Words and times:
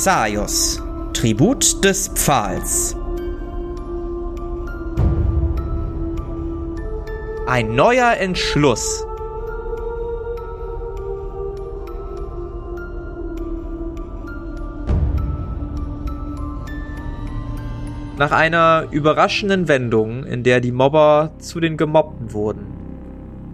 Xaios, 0.00 0.80
Tribut 1.12 1.84
des 1.84 2.06
Pfahls. 2.14 2.94
Ein 7.48 7.74
neuer 7.74 8.16
Entschluss. 8.18 9.04
Nach 18.18 18.30
einer 18.30 18.86
überraschenden 18.92 19.66
Wendung, 19.66 20.22
in 20.22 20.44
der 20.44 20.60
die 20.60 20.70
Mobber 20.70 21.32
zu 21.40 21.58
den 21.58 21.76
Gemobbten 21.76 22.32
wurden, 22.32 22.66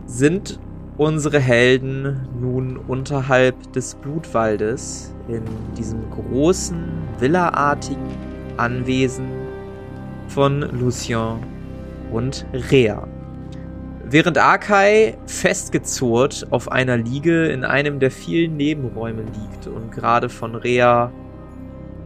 sind 0.04 0.60
unsere 0.96 1.40
Helden 1.40 2.28
nun 2.40 2.76
unterhalb 2.76 3.72
des 3.72 3.96
Blutwaldes 3.96 5.12
in 5.28 5.42
diesem 5.76 6.08
großen, 6.10 6.76
villaartigen 7.18 8.02
Anwesen 8.56 9.26
von 10.28 10.60
Lucien 10.78 11.38
und 12.12 12.46
Rea. 12.70 13.08
Während 14.04 14.38
Arkai 14.38 15.16
festgezurrt 15.26 16.46
auf 16.50 16.70
einer 16.70 16.96
Liege 16.96 17.46
in 17.46 17.64
einem 17.64 17.98
der 17.98 18.10
vielen 18.10 18.56
Nebenräume 18.56 19.22
liegt 19.22 19.66
und 19.66 19.90
gerade 19.90 20.28
von 20.28 20.54
Rea 20.54 21.10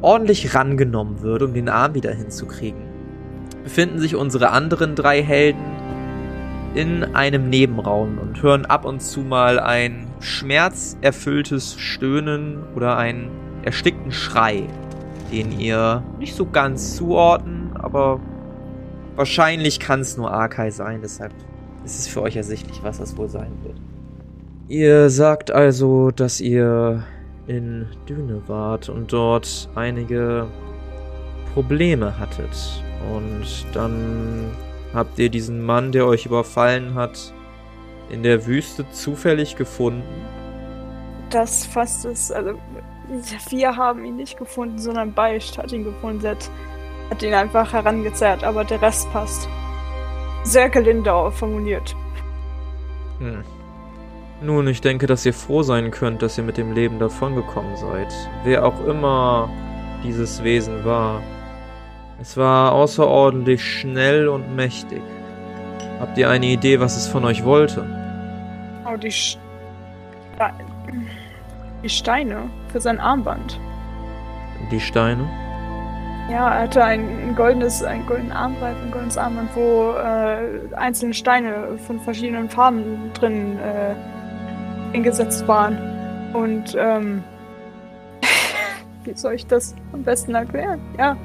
ordentlich 0.01 0.55
rangenommen 0.55 1.21
wird, 1.21 1.43
um 1.43 1.53
den 1.53 1.69
Arm 1.69 1.95
wieder 1.95 2.13
hinzukriegen, 2.13 2.81
befinden 3.65 3.99
sich 3.99 4.15
unsere 4.15 4.51
anderen 4.51 4.95
drei 4.95 5.23
Helden 5.23 5.78
in 6.75 7.03
einem 7.15 7.49
Nebenraum 7.49 8.19
und 8.19 8.43
hören 8.43 8.67
ab 8.67 8.85
und 8.85 9.01
zu 9.01 9.21
mal 9.21 9.59
ein 9.59 10.07
schmerzerfülltes 10.21 11.79
Stöhnen 11.79 12.63
oder 12.75 12.97
einen 12.97 13.31
erstickten 13.63 14.13
Schrei, 14.13 14.65
den 15.33 15.59
ihr 15.59 16.03
nicht 16.19 16.35
so 16.35 16.47
ganz 16.47 16.97
zuordnen, 16.97 17.71
aber 17.75 18.21
wahrscheinlich 19.17 19.81
kann 19.81 20.01
es 20.01 20.17
nur 20.17 20.33
Arkai 20.33 20.71
sein, 20.71 21.01
deshalb 21.03 21.33
ist 21.85 21.99
es 21.99 22.09
für 22.09 22.23
euch 22.23 22.37
ersichtlich, 22.37 22.81
was 22.83 22.99
das 22.99 23.17
wohl 23.17 23.29
sein 23.29 23.53
wird. 23.63 23.77
Ihr 24.69 25.09
sagt 25.09 25.51
also, 25.51 26.11
dass 26.11 26.41
ihr 26.41 27.03
in 27.47 27.87
Düne 28.07 28.43
wart 28.47 28.91
und 28.91 29.13
dort 29.13 29.71
einige 29.75 30.47
Probleme 31.55 32.19
hattet. 32.19 32.83
Und 33.11 33.65
dann 33.73 34.51
habt 34.95 35.19
ihr 35.19 35.29
diesen 35.29 35.65
Mann, 35.65 35.93
der 35.93 36.07
euch 36.07 36.27
überfallen 36.27 36.95
hat, 36.95 37.33
in 38.11 38.23
der 38.23 38.47
Wüste 38.47 38.87
zufällig 38.91 39.57
gefunden? 39.57 40.03
Das 41.31 41.67
fasst 41.67 42.05
es, 42.05 42.33
also 42.33 42.55
wir 43.51 43.77
haben 43.77 44.05
ihn 44.05 44.17
nicht 44.17 44.39
gefunden, 44.39 44.79
sondern 44.79 45.13
Beischt 45.13 45.59
hat 45.59 45.73
ihn 45.73 45.85
gefunden. 45.85 46.27
Hat, 46.27 46.51
hat 47.11 47.23
ihn 47.23 47.35
einfach 47.35 47.73
herangezerrt, 47.73 48.45
aber 48.45 48.65
der 48.65 48.81
Rest 48.83 49.11
passt. 49.13 49.49
Sehr 50.45 50.69
gelinde 50.69 51.31
formuliert. 51.33 51.95
Hm. 53.19 53.43
Nun, 54.41 54.69
ich 54.69 54.81
denke, 54.81 55.07
dass 55.07 55.27
ihr 55.27 55.35
froh 55.35 55.63
sein 55.63 55.91
könnt, 55.91 56.23
dass 56.23 56.39
ihr 56.39 56.45
mit 56.45 56.57
dem 56.57 56.73
Leben 56.73 56.99
davongekommen 56.99 57.77
seid. 57.77 58.13
Wer 58.45 58.65
auch 58.65 58.85
immer 58.87 59.51
dieses 60.05 60.45
Wesen 60.45 60.85
war. 60.85 61.21
Es 62.21 62.37
war 62.37 62.73
außerordentlich 62.73 63.63
schnell 63.63 64.27
und 64.27 64.57
mächtig. 64.57 65.03
Habt 66.01 66.19
ihr 66.19 66.29
eine 66.29 66.47
Idee, 66.47 66.81
was 66.81 66.97
es 66.97 67.07
von 67.07 67.25
euch 67.25 67.45
wollte? 67.45 67.87
Oh, 68.85 68.97
die, 68.97 69.11
Sch 69.11 69.39
die 71.83 71.89
Steine 71.89 72.51
für 72.73 72.81
sein 72.81 72.99
Armband. 72.99 73.61
Die 74.73 74.81
Steine? 74.81 75.29
Ja, 76.29 76.55
er 76.55 76.63
hatte 76.63 76.85
ein 76.85 77.35
goldenes, 77.37 77.85
ein 77.85 78.05
goldenes 78.05 78.35
Armband, 78.35 78.77
ein 78.85 78.91
goldenes 78.91 79.17
Armband, 79.17 79.51
wo 79.55 79.93
äh, 79.93 80.75
einzelne 80.75 81.15
Steine 81.15 81.79
von 81.87 82.01
verschiedenen 82.01 82.51
Farben 82.51 83.13
drin 83.15 83.59
äh, 83.61 84.95
eingesetzt 84.95 85.47
waren. 85.47 85.79
Und 86.33 86.77
ähm, 86.79 87.23
wie 89.05 89.15
soll 89.15 89.35
ich 89.35 89.47
das 89.47 89.75
am 89.93 90.03
besten 90.03 90.35
erklären? 90.35 90.81
Ja, 90.99 91.17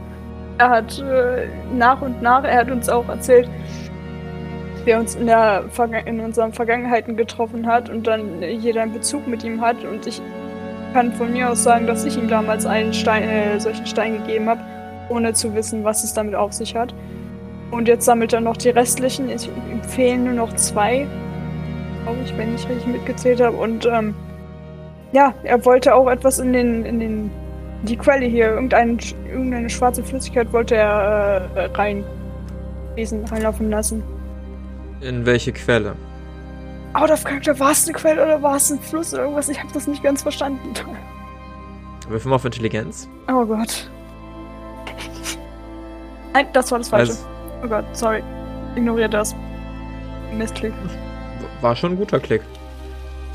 er 0.64 0.70
hat 0.70 1.00
äh, 1.00 1.48
nach 1.74 2.02
und 2.02 2.22
nach, 2.22 2.44
er 2.46 2.60
hat 2.60 2.72
uns 2.72 2.88
auch 2.88 3.08
erzählt, 3.10 3.50
wie 4.86 4.92
er 4.92 5.00
uns 5.00 5.16
in, 5.16 5.28
der 5.28 5.66
in 6.06 6.20
unseren 6.22 6.54
Vergangenheiten 6.54 7.18
getroffen 7.18 7.68
hat 7.68 7.90
und 7.90 8.08
dann 8.08 8.42
jeder 8.42 8.82
einen 8.82 8.94
Bezug 8.94 9.28
mit 9.28 9.44
ihm 9.44 9.62
hat. 9.62 9.84
Und 9.84 10.08
ich 10.08 10.22
kann 10.94 11.12
von 11.14 11.34
mir 11.34 11.50
aus 11.50 11.64
sagen, 11.64 11.86
dass 11.86 12.06
ich 12.06 12.18
ihm 12.18 12.28
damals 12.30 12.66
einen 12.66 12.94
Stein, 12.94 13.24
äh, 13.24 13.60
solchen 13.60 13.86
Stein 13.86 14.20
gegeben 14.20 14.50
habe, 14.50 14.62
ohne 15.10 15.34
zu 15.34 15.54
wissen, 15.54 15.84
was 15.84 16.04
es 16.04 16.14
damit 16.14 16.36
auf 16.36 16.54
sich 16.54 16.76
hat. 16.76 16.94
Und 17.72 17.88
jetzt 17.88 18.06
sammelt 18.06 18.32
er 18.32 18.42
noch 18.42 18.56
die 18.56 18.70
restlichen. 18.70 19.30
Ich 19.30 19.50
empfehle 19.72 20.18
nur 20.18 20.34
noch 20.34 20.54
zwei, 20.54 21.08
glaube 22.04 22.20
ich, 22.24 22.38
wenn 22.38 22.56
ich 22.56 22.70
richtig 22.70 22.88
mitgezählt 22.88 23.42
habe. 23.42 23.58
Und 23.58 23.86
ähm, 23.86 24.14
ja, 25.12 25.34
er 25.44 25.66
wollte 25.66 25.94
auch 25.94 26.10
etwas 26.10 26.40
in 26.40 26.54
den, 26.54 26.86
in 26.86 27.00
den, 27.00 27.32
die 27.84 27.98
Quelle 27.98 28.26
hier, 28.26 28.50
irgendein, 28.50 28.98
irgendeine 29.26 29.70
schwarze 29.70 30.04
Flüssigkeit 30.04 30.52
wollte 30.54 30.76
er 30.76 31.50
äh, 31.56 31.66
rein, 31.74 32.04
diesen 32.98 33.26
reinlaufen 33.26 33.70
lassen. 33.70 34.04
In 35.02 35.26
welche 35.26 35.52
Quelle? 35.52 35.96
Out 36.94 37.12
of 37.12 37.24
Character, 37.24 37.60
war 37.60 37.72
es 37.72 37.86
eine 37.86 37.94
Quelle 37.94 38.24
oder 38.24 38.42
war 38.42 38.56
es 38.56 38.72
ein 38.72 38.80
Fluss 38.80 39.14
oder 39.14 39.24
irgendwas? 39.24 39.50
Ich 39.50 39.60
habe 39.60 39.74
das 39.74 39.88
nicht 39.88 40.04
ganz 40.04 40.22
verstanden. 40.22 40.74
Würfeln 42.08 42.32
wir 42.32 42.36
auf 42.36 42.46
Intelligenz. 42.46 43.10
Oh 43.28 43.46
Gott. 43.46 43.90
Nein, 46.34 46.48
das 46.54 46.72
war 46.72 46.80
das 46.80 46.90
Falsche. 46.90 47.12
Also, 47.12 47.26
oh 47.64 47.68
Gott, 47.68 47.86
sorry. 47.94 48.24
Ignoriert 48.76 49.14
das. 49.14 49.36
Mistklick. 50.34 50.74
War 51.62 51.76
schon 51.76 51.94
ein 51.94 51.98
guter 51.98 52.20
Klick. 52.20 52.42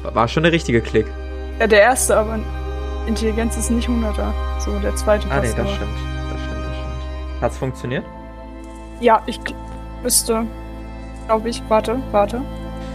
War 0.02 0.28
schon 0.28 0.42
der 0.42 0.52
richtige 0.52 0.80
Klick. 0.80 1.06
Ja, 1.58 1.66
der 1.66 1.80
erste, 1.80 2.16
aber 2.16 2.38
Intelligenz 3.08 3.56
ist 3.56 3.70
nicht 3.70 3.88
100er. 3.88 4.32
So, 4.60 4.78
der 4.78 4.94
zweite 4.94 5.26
Ah, 5.30 5.40
nee, 5.40 5.46
das 5.46 5.54
stimmt. 5.54 5.60
Das 5.60 5.70
stimmt, 5.72 5.90
das 6.30 6.40
stimmt. 6.76 7.40
Hat's 7.40 7.56
funktioniert? 7.56 8.04
Ja, 9.00 9.22
ich 9.26 9.40
müsste. 10.02 10.44
Glaube 11.26 11.48
ich. 11.48 11.62
Warte, 11.68 11.98
warte. 12.12 12.42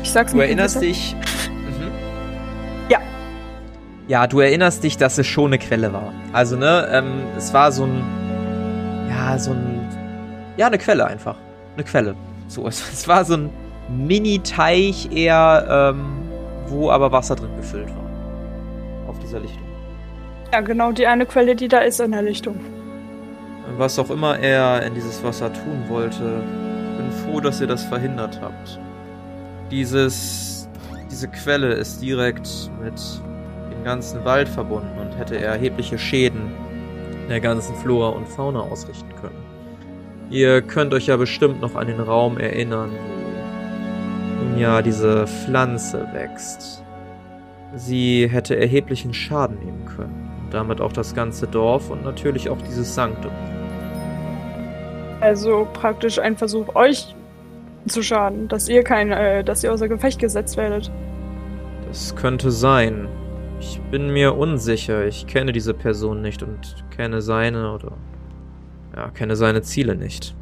Ich 0.03 0.11
sag's 0.11 0.31
Du 0.31 0.39
erinnerst 0.39 0.81
dich. 0.81 1.15
Mhm. 1.47 1.91
Ja. 2.89 2.99
Ja, 4.07 4.27
du 4.27 4.39
erinnerst 4.39 4.83
dich, 4.83 4.97
dass 4.97 5.17
es 5.17 5.25
schon 5.25 5.47
eine 5.47 5.57
Quelle 5.57 5.91
war. 5.91 6.13
Also, 6.31 6.57
ne, 6.57 6.87
ähm, 6.91 7.23
es 7.35 7.53
war 7.53 7.71
so 7.71 7.85
ein. 7.85 8.03
Ja, 9.09 9.37
so 9.39 9.51
ein. 9.51 9.81
Ja, 10.57 10.67
eine 10.67 10.77
Quelle 10.77 11.07
einfach. 11.07 11.35
Eine 11.75 11.83
Quelle. 11.85 12.15
So, 12.47 12.67
es, 12.67 12.81
es 12.93 13.07
war 13.07 13.25
so 13.25 13.33
ein 13.35 13.49
Mini-Teich 13.89 15.11
eher, 15.11 15.93
ähm, 15.95 16.05
wo 16.67 16.91
aber 16.91 17.11
Wasser 17.11 17.35
drin 17.35 17.55
gefüllt 17.57 17.89
war. 17.89 19.09
Auf 19.09 19.17
dieser 19.19 19.39
Lichtung. 19.39 19.62
Ja, 20.53 20.61
genau 20.61 20.91
die 20.91 21.07
eine 21.07 21.25
Quelle, 21.25 21.55
die 21.55 21.67
da 21.67 21.79
ist 21.79 21.99
in 21.99 22.11
der 22.11 22.21
Lichtung. 22.21 22.59
Was 23.75 23.97
auch 23.97 24.11
immer 24.11 24.37
er 24.37 24.85
in 24.85 24.93
dieses 24.93 25.23
Wasser 25.23 25.51
tun 25.51 25.85
wollte, 25.87 26.43
ich 26.91 26.97
bin 26.97 27.11
froh, 27.11 27.39
dass 27.39 27.59
ihr 27.59 27.65
das 27.65 27.83
verhindert 27.83 28.39
habt. 28.39 28.79
Dieses, 29.71 30.69
diese 31.09 31.27
Quelle 31.27 31.73
ist 31.73 32.03
direkt 32.03 32.69
mit 32.83 32.93
dem 33.71 33.83
ganzen 33.83 34.23
Wald 34.25 34.47
verbunden 34.47 34.95
und 35.01 35.17
hätte 35.17 35.39
erhebliche 35.39 35.97
Schäden 35.97 36.51
der 37.29 37.39
ganzen 37.39 37.75
Flora 37.77 38.09
und 38.09 38.27
Fauna 38.27 38.59
ausrichten 38.59 39.09
können. 39.19 39.43
Ihr 40.29 40.61
könnt 40.61 40.93
euch 40.93 41.07
ja 41.07 41.17
bestimmt 41.17 41.61
noch 41.61 41.75
an 41.75 41.87
den 41.87 41.99
Raum 41.99 42.37
erinnern, 42.37 42.91
wo 44.37 44.59
ja 44.59 44.83
diese 44.83 45.25
Pflanze 45.25 46.07
wächst. 46.13 46.83
Sie 47.73 48.29
hätte 48.29 48.55
erheblichen 48.55 49.15
Schaden 49.15 49.57
nehmen 49.57 49.85
können. 49.97 50.22
Damit 50.53 50.79
auch 50.79 50.93
das 50.93 51.13
ganze 51.13 51.47
Dorf 51.47 51.89
und 51.89 52.05
natürlich 52.05 52.49
auch 52.49 52.61
dieses 52.61 52.95
Sanktum. 52.95 53.31
Also 55.19 55.67
praktisch 55.73 56.19
ein 56.19 56.37
Versuch, 56.37 56.75
euch 56.75 57.15
zu 57.87 58.03
schaden, 58.03 58.47
dass 58.47 58.69
ihr 58.69 58.83
kein, 58.83 59.11
äh, 59.11 59.43
dass 59.43 59.63
ihr 59.63 59.73
außer 59.73 59.89
Gefecht 59.89 60.19
gesetzt 60.19 60.55
werdet. 60.55 60.91
Das 61.87 62.15
könnte 62.15 62.51
sein. 62.51 63.07
Ich 63.59 63.79
bin 63.91 64.11
mir 64.11 64.35
unsicher. 64.35 65.05
Ich 65.05 65.27
kenne 65.27 65.51
diese 65.51 65.73
Person 65.73 66.21
nicht 66.21 66.43
und 66.43 66.85
kenne 66.95 67.21
seine 67.21 67.73
oder 67.73 67.93
ja, 68.95 69.09
kenne 69.09 69.35
seine 69.35 69.63
Ziele 69.63 69.95
nicht. 69.95 70.35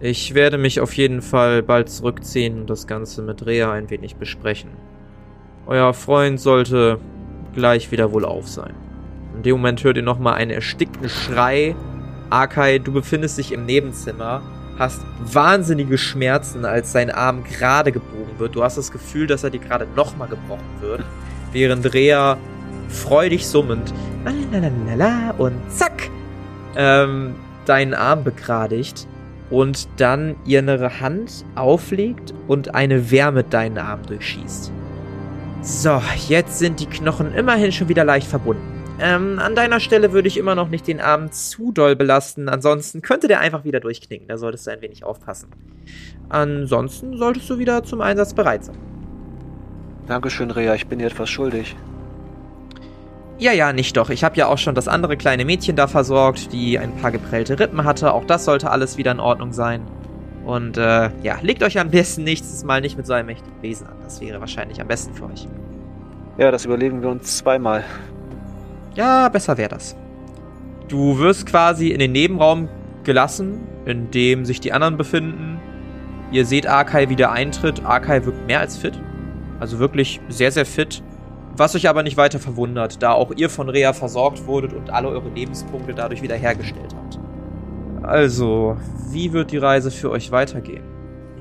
Ich 0.00 0.34
werde 0.34 0.58
mich 0.58 0.80
auf 0.80 0.96
jeden 0.96 1.22
Fall 1.22 1.62
bald 1.62 1.88
zurückziehen 1.88 2.60
und 2.60 2.70
das 2.70 2.86
Ganze 2.86 3.20
mit 3.22 3.44
Rea 3.46 3.72
ein 3.72 3.90
wenig 3.90 4.14
besprechen. 4.14 4.70
Euer 5.66 5.92
Freund 5.92 6.38
sollte 6.38 7.00
gleich 7.52 7.90
wieder 7.90 8.12
wohl 8.12 8.24
auf 8.24 8.46
sein. 8.46 8.74
In 9.38 9.44
dem 9.44 9.58
Moment 9.58 9.84
hört 9.84 9.96
ihr 9.96 10.02
nochmal 10.02 10.34
einen 10.34 10.50
erstickten 10.50 11.08
Schrei. 11.08 11.76
Akai, 12.28 12.80
du 12.80 12.92
befindest 12.92 13.38
dich 13.38 13.52
im 13.52 13.66
Nebenzimmer, 13.66 14.42
hast 14.80 15.00
wahnsinnige 15.32 15.96
Schmerzen, 15.96 16.64
als 16.64 16.90
sein 16.90 17.12
Arm 17.12 17.44
gerade 17.44 17.92
gebogen 17.92 18.36
wird. 18.38 18.56
Du 18.56 18.64
hast 18.64 18.78
das 18.78 18.90
Gefühl, 18.90 19.28
dass 19.28 19.44
er 19.44 19.50
dir 19.50 19.60
gerade 19.60 19.86
nochmal 19.94 20.26
gebrochen 20.26 20.80
wird. 20.80 21.04
Während 21.52 21.94
Rea 21.94 22.36
freudig 22.88 23.46
summend 23.46 23.94
und 25.38 25.54
zack, 25.68 26.10
ähm, 26.74 27.36
deinen 27.64 27.94
Arm 27.94 28.24
begradigt 28.24 29.06
und 29.50 29.88
dann 29.98 30.34
ihre 30.46 31.00
Hand 31.00 31.44
auflegt 31.54 32.34
und 32.48 32.74
eine 32.74 33.12
Wärme 33.12 33.44
deinen 33.44 33.78
Arm 33.78 34.02
durchschießt. 34.04 34.72
So, 35.62 36.02
jetzt 36.26 36.58
sind 36.58 36.80
die 36.80 36.86
Knochen 36.86 37.32
immerhin 37.34 37.70
schon 37.70 37.88
wieder 37.88 38.02
leicht 38.02 38.26
verbunden. 38.26 38.77
Ähm, 39.00 39.38
an 39.38 39.54
deiner 39.54 39.78
Stelle 39.78 40.12
würde 40.12 40.26
ich 40.26 40.36
immer 40.36 40.54
noch 40.54 40.68
nicht 40.68 40.86
den 40.88 41.00
Arm 41.00 41.30
zu 41.30 41.70
doll 41.70 41.94
belasten, 41.94 42.48
ansonsten 42.48 43.00
könnte 43.00 43.28
der 43.28 43.40
einfach 43.40 43.64
wieder 43.64 43.80
durchknicken. 43.80 44.26
Da 44.26 44.38
solltest 44.38 44.66
du 44.66 44.72
ein 44.72 44.80
wenig 44.80 45.04
aufpassen. 45.04 45.50
Ansonsten 46.28 47.16
solltest 47.16 47.48
du 47.48 47.58
wieder 47.58 47.84
zum 47.84 48.00
Einsatz 48.00 48.34
bereit 48.34 48.64
sein. 48.64 48.76
Dankeschön, 50.06 50.50
Rea, 50.50 50.74
ich 50.74 50.86
bin 50.86 50.98
dir 50.98 51.06
etwas 51.06 51.30
schuldig. 51.30 51.76
Ja, 53.38 53.52
ja, 53.52 53.72
nicht 53.72 53.96
doch. 53.96 54.10
Ich 54.10 54.24
habe 54.24 54.36
ja 54.36 54.48
auch 54.48 54.58
schon 54.58 54.74
das 54.74 54.88
andere 54.88 55.16
kleine 55.16 55.44
Mädchen 55.44 55.76
da 55.76 55.86
versorgt, 55.86 56.52
die 56.52 56.76
ein 56.76 56.96
paar 56.96 57.12
geprellte 57.12 57.60
Rippen 57.60 57.84
hatte. 57.84 58.12
Auch 58.12 58.24
das 58.24 58.44
sollte 58.44 58.70
alles 58.70 58.96
wieder 58.96 59.12
in 59.12 59.20
Ordnung 59.20 59.52
sein. 59.52 59.82
Und 60.44 60.76
äh, 60.76 61.10
ja, 61.22 61.38
legt 61.42 61.62
euch 61.62 61.78
am 61.78 61.90
besten 61.90 62.24
nächstes 62.24 62.64
Mal 62.64 62.80
nicht 62.80 62.96
mit 62.96 63.06
so 63.06 63.12
einem 63.12 63.26
mächtigen 63.26 63.62
Wesen 63.62 63.86
an. 63.86 63.94
Das 64.02 64.20
wäre 64.20 64.40
wahrscheinlich 64.40 64.80
am 64.80 64.88
besten 64.88 65.14
für 65.14 65.26
euch. 65.26 65.46
Ja, 66.36 66.50
das 66.50 66.64
überleben 66.64 67.00
wir 67.02 67.10
uns 67.10 67.36
zweimal. 67.36 67.84
Ja, 68.98 69.28
besser 69.28 69.56
wäre 69.56 69.68
das. 69.68 69.96
Du 70.88 71.20
wirst 71.20 71.46
quasi 71.46 71.90
in 71.90 72.00
den 72.00 72.10
Nebenraum 72.10 72.68
gelassen, 73.04 73.60
in 73.86 74.10
dem 74.10 74.44
sich 74.44 74.58
die 74.58 74.72
anderen 74.72 74.96
befinden. 74.96 75.60
Ihr 76.32 76.44
seht 76.44 76.66
Arkai, 76.66 77.08
wie 77.08 77.14
der 77.14 77.30
eintritt. 77.30 77.84
Arkai 77.84 78.24
wirkt 78.24 78.44
mehr 78.48 78.58
als 78.58 78.76
fit. 78.76 79.00
Also 79.60 79.78
wirklich 79.78 80.20
sehr, 80.28 80.50
sehr 80.50 80.66
fit. 80.66 81.04
Was 81.56 81.76
euch 81.76 81.88
aber 81.88 82.02
nicht 82.02 82.16
weiter 82.16 82.40
verwundert, 82.40 83.00
da 83.00 83.12
auch 83.12 83.30
ihr 83.36 83.48
von 83.50 83.68
Rea 83.68 83.92
versorgt 83.92 84.46
wurdet 84.46 84.72
und 84.72 84.90
alle 84.90 85.08
eure 85.08 85.28
Lebenspunkte 85.28 85.94
dadurch 85.94 86.20
wiederhergestellt 86.20 86.92
habt. 86.96 87.20
Also, 88.02 88.76
wie 89.10 89.32
wird 89.32 89.52
die 89.52 89.58
Reise 89.58 89.92
für 89.92 90.10
euch 90.10 90.32
weitergehen? 90.32 90.82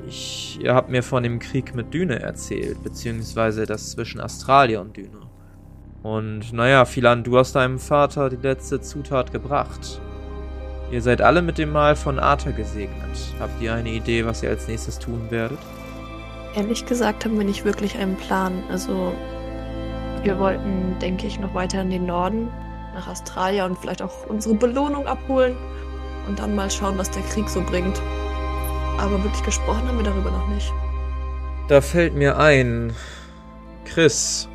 Ich, 0.08 0.60
ihr 0.62 0.76
habt 0.76 0.92
mir 0.92 1.02
von 1.02 1.24
dem 1.24 1.40
Krieg 1.40 1.74
mit 1.74 1.92
Düne 1.92 2.20
erzählt, 2.20 2.84
beziehungsweise 2.84 3.66
das 3.66 3.92
zwischen 3.92 4.22
Australia 4.22 4.80
und 4.80 4.96
Düne. 4.96 5.27
Und 6.08 6.54
naja, 6.54 6.86
Philan, 6.86 7.26
du 7.26 7.38
hast 7.38 7.56
deinem 7.56 7.80
Vater 7.80 8.30
die 8.30 8.38
letzte 8.38 8.80
Zutat 8.80 9.34
gebracht. 9.34 10.00
Ihr 10.90 11.02
seid 11.02 11.22
alle 11.22 11.42
mit 11.42 11.58
dem 11.58 11.70
Mal 11.74 11.98
von 11.98 12.18
Arthur 12.18 12.54
gesegnet. 12.54 13.18
Habt 13.42 13.62
ihr 13.62 13.74
eine 13.74 13.90
Idee, 13.90 14.26
was 14.26 14.42
ihr 14.42 14.50
als 14.50 14.70
nächstes 14.70 15.00
tun 15.00 15.28
werdet? 15.32 15.60
Ehrlich 16.56 16.86
gesagt 16.86 17.26
haben 17.26 17.38
wir 17.38 17.44
nicht 17.44 17.66
wirklich 17.66 17.98
einen 17.98 18.16
Plan. 18.16 18.64
Also 18.72 19.12
wir 20.24 20.40
wollten, 20.40 20.98
denke 21.02 21.28
ich, 21.28 21.42
noch 21.42 21.54
weiter 21.54 21.82
in 21.82 21.90
den 21.90 22.06
Norden, 22.06 22.48
nach 22.96 23.10
Australien 23.10 23.72
und 23.72 23.78
vielleicht 23.78 24.02
auch 24.02 24.28
unsere 24.30 24.56
Belohnung 24.56 25.08
abholen 25.08 25.58
und 26.30 26.40
dann 26.40 26.56
mal 26.56 26.72
schauen, 26.72 26.98
was 26.98 27.12
der 27.12 27.24
Krieg 27.24 27.50
so 27.50 27.62
bringt. 27.62 28.02
Aber 28.98 29.22
wirklich 29.26 29.44
gesprochen 29.44 29.86
haben 29.86 29.98
wir 29.98 30.06
darüber 30.06 30.32
noch 30.32 30.48
nicht. 30.48 30.72
Da 31.68 31.82
fällt 31.82 32.16
mir 32.16 32.38
ein, 32.38 32.94
Chris, 33.84 34.48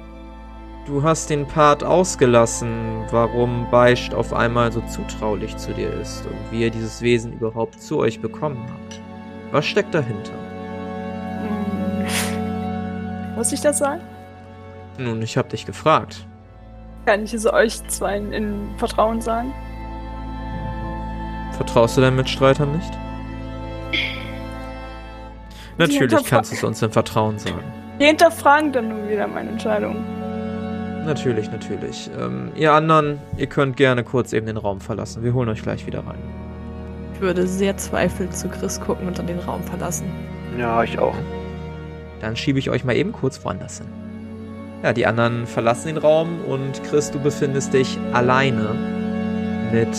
du 0.87 1.02
hast 1.02 1.31
den 1.31 1.46
Part 1.46 1.84
ausgelassen, 1.84 3.05
warum 3.11 3.70
Beicht 3.70 4.14
auf 4.14 4.32
einmal 4.32 4.73
so 4.73 4.81
zutraulich 4.82 5.56
zu 5.56 5.73
dir 5.73 5.93
ist 5.93 6.26
und 6.26 6.37
wie 6.50 6.62
ihr 6.62 6.70
dieses 6.70 7.02
Wesen 7.02 7.32
überhaupt 7.32 7.81
zu 7.81 7.99
euch 7.99 8.20
bekommen 8.20 8.64
habt. 8.69 9.00
Was 9.52 9.67
steckt 9.67 9.94
dahinter? 9.94 10.32
Hm. 11.40 13.34
Muss 13.37 13.52
ich 13.52 13.61
das 13.61 13.79
sagen? 13.79 14.02
Nun, 14.99 15.23
ich 15.23 15.37
hab 15.37 15.49
dich 15.49 15.67
gefragt. 15.67 16.26
Kann 17.06 17.25
ich 17.25 17.35
es 17.35 17.46
euch 17.46 17.87
zwei 17.88 18.17
in, 18.17 18.32
in 18.32 18.70
Vertrauen 18.76 19.20
sagen? 19.20 19.52
Vertraust 21.52 21.96
du 21.96 22.00
deinen 22.00 22.17
Mitstreitern 22.17 22.73
nicht? 22.73 22.93
Natürlich 25.78 26.25
kannst 26.25 26.52
du 26.52 26.56
es 26.56 26.64
uns 26.64 26.82
im 26.82 26.90
Vertrauen 26.90 27.38
sagen. 27.38 27.62
Die 28.00 28.06
hinterfragen 28.06 28.73
dann 28.73 28.88
nun 28.88 29.08
wieder 29.08 29.26
meine 29.26 29.50
Entscheidung. 29.50 30.05
Natürlich, 31.04 31.50
natürlich. 31.50 32.10
Ähm, 32.19 32.52
ihr 32.54 32.72
anderen, 32.72 33.19
ihr 33.37 33.46
könnt 33.46 33.76
gerne 33.76 34.04
kurz 34.04 34.32
eben 34.32 34.46
den 34.46 34.56
Raum 34.56 34.81
verlassen. 34.81 35.22
Wir 35.25 35.34
holen 35.34 35.49
euch 35.49 35.62
gleich 35.62 35.87
wieder 35.87 36.00
rein. 36.00 36.19
Ich 37.14 37.20
würde 37.20 37.46
sehr 37.46 37.76
zweifelnd 37.76 38.34
zu 38.34 38.49
Chris 38.49 38.81
gucken 38.81 39.06
und 39.06 39.19
dann 39.19 39.26
den 39.26 39.38
Raum 39.40 39.62
verlassen. 39.62 40.06
Ja, 40.58 40.82
ich 40.82 40.99
auch. 40.99 41.14
Dann 42.20 42.37
schiebe 42.37 42.58
ich 42.58 42.70
euch 42.70 42.84
mal 42.84 42.94
eben 42.94 43.12
kurz 43.12 43.44
woanders 43.44 43.78
hin. 43.78 43.88
Ja, 44.82 44.93
die 44.93 45.06
anderen 45.06 45.46
verlassen 45.46 45.88
den 45.88 45.96
Raum 45.96 46.40
und 46.49 46.82
Chris, 46.84 47.10
du 47.10 47.20
befindest 47.20 47.72
dich 47.72 47.99
alleine 48.12 48.75
mit 49.72 49.96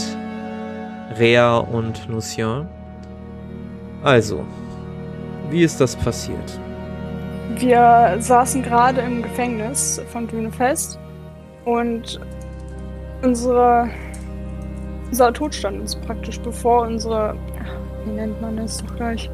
Rea 1.18 1.58
und 1.58 2.08
Lucien. 2.08 2.68
Also, 4.04 4.46
wie 5.50 5.64
ist 5.64 5.80
das 5.80 5.96
passiert? 5.96 6.60
Wir 7.50 8.16
saßen 8.20 8.64
gerade 8.64 9.02
im 9.02 9.22
Gefängnis 9.22 10.02
von 10.12 10.28
Dünefest 10.28 10.98
und 11.66 12.20
unsere, 13.22 13.90
unser 15.10 15.34
Tod 15.34 15.54
stand 15.54 15.82
uns 15.82 15.96
praktisch 15.96 16.40
bevor. 16.40 16.84
Unsere, 16.84 17.36
wie 18.06 18.12
nennt 18.12 18.42
man 18.42 18.58
das 18.58 18.78
doch 18.78 18.96
gleich? 18.96 19.30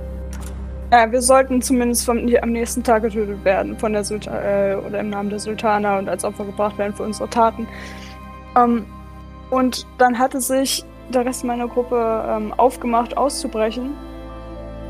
Ja, 0.92 1.12
wir 1.12 1.22
sollten 1.22 1.62
zumindest 1.62 2.06
vom, 2.06 2.28
am 2.42 2.52
nächsten 2.52 2.84
Tag 2.84 3.04
getötet 3.04 3.46
werden 3.46 3.78
von 3.78 3.94
der 3.94 4.04
Sultan 4.04 4.34
äh, 4.34 4.76
oder 4.76 5.00
im 5.00 5.12
Namen 5.12 5.30
der 5.30 5.40
Sultana 5.40 6.00
und 6.00 6.10
als 6.10 6.26
Opfer 6.26 6.46
gebracht 6.46 6.80
werden 6.80 6.96
für 6.96 7.04
unsere 7.04 7.30
Taten. 7.30 7.68
Ähm, 8.58 8.86
und 9.52 9.86
dann 10.00 10.18
hatte 10.18 10.42
sich 10.42 10.84
der 11.14 11.26
Rest 11.26 11.44
meiner 11.44 11.68
Gruppe 11.68 12.26
ähm, 12.28 12.54
aufgemacht, 12.58 13.18
auszubrechen. 13.18 13.92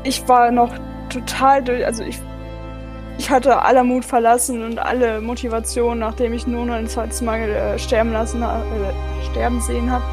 Ich 0.02 0.26
war 0.26 0.50
noch 0.50 0.72
total 1.10 1.62
durch, 1.62 1.84
also 1.84 2.02
ich, 2.02 2.18
ich 3.20 3.28
hatte 3.28 3.60
aller 3.60 3.84
Mut 3.84 4.06
verlassen 4.06 4.64
und 4.64 4.78
alle 4.78 5.20
Motivation, 5.20 5.98
nachdem 5.98 6.32
ich 6.32 6.46
noch 6.46 6.66
ein 6.70 6.88
zweites 6.88 7.20
Mal 7.20 7.50
äh, 7.50 7.78
sterben 7.78 8.14
lassen, 8.14 8.42
äh, 8.42 8.48
sterben 9.30 9.60
sehen 9.60 9.90
habe. 9.90 10.04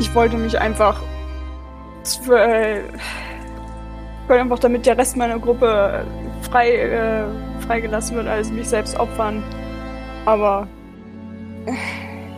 Ich 0.00 0.14
wollte 0.14 0.38
mich 0.38 0.58
einfach 0.58 0.98
äh, 2.30 2.80
wollte 4.26 4.42
einfach, 4.42 4.58
damit 4.60 4.86
der 4.86 4.96
Rest 4.96 5.18
meiner 5.18 5.38
Gruppe 5.38 6.06
frei, 6.50 6.70
äh, 6.70 7.24
freigelassen 7.66 8.16
wird, 8.16 8.28
als 8.28 8.50
mich 8.50 8.66
selbst 8.66 8.98
opfern. 8.98 9.42
Aber 10.24 10.68
äh, 11.66 11.72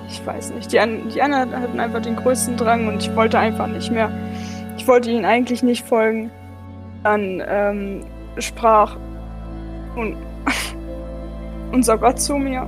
ich 0.09 0.27
weiß 0.27 0.55
nicht. 0.55 0.73
Die, 0.73 0.81
an, 0.81 1.09
die 1.09 1.23
anderen 1.23 1.53
hatten 1.53 1.79
einfach 1.79 2.03
den 2.03 2.17
größten 2.17 2.57
Drang 2.57 2.89
und 2.89 3.01
ich 3.01 3.15
wollte 3.15 3.39
einfach 3.39 3.69
nicht 3.69 3.93
mehr. 3.93 4.11
Ich 4.77 4.89
wollte 4.89 5.09
ihnen 5.09 5.25
eigentlich 5.25 5.63
nicht 5.63 5.87
folgen. 5.87 6.33
Dann 7.05 7.41
ähm, 7.47 8.07
sprach 8.39 8.97
und 9.97 10.17
unser 11.73 11.99
Gott 11.99 12.21
zu 12.21 12.37
mir 12.37 12.67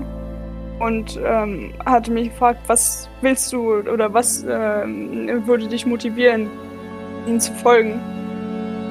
und 0.78 1.20
ähm, 1.24 1.72
hatte 1.86 2.10
mich 2.10 2.30
gefragt, 2.30 2.60
was 2.66 3.08
willst 3.20 3.52
du 3.52 3.74
oder 3.74 4.12
was 4.12 4.44
ähm, 4.48 5.46
würde 5.46 5.68
dich 5.68 5.86
motivieren, 5.86 6.50
ihnen 7.26 7.40
zu 7.40 7.52
folgen. 7.52 7.92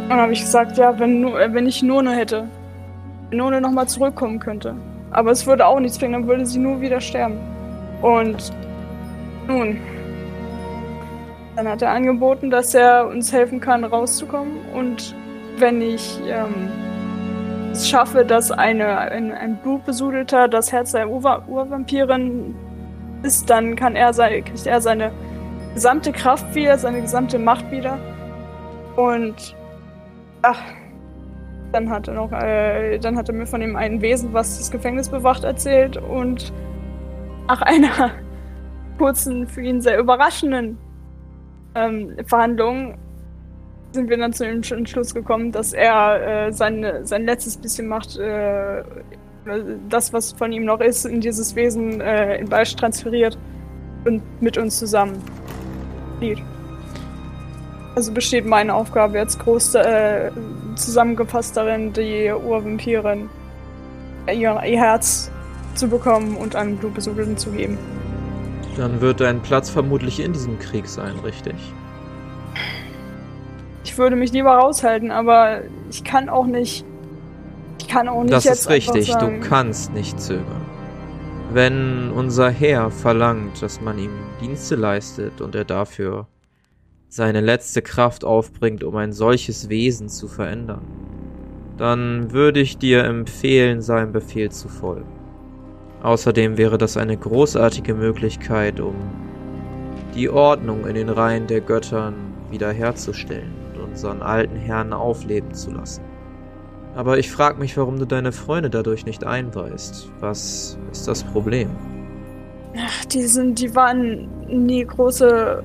Und 0.03 0.09
dann 0.09 0.19
habe 0.19 0.33
ich 0.33 0.41
gesagt, 0.41 0.77
ja, 0.77 0.97
wenn, 0.99 1.21
nur, 1.21 1.33
wenn 1.33 1.67
ich 1.67 1.83
None 1.83 2.15
hätte, 2.15 2.47
None 3.31 3.59
nochmal 3.59 3.87
zurückkommen 3.87 4.39
könnte. 4.39 4.75
Aber 5.11 5.31
es 5.31 5.45
würde 5.45 5.65
auch 5.65 5.79
nichts 5.79 5.97
bringen, 5.97 6.13
dann 6.13 6.27
würde 6.27 6.45
sie 6.45 6.59
nur 6.59 6.79
wieder 6.79 7.01
sterben. 7.01 7.37
Und 8.01 8.51
nun, 9.47 9.77
dann 11.55 11.67
hat 11.67 11.81
er 11.81 11.91
angeboten, 11.91 12.49
dass 12.49 12.73
er 12.73 13.07
uns 13.07 13.33
helfen 13.33 13.59
kann, 13.59 13.83
rauszukommen. 13.83 14.53
Und 14.73 15.13
wenn 15.57 15.81
ich 15.81 16.19
ähm, 16.25 16.69
es 17.71 17.89
schaffe, 17.89 18.25
dass 18.25 18.51
eine, 18.51 18.97
ein, 18.97 19.31
ein 19.31 19.57
blutbesudelter 19.57 20.47
das 20.47 20.71
Herz 20.71 20.91
der 20.91 21.09
Ur 21.09 21.43
Urvampirin 21.47 22.55
ist, 23.23 23.49
dann 23.49 23.75
kann 23.75 23.95
er 23.95 24.13
sein, 24.13 24.43
kriegt 24.43 24.65
er 24.65 24.81
seine 24.81 25.11
gesamte 25.73 26.11
Kraft 26.11 26.53
wieder, 26.55 26.77
seine 26.77 27.01
gesamte 27.01 27.39
Macht 27.39 27.69
wieder. 27.71 27.97
Und 28.95 29.55
Ach, 30.43 30.59
dann 31.71 31.89
hat 31.89 32.07
er 32.07 32.15
noch, 32.15 32.31
äh, 32.31 32.97
dann 32.97 33.15
hat 33.15 33.29
er 33.29 33.35
mir 33.35 33.45
von 33.45 33.61
dem 33.61 33.75
einen 33.75 34.01
Wesen, 34.01 34.33
was 34.33 34.57
das 34.57 34.71
Gefängnis 34.71 35.09
bewacht, 35.09 35.43
erzählt 35.43 35.97
und 35.97 36.51
nach 37.47 37.61
einer 37.61 38.11
kurzen, 38.97 39.47
für 39.47 39.61
ihn 39.61 39.81
sehr 39.81 39.99
überraschenden 39.99 40.77
ähm, 41.75 42.15
Verhandlung 42.25 42.97
sind 43.91 44.09
wir 44.09 44.17
dann 44.17 44.33
zu 44.33 44.45
dem 44.45 44.61
Entschluss 44.63 45.13
gekommen, 45.13 45.51
dass 45.51 45.73
er 45.73 46.47
äh, 46.47 46.53
sein, 46.53 46.85
sein 47.03 47.25
letztes 47.25 47.57
bisschen 47.57 47.87
Macht, 47.87 48.17
äh, 48.17 48.83
das, 49.89 50.13
was 50.13 50.33
von 50.33 50.51
ihm 50.51 50.65
noch 50.65 50.81
ist, 50.81 51.05
in 51.05 51.21
dieses 51.21 51.55
Wesen 51.55 51.99
äh, 51.99 52.37
in 52.37 52.47
Beisch 52.47 52.75
transferiert 52.75 53.37
und 54.05 54.21
mit 54.41 54.57
uns 54.57 54.77
zusammen 54.77 55.21
flieht. 56.19 56.41
Also 57.95 58.13
besteht 58.13 58.45
meine 58.45 58.73
Aufgabe 58.73 59.17
jetzt 59.17 59.39
groß 59.39 59.75
äh, 59.75 60.31
zusammengefasst 60.75 61.57
darin, 61.57 61.91
die 61.91 62.31
Urvampirin, 62.31 63.29
ihr, 64.27 64.61
ihr 64.65 64.79
Herz 64.79 65.29
zu 65.75 65.89
bekommen 65.89 66.37
und 66.37 66.55
an 66.55 66.77
Blutbesudelten 66.77 67.37
zu 67.37 67.51
geben. 67.51 67.77
Dann 68.77 69.01
wird 69.01 69.19
dein 69.19 69.41
Platz 69.41 69.69
vermutlich 69.69 70.21
in 70.21 70.31
diesem 70.31 70.57
Krieg 70.59 70.87
sein, 70.87 71.19
richtig? 71.25 71.55
Ich 73.91 73.97
würde 73.97 74.15
mich 74.15 74.31
lieber 74.31 74.51
raushalten, 74.51 75.11
aber 75.11 75.63
ich 75.89 76.05
kann 76.05 76.29
auch 76.29 76.45
nicht. 76.45 76.85
Ich 77.77 77.89
kann 77.89 78.07
auch 78.07 78.21
nicht 78.21 78.31
das 78.31 78.45
jetzt 78.45 78.61
ist 78.61 78.69
richtig, 78.69 79.09
einfach 79.09 79.19
du 79.19 79.25
sagen, 79.25 79.41
kannst 79.41 79.93
nicht 79.93 80.17
zögern. 80.17 80.65
Wenn 81.51 82.09
unser 82.11 82.49
Herr 82.49 82.89
verlangt, 82.89 83.61
dass 83.61 83.81
man 83.81 83.99
ihm 83.99 84.11
Dienste 84.39 84.75
leistet 84.75 85.41
und 85.41 85.55
er 85.55 85.65
dafür 85.65 86.27
seine 87.09 87.41
letzte 87.41 87.81
Kraft 87.81 88.23
aufbringt, 88.23 88.85
um 88.85 88.95
ein 88.95 89.11
solches 89.11 89.67
Wesen 89.67 90.07
zu 90.07 90.29
verändern, 90.29 90.87
dann 91.77 92.31
würde 92.31 92.61
ich 92.61 92.77
dir 92.77 93.03
empfehlen, 93.03 93.81
seinem 93.81 94.13
Befehl 94.13 94.51
zu 94.51 94.69
folgen. 94.69 95.11
Außerdem 96.01 96.57
wäre 96.57 96.77
das 96.77 96.95
eine 96.95 97.17
großartige 97.17 97.93
Möglichkeit, 97.93 98.79
um 98.79 98.95
die 100.15 100.29
Ordnung 100.29 100.87
in 100.87 100.95
den 100.95 101.09
Reihen 101.09 101.47
der 101.47 101.59
Göttern 101.59 102.15
wiederherzustellen 102.49 103.60
unseren 103.91 104.21
alten 104.21 104.55
Herrn 104.55 104.93
aufleben 104.93 105.53
zu 105.53 105.71
lassen. 105.71 106.01
Aber 106.95 107.17
ich 107.19 107.31
frag 107.31 107.57
mich, 107.59 107.77
warum 107.77 107.99
du 107.99 108.05
deine 108.05 108.31
Freunde 108.31 108.69
dadurch 108.69 109.05
nicht 109.05 109.23
einweist. 109.25 110.09
Was 110.19 110.77
ist 110.91 111.07
das 111.07 111.23
Problem? 111.23 111.69
Ach, 112.77 113.05
die 113.05 113.23
sind, 113.23 113.59
die 113.59 113.73
waren 113.75 114.27
nie 114.47 114.85
große 114.85 115.63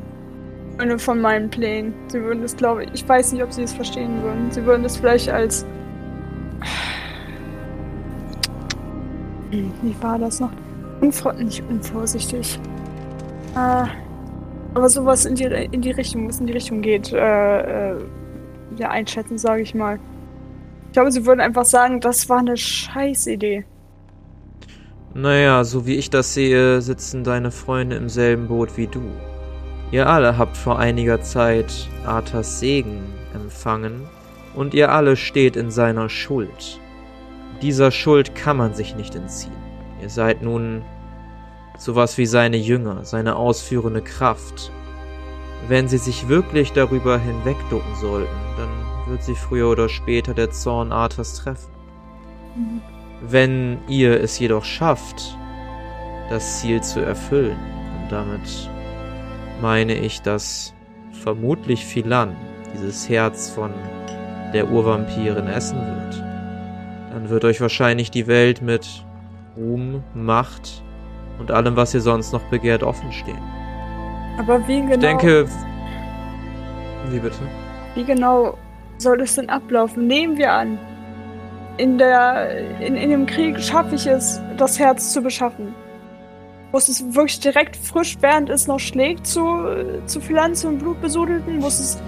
Freunde 0.76 0.98
von 0.98 1.20
meinen 1.20 1.50
Plänen. 1.50 1.94
Sie 2.08 2.20
würden 2.22 2.42
das, 2.42 2.56
glaube 2.56 2.84
ich, 2.84 2.90
ich 2.94 3.08
weiß 3.08 3.32
nicht, 3.32 3.42
ob 3.42 3.52
sie 3.52 3.62
es 3.62 3.72
verstehen 3.72 4.22
würden. 4.22 4.50
Sie 4.50 4.64
würden 4.64 4.82
das 4.82 4.96
vielleicht 4.96 5.28
als. 5.28 5.64
Hm, 9.50 9.72
Wie 9.82 9.96
war 10.02 10.18
das 10.18 10.40
noch? 10.40 10.50
Unvor 11.00 11.32
nicht 11.34 11.62
unvorsichtig. 11.68 12.58
Äh, 13.54 13.84
aber 14.76 14.90
sowas 14.90 15.24
in 15.24 15.34
die, 15.36 15.44
in 15.44 15.80
die 15.80 15.90
Richtung, 15.90 16.28
was 16.28 16.38
in 16.38 16.46
die 16.46 16.52
Richtung 16.52 16.82
geht, 16.82 17.10
äh, 17.10 17.92
äh, 17.94 17.96
ja, 18.76 18.90
einschätzen, 18.90 19.38
sage 19.38 19.62
ich 19.62 19.74
mal. 19.74 19.98
Ich 20.84 20.92
glaube, 20.92 21.10
sie 21.10 21.24
würden 21.24 21.40
einfach 21.40 21.64
sagen, 21.64 21.98
das 22.00 22.28
war 22.28 22.40
eine 22.40 22.58
Scheißidee. 22.58 23.64
Naja, 25.14 25.64
so 25.64 25.86
wie 25.86 25.94
ich 25.94 26.10
das 26.10 26.34
sehe, 26.34 26.82
sitzen 26.82 27.24
deine 27.24 27.52
Freunde 27.52 27.96
im 27.96 28.10
selben 28.10 28.48
Boot 28.48 28.76
wie 28.76 28.86
du. 28.86 29.00
Ihr 29.92 30.10
alle 30.10 30.36
habt 30.36 30.58
vor 30.58 30.78
einiger 30.78 31.22
Zeit 31.22 31.88
Arthas 32.04 32.60
Segen 32.60 33.00
empfangen 33.34 34.02
und 34.54 34.74
ihr 34.74 34.92
alle 34.92 35.16
steht 35.16 35.56
in 35.56 35.70
seiner 35.70 36.10
Schuld. 36.10 36.80
Dieser 37.62 37.90
Schuld 37.90 38.34
kann 38.34 38.58
man 38.58 38.74
sich 38.74 38.94
nicht 38.94 39.14
entziehen. 39.14 39.56
Ihr 40.02 40.10
seid 40.10 40.42
nun 40.42 40.82
sowas 41.78 42.18
wie 42.18 42.26
seine 42.26 42.56
Jünger, 42.56 43.04
seine 43.04 43.36
ausführende 43.36 44.02
Kraft. 44.02 44.70
Wenn 45.68 45.88
sie 45.88 45.98
sich 45.98 46.28
wirklich 46.28 46.72
darüber 46.72 47.18
hinwegducken 47.18 47.94
sollten, 47.96 48.36
dann 48.56 48.68
wird 49.08 49.22
sie 49.22 49.34
früher 49.34 49.70
oder 49.70 49.88
später 49.88 50.34
der 50.34 50.50
Zorn 50.50 50.92
Arthas 50.92 51.34
treffen. 51.34 51.70
Wenn 53.20 53.78
ihr 53.88 54.20
es 54.20 54.38
jedoch 54.38 54.64
schafft, 54.64 55.36
das 56.30 56.60
Ziel 56.60 56.82
zu 56.82 57.00
erfüllen, 57.00 57.58
und 58.02 58.12
damit 58.12 58.70
meine 59.60 59.94
ich, 59.94 60.22
dass 60.22 60.74
vermutlich 61.12 61.84
Philan 61.84 62.36
dieses 62.74 63.08
Herz 63.08 63.50
von 63.50 63.72
der 64.52 64.70
Urvampirin 64.70 65.46
essen 65.46 65.78
wird, 65.78 66.22
dann 67.12 67.30
wird 67.30 67.44
euch 67.44 67.60
wahrscheinlich 67.60 68.10
die 68.10 68.26
Welt 68.26 68.62
mit 68.62 69.04
Ruhm, 69.56 70.04
Macht 70.14 70.82
und 71.38 71.50
allem, 71.50 71.76
was 71.76 71.94
ihr 71.94 72.00
sonst 72.00 72.32
noch 72.32 72.42
begehrt, 72.44 72.82
offen 72.82 73.12
stehen. 73.12 73.40
Aber 74.38 74.66
wie 74.68 74.80
genau, 74.80 74.92
Ich 74.92 74.98
denke. 74.98 75.46
Wie 77.08 77.18
bitte? 77.18 77.38
wie 77.94 78.04
genau 78.04 78.58
soll 78.98 79.20
es 79.22 79.34
denn 79.36 79.48
ablaufen? 79.48 80.06
Nehmen 80.06 80.36
wir 80.36 80.52
an, 80.52 80.78
in 81.78 81.98
der, 81.98 82.80
in, 82.80 82.96
in 82.96 83.10
dem 83.10 83.26
Krieg 83.26 83.60
schaffe 83.60 83.94
ich 83.94 84.06
es, 84.06 84.40
das 84.56 84.78
Herz 84.78 85.12
zu 85.12 85.22
beschaffen. 85.22 85.74
Muss 86.72 86.88
es 86.88 87.14
wirklich 87.14 87.40
direkt 87.40 87.76
frisch, 87.76 88.16
während 88.20 88.50
es 88.50 88.66
noch 88.66 88.80
schlägt, 88.80 89.26
zu, 89.26 89.42
zu 90.06 90.20
Pflanzen 90.20 90.68
und 90.68 90.78
Blutbesudelten? 90.78 91.58
Muss 91.58 91.78
es, 91.78 92.02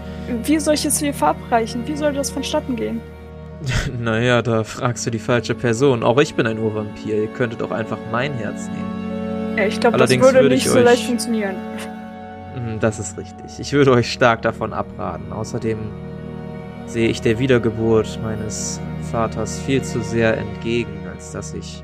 wie 0.45 0.59
soll 0.59 0.75
ich 0.75 0.85
es 0.85 0.99
hier 0.99 1.15
verabreichen? 1.15 1.87
Wie 1.87 1.97
soll 1.97 2.13
das 2.13 2.31
vonstatten 2.31 2.77
gehen? 2.77 3.01
Naja, 3.99 4.41
da 4.43 4.63
fragst 4.65 5.07
du 5.07 5.11
die 5.11 5.19
falsche 5.19 5.55
Person. 5.55 6.03
Auch 6.03 6.19
ich 6.19 6.35
bin 6.35 6.47
ein 6.47 6.59
Urvampir. 6.59 7.23
Ihr 7.23 7.27
könntet 7.29 7.63
auch 7.63 7.73
einfach 7.73 7.99
mein 8.13 8.35
Herz 8.35 8.69
nehmen. 8.69 8.98
Ich 9.67 9.81
glaube, 9.81 9.99
das 9.99 10.11
würde 10.11 10.23
würde 10.35 10.49
nicht 10.51 10.65
ich 10.67 10.71
so 10.71 10.79
euch- 10.79 10.85
leicht 10.85 11.05
funktionieren. 11.07 11.57
Mhm, 12.57 12.79
Das 12.81 12.99
ist 12.99 13.17
richtig. 13.19 13.59
Ich 13.59 13.73
würde 13.73 13.93
euch 13.93 14.13
stark 14.13 14.43
davon 14.43 14.73
abraten. 14.73 15.33
Außerdem 15.33 15.79
sehe 16.87 17.09
ich 17.09 17.21
der 17.21 17.39
Wiedergeburt 17.39 18.19
meines 18.23 18.81
Vaters 19.11 19.61
viel 19.61 19.83
zu 19.83 20.01
sehr 20.01 20.37
entgegen, 20.37 21.07
als 21.13 21.33
dass 21.33 21.55
ich 21.55 21.83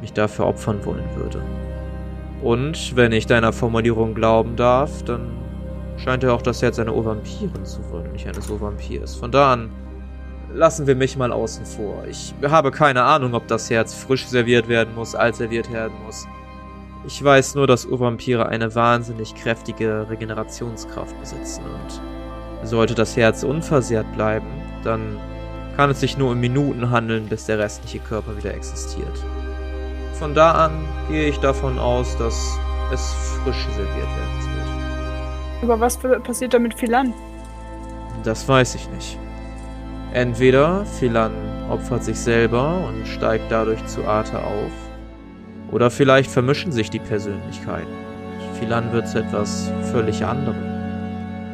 mich 0.00 0.12
dafür 0.12 0.46
opfern 0.46 0.84
wollen 0.84 1.04
würde. 1.14 1.42
Und 2.42 2.96
wenn 2.96 3.12
ich 3.12 3.26
deiner 3.26 3.52
Formulierung 3.52 4.14
glauben 4.14 4.56
darf, 4.56 5.02
dann 5.04 5.30
scheint 5.98 6.24
er 6.24 6.32
auch 6.34 6.42
das 6.42 6.62
Herz 6.62 6.78
einer 6.78 6.94
Urvampirin 6.94 7.64
zu 7.64 7.80
wollen, 7.90 8.06
und 8.06 8.12
nicht 8.14 8.26
eines 8.26 8.48
Urvampirs. 8.48 9.14
Von 9.16 9.30
da 9.30 9.52
an 9.52 9.70
lassen 10.54 10.86
wir 10.86 10.96
mich 10.96 11.16
mal 11.16 11.30
außen 11.32 11.64
vor. 11.66 12.02
Ich 12.08 12.34
habe 12.42 12.70
keine 12.70 13.02
Ahnung, 13.02 13.34
ob 13.34 13.46
das 13.46 13.68
Herz 13.70 13.94
frisch 13.94 14.26
serviert 14.26 14.68
werden 14.68 14.94
muss, 14.94 15.14
alt 15.14 15.36
serviert 15.36 15.70
werden 15.72 15.92
muss. 16.04 16.26
Ich 17.06 17.22
weiß 17.22 17.54
nur, 17.54 17.66
dass 17.66 17.86
Urvampire 17.86 18.46
eine 18.46 18.74
wahnsinnig 18.74 19.34
kräftige 19.34 20.06
Regenerationskraft 20.10 21.18
besitzen 21.18 21.62
und 21.64 22.68
sollte 22.68 22.94
das 22.94 23.16
Herz 23.16 23.42
unversehrt 23.42 24.12
bleiben, 24.12 24.46
dann 24.84 25.18
kann 25.76 25.90
es 25.90 26.00
sich 26.00 26.18
nur 26.18 26.32
um 26.32 26.40
Minuten 26.40 26.90
handeln, 26.90 27.26
bis 27.26 27.46
der 27.46 27.58
restliche 27.58 28.00
Körper 28.00 28.36
wieder 28.36 28.52
existiert. 28.54 29.24
Von 30.18 30.34
da 30.34 30.52
an 30.52 30.72
gehe 31.08 31.28
ich 31.28 31.38
davon 31.38 31.78
aus, 31.78 32.18
dass 32.18 32.58
es 32.92 33.14
frisch 33.42 33.66
serviert 33.74 33.96
werden 33.96 34.56
wird. 34.56 35.62
Aber 35.62 35.80
was 35.80 35.96
passiert 35.96 36.52
da 36.52 36.58
mit 36.58 36.74
Philan? 36.74 37.14
Das 38.24 38.46
weiß 38.46 38.74
ich 38.74 38.90
nicht. 38.90 39.18
Entweder 40.12 40.84
Philan 40.84 41.32
opfert 41.70 42.04
sich 42.04 42.18
selber 42.18 42.86
und 42.86 43.06
steigt 43.06 43.50
dadurch 43.50 43.84
zu 43.86 44.04
Arte 44.04 44.38
auf, 44.38 44.89
oder 45.70 45.90
vielleicht 45.90 46.30
vermischen 46.30 46.72
sich 46.72 46.90
die 46.90 46.98
Persönlichkeiten. 46.98 47.92
Philan 48.58 48.92
wird 48.92 49.08
zu 49.08 49.20
etwas 49.20 49.72
völlig 49.92 50.24
anderem. 50.24 50.62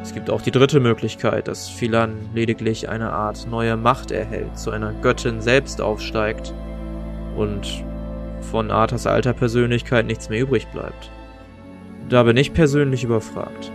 Es 0.02 0.14
gibt 0.14 0.30
auch 0.30 0.40
die 0.40 0.50
dritte 0.50 0.80
Möglichkeit, 0.80 1.48
dass 1.48 1.68
Philan 1.68 2.14
lediglich 2.34 2.88
eine 2.88 3.12
Art 3.12 3.46
neue 3.50 3.76
Macht 3.76 4.10
erhält, 4.10 4.58
zu 4.58 4.70
einer 4.70 4.92
Göttin 4.92 5.40
selbst 5.40 5.80
aufsteigt 5.80 6.54
und 7.36 7.84
von 8.40 8.70
Arthas 8.70 9.06
alter 9.06 9.32
Persönlichkeit 9.32 10.06
nichts 10.06 10.28
mehr 10.28 10.40
übrig 10.40 10.68
bleibt. 10.68 11.10
Da 12.08 12.22
bin 12.22 12.36
ich 12.36 12.54
persönlich 12.54 13.02
überfragt. 13.02 13.72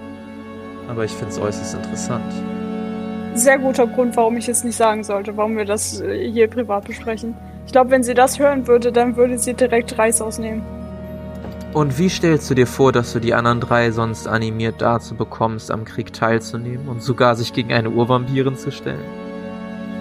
Aber 0.88 1.04
ich 1.04 1.12
finde 1.12 1.30
es 1.30 1.40
äußerst 1.40 1.76
interessant. 1.76 2.34
Sehr 3.34 3.60
guter 3.60 3.88
Grund, 3.88 4.16
warum 4.18 4.38
ich 4.38 4.50
es 4.50 4.64
nicht 4.64 4.76
sagen 4.76 5.04
sollte, 5.04 5.36
warum 5.38 5.56
wir 5.58 5.66
das 5.66 6.02
äh, 6.02 6.30
hier 6.32 6.48
privat 6.48 6.86
besprechen. 6.86 7.36
Ich 7.72 7.74
glaube, 7.74 7.92
wenn 7.92 8.04
sie 8.04 8.14
das 8.14 8.38
hören 8.38 8.68
würde, 8.68 8.92
dann 8.92 9.16
würde 9.16 9.38
sie 9.38 9.54
direkt 9.54 9.98
Reis 9.98 10.22
ausnehmen. 10.22 10.62
Und 11.72 11.98
wie 11.98 12.10
stellst 12.10 12.50
du 12.50 12.54
dir 12.54 12.68
vor, 12.68 12.92
dass 12.92 13.14
du 13.14 13.22
die 13.22 13.34
anderen 13.34 13.62
drei 13.62 13.92
sonst 13.92 14.28
animiert 14.28 14.82
dazu 14.82 15.16
bekommst, 15.16 15.72
am 15.72 15.86
Krieg 15.86 16.12
teilzunehmen 16.12 16.90
und 16.90 17.02
sogar 17.02 17.38
sich 17.38 17.54
gegen 17.54 17.72
eine 17.72 17.90
Urvampirin 17.90 18.58
zu 18.58 18.74
stellen? 18.74 19.06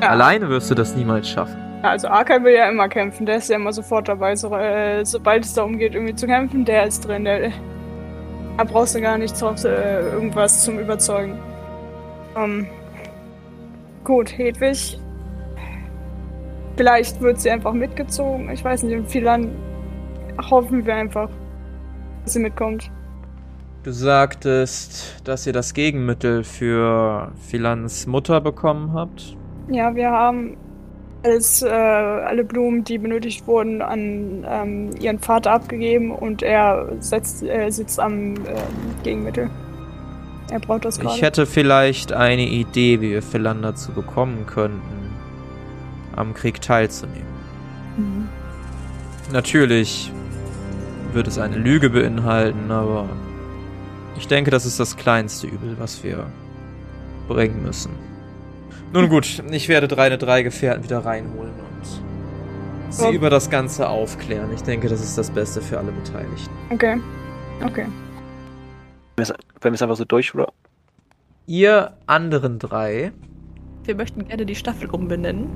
Ja. 0.03 0.09
Alleine 0.09 0.49
wirst 0.49 0.69
du 0.69 0.75
das 0.75 0.97
niemals 0.97 1.29
schaffen. 1.29 1.57
Ja, 1.85 1.91
Also 1.91 2.09
Arkai 2.09 2.43
will 2.43 2.55
ja 2.55 2.69
immer 2.69 2.89
kämpfen, 2.89 3.25
der 3.25 3.37
ist 3.37 3.49
ja 3.49 3.55
immer 3.55 3.73
sofort 3.73 4.09
dabei. 4.09 4.35
So, 4.35 4.53
äh, 4.53 5.05
sobald 5.05 5.45
es 5.45 5.55
darum 5.55 5.79
geht, 5.79 5.95
irgendwie 5.95 6.17
zu 6.17 6.27
kämpfen, 6.27 6.65
der 6.65 6.89
ist 6.89 7.07
drin. 7.07 7.25
Der, 7.25 7.53
da 8.59 8.65
brauchst 8.65 8.97
du 8.97 9.01
gar 9.01 9.17
nicht 9.17 9.41
drauf, 9.41 9.63
äh, 9.63 10.01
irgendwas 10.11 10.65
zum 10.65 10.81
Überzeugen. 10.81 11.39
Ähm, 12.37 12.67
gut, 14.03 14.37
Hedwig. 14.37 14.99
Vielleicht 16.81 17.21
wird 17.21 17.39
sie 17.39 17.51
einfach 17.51 17.75
mitgezogen. 17.75 18.49
Ich 18.51 18.65
weiß 18.65 18.85
nicht, 18.85 18.97
und 18.97 19.07
Philan 19.07 19.51
hoffen 20.51 20.87
wir 20.87 20.95
einfach, 20.95 21.29
dass 22.25 22.33
sie 22.33 22.39
mitkommt. 22.39 22.91
Du 23.83 23.93
sagtest, 23.93 25.21
dass 25.25 25.47
ihr 25.47 25.53
das 25.53 25.75
Gegenmittel 25.75 26.43
für 26.43 27.33
Philans 27.51 28.07
Mutter 28.07 28.41
bekommen 28.41 28.95
habt. 28.95 29.37
Ja, 29.69 29.95
wir 29.95 30.11
haben 30.11 30.57
alles, 31.23 31.61
äh, 31.61 31.69
alle 31.69 32.45
Blumen, 32.45 32.83
die 32.83 32.97
benötigt 32.97 33.47
wurden, 33.47 33.83
an 33.83 34.47
ähm, 34.49 34.91
ihren 34.99 35.19
Vater 35.19 35.53
abgegeben 35.53 36.11
und 36.11 36.43
er 36.43 36.93
setzt, 37.01 37.43
äh, 37.43 37.69
sitzt 37.69 38.01
am 38.01 38.37
ähm, 38.37 38.37
Gegenmittel. 39.03 39.51
Er 40.51 40.61
braucht 40.61 40.87
das 40.87 40.97
Ich 40.97 41.03
gerade. 41.03 41.21
hätte 41.21 41.45
vielleicht 41.45 42.15
eine 42.15 42.47
Idee, 42.47 43.03
wie 43.03 43.11
wir 43.11 43.23
Philan 43.23 43.61
dazu 43.61 43.93
bekommen 43.93 44.47
könnten, 44.47 45.00
am 46.17 46.35
Krieg 46.35 46.61
teilzunehmen. 46.61 47.27
Mhm. 47.97 48.29
Natürlich 49.33 50.13
wird 51.13 51.29
es 51.29 51.39
eine 51.39 51.57
Lüge 51.57 51.91
beinhalten, 51.91 52.71
aber 52.71 53.09
ich 54.17 54.29
denke, 54.29 54.51
das 54.51 54.67
ist 54.67 54.79
das 54.81 54.97
kleinste 54.97 55.47
Übel, 55.47 55.77
was 55.79 56.03
wir 56.05 56.27
bringen 57.29 57.63
müssen. 57.63 57.93
Nun 58.93 59.09
gut, 59.09 59.43
ich 59.51 59.69
werde 59.69 59.87
deine 59.89 60.19
drei 60.19 60.43
Gefährten 60.43 60.83
wieder 60.85 61.05
reinholen 61.05 61.53
und 61.53 62.93
sie 62.93 63.05
Ja. 63.05 63.11
über 63.13 63.31
das 63.31 63.49
Ganze 63.51 63.89
aufklären. 63.89 64.51
Ich 64.53 64.63
denke, 64.63 64.89
das 64.89 65.01
ist 65.01 65.17
das 65.17 65.31
Beste 65.31 65.61
für 65.61 65.79
alle 65.79 65.93
Beteiligten. 65.93 66.51
Okay. 66.71 67.01
Okay. 67.65 67.87
Wenn 69.17 69.27
wir 69.63 69.73
es 69.73 69.83
einfach 69.83 69.97
so 69.97 70.05
durch, 70.05 70.35
oder? 70.35 70.49
Ihr 71.47 71.93
anderen 72.07 72.59
drei 72.59 73.13
Wir 73.85 73.95
möchten 73.95 74.27
gerne 74.29 74.45
die 74.47 74.55
Staffel 74.55 74.91
umbenennen. 74.91 75.49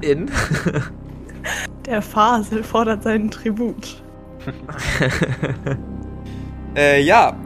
In 0.00 0.30
Der 1.86 2.02
Fasel 2.02 2.62
fordert 2.62 3.02
seinen 3.02 3.30
Tribut. 3.30 4.02
äh, 6.76 7.00
ja, 7.02 7.36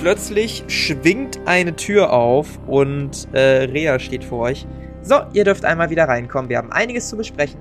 plötzlich 0.00 0.64
schwingt 0.68 1.38
eine 1.46 1.76
Tür 1.76 2.12
auf 2.12 2.58
und 2.66 3.28
äh, 3.32 3.64
Rea 3.64 3.98
steht 3.98 4.24
vor 4.24 4.40
euch. 4.40 4.66
So, 5.02 5.16
ihr 5.32 5.44
dürft 5.44 5.64
einmal 5.64 5.90
wieder 5.90 6.08
reinkommen. 6.08 6.48
Wir 6.48 6.58
haben 6.58 6.72
einiges 6.72 7.08
zu 7.08 7.16
besprechen. 7.16 7.60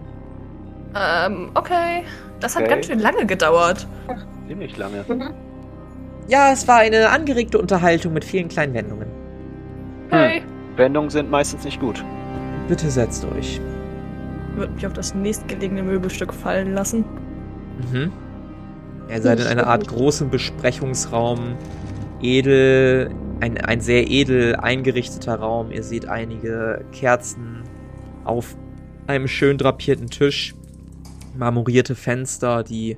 Ähm, 0.95 1.51
okay. 1.55 2.03
Das 2.39 2.55
hat 2.55 2.63
Okay. 2.63 2.71
ganz 2.71 2.85
schön 2.87 2.99
lange 2.99 3.25
gedauert. 3.25 3.87
Ziemlich 4.47 4.77
lange. 4.77 5.03
Ja, 6.27 6.53
es 6.53 6.67
war 6.67 6.79
eine 6.79 7.09
angeregte 7.09 7.57
Unterhaltung 7.57 8.13
mit 8.13 8.23
vielen 8.23 8.47
kleinen 8.47 8.73
Wendungen. 8.73 9.07
Okay. 10.07 10.43
Wendungen 10.75 11.09
sind 11.09 11.29
meistens 11.29 11.65
nicht 11.65 11.79
gut. 11.79 12.03
Bitte 12.67 12.89
setzt 12.89 13.25
euch. 13.25 13.59
Würde 14.55 14.73
mich 14.73 14.85
auf 14.85 14.93
das 14.93 15.15
nächstgelegene 15.15 15.83
Möbelstück 15.83 16.33
fallen 16.33 16.73
lassen. 16.73 17.05
Mhm. 17.91 18.11
Ihr 19.09 19.21
seid 19.21 19.39
in 19.39 19.47
einer 19.47 19.67
Art 19.67 19.87
großem 19.87 20.29
Besprechungsraum. 20.29 21.55
Edel, 22.21 23.09
ein, 23.41 23.57
ein 23.57 23.81
sehr 23.81 24.09
edel 24.09 24.55
eingerichteter 24.55 25.35
Raum. 25.35 25.71
Ihr 25.71 25.83
seht 25.83 26.07
einige 26.07 26.85
Kerzen 26.91 27.63
auf 28.23 28.55
einem 29.07 29.27
schön 29.27 29.57
drapierten 29.57 30.09
Tisch. 30.09 30.55
Marmorierte 31.35 31.95
Fenster, 31.95 32.63
die, 32.63 32.97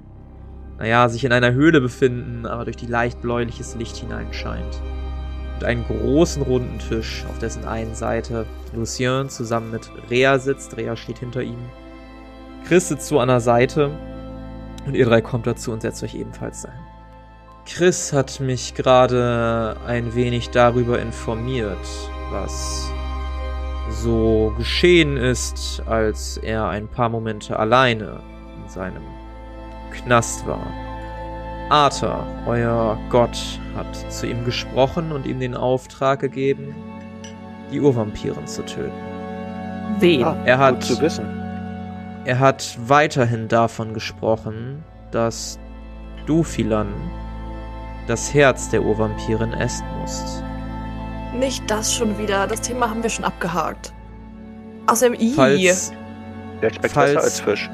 naja, 0.77 1.09
sich 1.09 1.23
in 1.23 1.31
einer 1.31 1.53
Höhle 1.53 1.81
befinden, 1.81 2.45
aber 2.45 2.65
durch 2.65 2.75
die 2.75 2.85
leicht 2.85 3.21
bläuliches 3.21 3.75
Licht 3.75 3.95
hineinscheint. 3.97 4.81
Und 5.55 5.63
einen 5.63 5.85
großen 5.85 6.41
runden 6.41 6.79
Tisch, 6.79 7.25
auf 7.29 7.39
dessen 7.39 7.65
einen 7.65 7.95
Seite 7.95 8.45
Lucien 8.73 9.29
zusammen 9.29 9.71
mit 9.71 9.89
Rea 10.09 10.37
sitzt. 10.37 10.75
Rea 10.75 10.95
steht 10.95 11.19
hinter 11.19 11.41
ihm. 11.41 11.59
Chris 12.67 12.89
sitzt 12.89 13.07
so 13.07 13.19
an 13.19 13.29
der 13.29 13.39
Seite 13.39 13.91
und 14.85 14.95
ihr 14.95 15.05
drei 15.05 15.21
kommt 15.21 15.47
dazu 15.47 15.71
und 15.71 15.81
setzt 15.81 16.03
euch 16.03 16.15
ebenfalls 16.15 16.63
dahin. 16.63 16.79
Chris 17.65 18.13
hat 18.13 18.39
mich 18.39 18.75
gerade 18.75 19.75
ein 19.87 20.13
wenig 20.13 20.51
darüber 20.51 20.99
informiert, 20.99 21.77
was 22.31 22.91
so 23.89 24.53
geschehen 24.57 25.17
ist, 25.17 25.81
als 25.85 26.37
er 26.37 26.67
ein 26.67 26.87
paar 26.87 27.09
Momente 27.09 27.57
alleine 27.57 28.19
in 28.61 28.69
seinem 28.69 29.03
Knast 29.91 30.45
war. 30.45 30.67
Arthur, 31.69 32.25
euer 32.45 32.97
Gott, 33.09 33.37
hat 33.75 33.95
zu 34.11 34.27
ihm 34.27 34.45
gesprochen 34.45 35.11
und 35.11 35.25
ihm 35.25 35.39
den 35.39 35.55
Auftrag 35.55 36.19
gegeben, 36.19 36.75
die 37.71 37.81
Urvampiren 37.81 38.45
zu 38.45 38.63
töten. 38.63 38.91
Wen? 39.99 40.23
Ah, 40.23 40.35
Er 40.45 40.57
hat- 40.59 40.75
gut 40.75 40.83
zu 40.83 41.01
wissen. 41.01 41.25
Er 42.25 42.39
hat 42.39 42.77
weiterhin 42.87 43.47
davon 43.47 43.93
gesprochen, 43.93 44.83
dass 45.11 45.59
du, 46.25 46.43
Philan, 46.43 46.87
das 48.07 48.33
Herz 48.33 48.69
der 48.69 48.83
Urvampirin 48.83 49.53
essen 49.53 49.85
musst. 50.01 50.43
Nicht 51.33 51.69
das 51.69 51.93
schon 51.93 52.17
wieder. 52.17 52.47
Das 52.47 52.61
Thema 52.61 52.89
haben 52.89 53.01
wir 53.03 53.09
schon 53.09 53.25
abgehakt. 53.25 53.93
Außerdem, 54.87 55.19
i. 55.19 55.33
Falls, 55.33 55.91
Der 56.61 56.69
schmeckt 56.69 56.91
Falls- 56.93 57.13
besser 57.13 57.23
als 57.25 57.39
Fisch. 57.39 57.69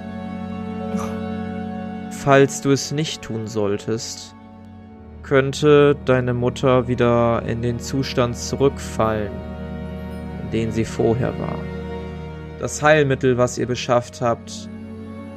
Falls 2.23 2.61
du 2.61 2.69
es 2.71 2.91
nicht 2.91 3.23
tun 3.23 3.47
solltest, 3.47 4.35
könnte 5.23 5.95
deine 6.05 6.35
Mutter 6.35 6.87
wieder 6.87 7.41
in 7.47 7.63
den 7.63 7.79
Zustand 7.79 8.37
zurückfallen, 8.37 9.31
in 10.43 10.51
den 10.51 10.71
sie 10.71 10.85
vorher 10.85 11.33
war. 11.39 11.57
Das 12.59 12.83
Heilmittel, 12.83 13.39
was 13.39 13.57
ihr 13.57 13.65
beschafft 13.65 14.21
habt, 14.21 14.69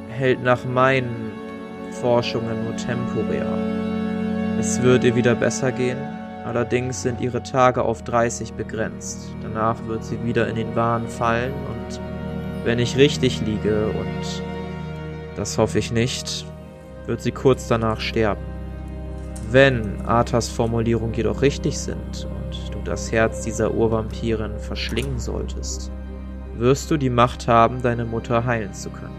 hält 0.09 0.43
nach 0.43 0.63
meinen 0.63 1.31
Forschungen 1.89 2.65
nur 2.65 2.75
temporär. 2.75 3.47
Es 4.59 4.81
wird 4.83 5.03
ihr 5.03 5.15
wieder 5.15 5.33
besser 5.33 5.71
gehen, 5.71 5.97
allerdings 6.45 7.01
sind 7.01 7.19
ihre 7.19 7.41
Tage 7.41 7.81
auf 7.81 8.03
30 8.03 8.53
begrenzt. 8.53 9.33
Danach 9.41 9.87
wird 9.87 10.03
sie 10.03 10.23
wieder 10.23 10.47
in 10.47 10.55
den 10.55 10.75
Wahn 10.75 11.07
fallen 11.07 11.53
und 11.53 11.99
wenn 12.63 12.77
ich 12.77 12.95
richtig 12.95 13.41
liege 13.41 13.87
und 13.87 14.43
das 15.35 15.57
hoffe 15.57 15.79
ich 15.79 15.91
nicht, 15.91 16.45
wird 17.07 17.21
sie 17.21 17.31
kurz 17.31 17.67
danach 17.67 17.99
sterben. 17.99 18.41
Wenn 19.51 20.01
Arthas 20.05 20.49
Formulierungen 20.49 21.13
jedoch 21.13 21.41
richtig 21.41 21.77
sind 21.77 22.27
und 22.35 22.73
du 22.73 22.79
das 22.83 23.11
Herz 23.11 23.41
dieser 23.41 23.73
Urvampirin 23.73 24.57
verschlingen 24.59 25.19
solltest, 25.19 25.91
wirst 26.57 26.89
du 26.89 26.97
die 26.97 27.09
Macht 27.09 27.47
haben, 27.47 27.81
deine 27.81 28.05
Mutter 28.05 28.45
heilen 28.45 28.73
zu 28.73 28.89
können. 28.89 29.15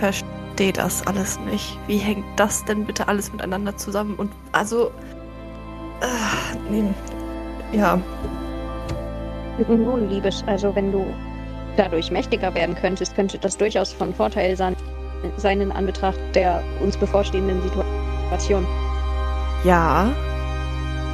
verstehe 0.00 0.72
das 0.72 1.06
alles 1.06 1.38
nicht. 1.40 1.78
Wie 1.86 1.98
hängt 1.98 2.24
das 2.36 2.64
denn 2.64 2.84
bitte 2.84 3.06
alles 3.08 3.32
miteinander 3.32 3.76
zusammen? 3.76 4.14
Und 4.14 4.32
also. 4.52 4.90
Äh, 6.00 6.56
nee. 6.70 6.84
Ja. 7.72 8.00
Nun, 9.68 10.08
Liebes, 10.08 10.44
also 10.46 10.74
wenn 10.74 10.92
du 10.92 11.04
dadurch 11.76 12.10
mächtiger 12.10 12.54
werden 12.54 12.74
könntest, 12.76 13.14
könnte 13.14 13.38
das 13.38 13.56
durchaus 13.56 13.92
von 13.92 14.14
Vorteil 14.14 14.56
sein, 14.56 14.76
sein 15.36 15.60
in 15.60 15.72
Anbetracht 15.72 16.18
der 16.34 16.62
uns 16.80 16.96
bevorstehenden 16.96 17.60
Situation. 17.62 18.66
Ja. 19.64 20.08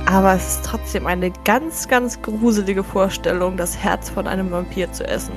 Aber 0.06 0.34
es 0.34 0.56
ist 0.56 0.66
trotzdem 0.66 1.06
eine 1.06 1.32
ganz, 1.44 1.88
ganz 1.88 2.20
gruselige 2.20 2.84
Vorstellung, 2.84 3.56
das 3.56 3.76
Herz 3.78 4.10
von 4.10 4.26
einem 4.26 4.50
Vampir 4.50 4.92
zu 4.92 5.06
essen. 5.06 5.32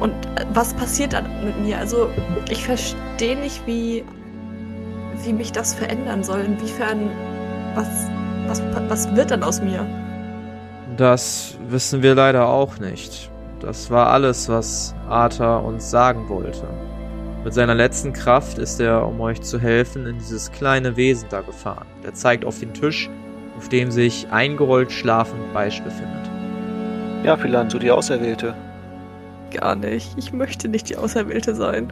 Und 0.00 0.12
äh, 0.12 0.46
was 0.54 0.74
passiert 0.74 1.12
dann 1.12 1.44
mit 1.44 1.58
mir? 1.60 1.78
Also, 1.78 2.08
ich 2.48 2.64
verstehe 2.64 3.36
nicht, 3.36 3.66
wie, 3.66 4.04
wie 5.24 5.32
mich 5.32 5.50
das 5.50 5.74
verändern 5.74 6.22
soll. 6.22 6.40
Inwiefern, 6.40 7.10
was, 7.74 7.88
was, 8.46 8.62
was 8.88 9.16
wird 9.16 9.32
dann 9.32 9.42
aus 9.42 9.60
mir? 9.60 9.84
Das 10.96 11.56
wissen 11.68 12.02
wir 12.02 12.14
leider 12.14 12.46
auch 12.48 12.78
nicht. 12.78 13.30
Das 13.60 13.90
war 13.90 14.10
alles, 14.10 14.48
was 14.48 14.94
Arthur 15.08 15.64
uns 15.64 15.90
sagen 15.90 16.28
wollte. 16.28 16.64
Mit 17.48 17.54
seiner 17.54 17.74
letzten 17.74 18.12
Kraft 18.12 18.58
ist 18.58 18.78
er, 18.78 19.06
um 19.06 19.22
euch 19.22 19.40
zu 19.40 19.58
helfen, 19.58 20.04
in 20.04 20.18
dieses 20.18 20.52
kleine 20.52 20.98
Wesen 20.98 21.30
da 21.30 21.40
gefahren. 21.40 21.86
Der 22.04 22.12
zeigt 22.12 22.44
auf 22.44 22.58
den 22.58 22.74
Tisch, 22.74 23.08
auf 23.56 23.70
dem 23.70 23.90
sich 23.90 24.26
eingerollt 24.30 24.92
schlafend 24.92 25.54
Beisch 25.54 25.82
befindet. 25.82 26.30
Ja, 27.24 27.38
Philan, 27.38 27.70
du 27.70 27.78
die 27.78 27.90
Auserwählte. 27.90 28.54
Gar 29.50 29.76
nicht. 29.76 30.12
Ich 30.18 30.34
möchte 30.34 30.68
nicht 30.68 30.90
die 30.90 30.98
Auserwählte 30.98 31.54
sein. 31.54 31.90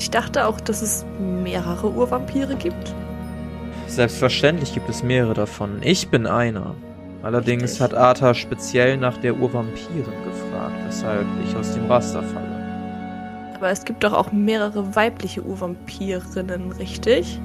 Ich 0.00 0.10
dachte 0.10 0.44
auch, 0.48 0.60
dass 0.60 0.82
es 0.82 1.06
mehrere 1.44 1.88
Urvampire 1.88 2.56
gibt. 2.56 2.92
Selbstverständlich 3.86 4.74
gibt 4.74 4.88
es 4.88 5.04
mehrere 5.04 5.34
davon. 5.34 5.78
Ich 5.82 6.08
bin 6.08 6.26
einer. 6.26 6.74
Allerdings 7.22 7.62
Richtig. 7.62 7.82
hat 7.82 7.94
Arthur 7.94 8.34
speziell 8.34 8.96
nach 8.96 9.16
der 9.18 9.36
Urvampirin 9.36 10.06
gefragt, 10.24 10.74
weshalb 10.88 11.26
ich 11.48 11.54
aus 11.54 11.72
dem 11.74 11.86
Raster 11.86 12.24
falle. 12.24 12.49
Aber 13.60 13.68
es 13.68 13.84
gibt 13.84 14.02
doch 14.04 14.14
auch 14.14 14.32
mehrere 14.32 14.96
weibliche 14.96 15.42
Urvampirinnen, 15.42 16.72
richtig? 16.72 17.38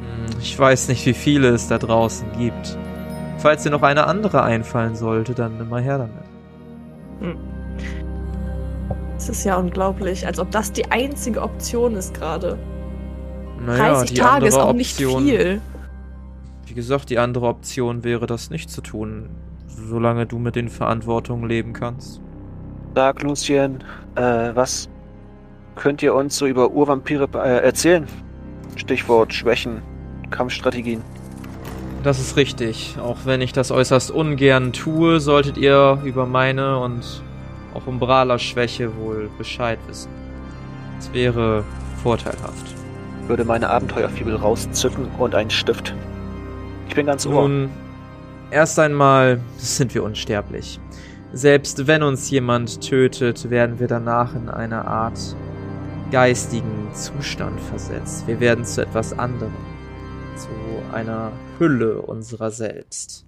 Hm, 0.00 0.38
Ich 0.40 0.56
weiß 0.56 0.86
nicht, 0.86 1.04
wie 1.04 1.14
viele 1.14 1.48
es 1.48 1.66
da 1.66 1.78
draußen 1.78 2.30
gibt. 2.38 2.78
Falls 3.38 3.64
dir 3.64 3.70
noch 3.70 3.82
eine 3.82 4.06
andere 4.06 4.44
einfallen 4.44 4.94
sollte, 4.94 5.34
dann 5.34 5.58
nimm 5.58 5.68
mal 5.68 5.82
her 5.82 5.98
damit. 5.98 7.36
Es 9.16 9.28
ist 9.28 9.42
ja 9.42 9.56
unglaublich, 9.56 10.24
als 10.24 10.38
ob 10.38 10.52
das 10.52 10.70
die 10.70 10.88
einzige 10.92 11.42
Option 11.42 11.96
ist 11.96 12.14
gerade. 12.14 12.56
Naja, 13.66 13.94
30 13.94 14.10
die 14.10 14.14
Tage 14.14 14.34
andere 14.34 14.48
ist 14.48 14.54
auch 14.58 14.68
Option, 14.70 15.24
nicht 15.24 15.36
viel. 15.40 15.60
Wie 16.66 16.74
gesagt, 16.74 17.10
die 17.10 17.18
andere 17.18 17.48
Option 17.48 18.04
wäre, 18.04 18.26
das 18.26 18.50
nicht 18.50 18.70
zu 18.70 18.80
tun, 18.80 19.28
solange 19.66 20.24
du 20.24 20.38
mit 20.38 20.54
den 20.54 20.68
Verantwortungen 20.68 21.48
leben 21.48 21.72
kannst. 21.72 22.20
Sag, 22.94 23.22
Lucien, 23.22 23.82
äh, 24.14 24.50
was 24.54 24.88
könnt 25.78 26.02
ihr 26.02 26.14
uns 26.14 26.36
so 26.36 26.46
über 26.46 26.72
Urvampire 26.72 27.28
äh, 27.34 27.64
erzählen? 27.64 28.06
Stichwort 28.76 29.32
Schwächen, 29.32 29.80
Kampfstrategien. 30.30 31.02
Das 32.02 32.18
ist 32.18 32.36
richtig. 32.36 32.96
Auch 33.00 33.18
wenn 33.24 33.40
ich 33.40 33.52
das 33.52 33.70
äußerst 33.70 34.10
ungern 34.10 34.72
tue, 34.72 35.20
solltet 35.20 35.56
ihr 35.56 35.98
über 36.04 36.26
meine 36.26 36.78
und 36.80 37.22
auch 37.74 37.86
Umbraler 37.86 38.38
Schwäche 38.38 38.96
wohl 38.96 39.30
Bescheid 39.38 39.78
wissen. 39.88 40.10
Es 40.98 41.12
wäre 41.12 41.64
vorteilhaft. 42.02 42.74
würde 43.26 43.44
meine 43.44 43.68
Abenteuerfibel 43.68 44.36
rauszücken 44.36 45.06
und 45.18 45.34
einen 45.34 45.50
Stift. 45.50 45.94
Ich 46.88 46.94
bin 46.94 47.06
ganz 47.06 47.26
ohr. 47.26 47.42
Nun, 47.42 47.70
erst 48.50 48.78
einmal 48.78 49.40
sind 49.58 49.94
wir 49.94 50.02
unsterblich. 50.02 50.80
Selbst 51.32 51.86
wenn 51.86 52.02
uns 52.02 52.30
jemand 52.30 52.80
tötet, 52.80 53.50
werden 53.50 53.78
wir 53.78 53.86
danach 53.86 54.34
in 54.34 54.48
eine 54.48 54.86
Art 54.86 55.36
geistigen 56.10 56.88
Zustand 56.94 57.60
versetzt. 57.60 58.26
Wir 58.26 58.40
werden 58.40 58.64
zu 58.64 58.82
etwas 58.82 59.18
anderem, 59.18 59.52
zu 60.36 60.48
einer 60.94 61.32
Hülle 61.58 62.00
unserer 62.02 62.50
selbst. 62.50 63.26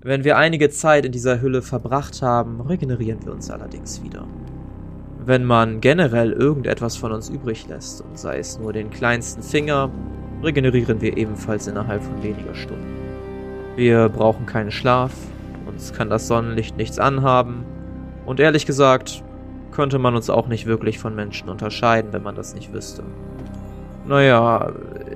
Wenn 0.00 0.24
wir 0.24 0.36
einige 0.36 0.68
Zeit 0.68 1.04
in 1.04 1.12
dieser 1.12 1.40
Hülle 1.40 1.62
verbracht 1.62 2.22
haben, 2.22 2.60
regenerieren 2.60 3.24
wir 3.24 3.32
uns 3.32 3.50
allerdings 3.50 4.02
wieder. 4.02 4.26
Wenn 5.24 5.44
man 5.44 5.80
generell 5.80 6.32
irgendetwas 6.32 6.96
von 6.96 7.12
uns 7.12 7.28
übrig 7.28 7.68
lässt, 7.68 8.00
und 8.00 8.18
sei 8.18 8.38
es 8.38 8.58
nur 8.58 8.72
den 8.72 8.90
kleinsten 8.90 9.44
Finger, 9.44 9.90
regenerieren 10.42 11.00
wir 11.00 11.16
ebenfalls 11.16 11.68
innerhalb 11.68 12.02
von 12.02 12.20
weniger 12.20 12.56
Stunden. 12.56 12.96
Wir 13.76 14.08
brauchen 14.08 14.44
keinen 14.44 14.72
Schlaf, 14.72 15.12
uns 15.66 15.92
kann 15.92 16.10
das 16.10 16.26
Sonnenlicht 16.26 16.76
nichts 16.76 16.98
anhaben, 16.98 17.64
und 18.26 18.40
ehrlich 18.40 18.66
gesagt, 18.66 19.22
könnte 19.72 19.98
man 19.98 20.14
uns 20.14 20.30
auch 20.30 20.48
nicht 20.48 20.66
wirklich 20.66 20.98
von 20.98 21.14
Menschen 21.14 21.48
unterscheiden, 21.48 22.12
wenn 22.12 22.22
man 22.22 22.34
das 22.34 22.54
nicht 22.54 22.72
wüsste. 22.72 23.02
Naja, 24.06 24.72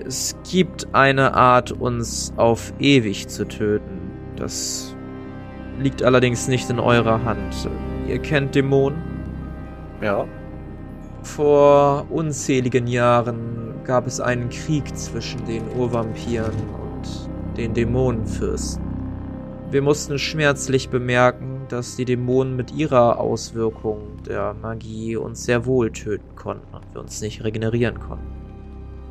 es 0.06 0.36
gibt 0.50 0.94
eine 0.94 1.34
Art, 1.34 1.72
uns 1.72 2.32
auf 2.36 2.72
ewig 2.78 3.28
zu 3.28 3.46
töten. 3.46 4.10
Das 4.36 4.94
liegt 5.80 6.02
allerdings 6.02 6.48
nicht 6.48 6.70
in 6.70 6.78
eurer 6.78 7.24
Hand. 7.24 7.68
Ihr 8.08 8.18
kennt 8.18 8.54
Dämonen? 8.54 9.02
Ja. 10.00 10.24
Vor 11.22 12.06
unzähligen 12.10 12.86
Jahren 12.86 13.74
gab 13.84 14.06
es 14.06 14.20
einen 14.20 14.48
Krieg 14.50 14.96
zwischen 14.96 15.44
den 15.44 15.62
Urvampiren 15.76 16.54
und 16.54 17.56
den 17.56 17.74
Dämonenfürsten. 17.74 18.85
Wir 19.68 19.82
mussten 19.82 20.16
schmerzlich 20.18 20.90
bemerken, 20.90 21.66
dass 21.68 21.96
die 21.96 22.04
Dämonen 22.04 22.54
mit 22.54 22.72
ihrer 22.72 23.18
Auswirkung 23.18 24.22
der 24.24 24.54
Magie 24.54 25.16
uns 25.16 25.44
sehr 25.44 25.66
wohl 25.66 25.90
töten 25.90 26.36
konnten 26.36 26.72
und 26.72 26.84
wir 26.92 27.00
uns 27.00 27.20
nicht 27.20 27.42
regenerieren 27.42 27.98
konnten. 27.98 28.30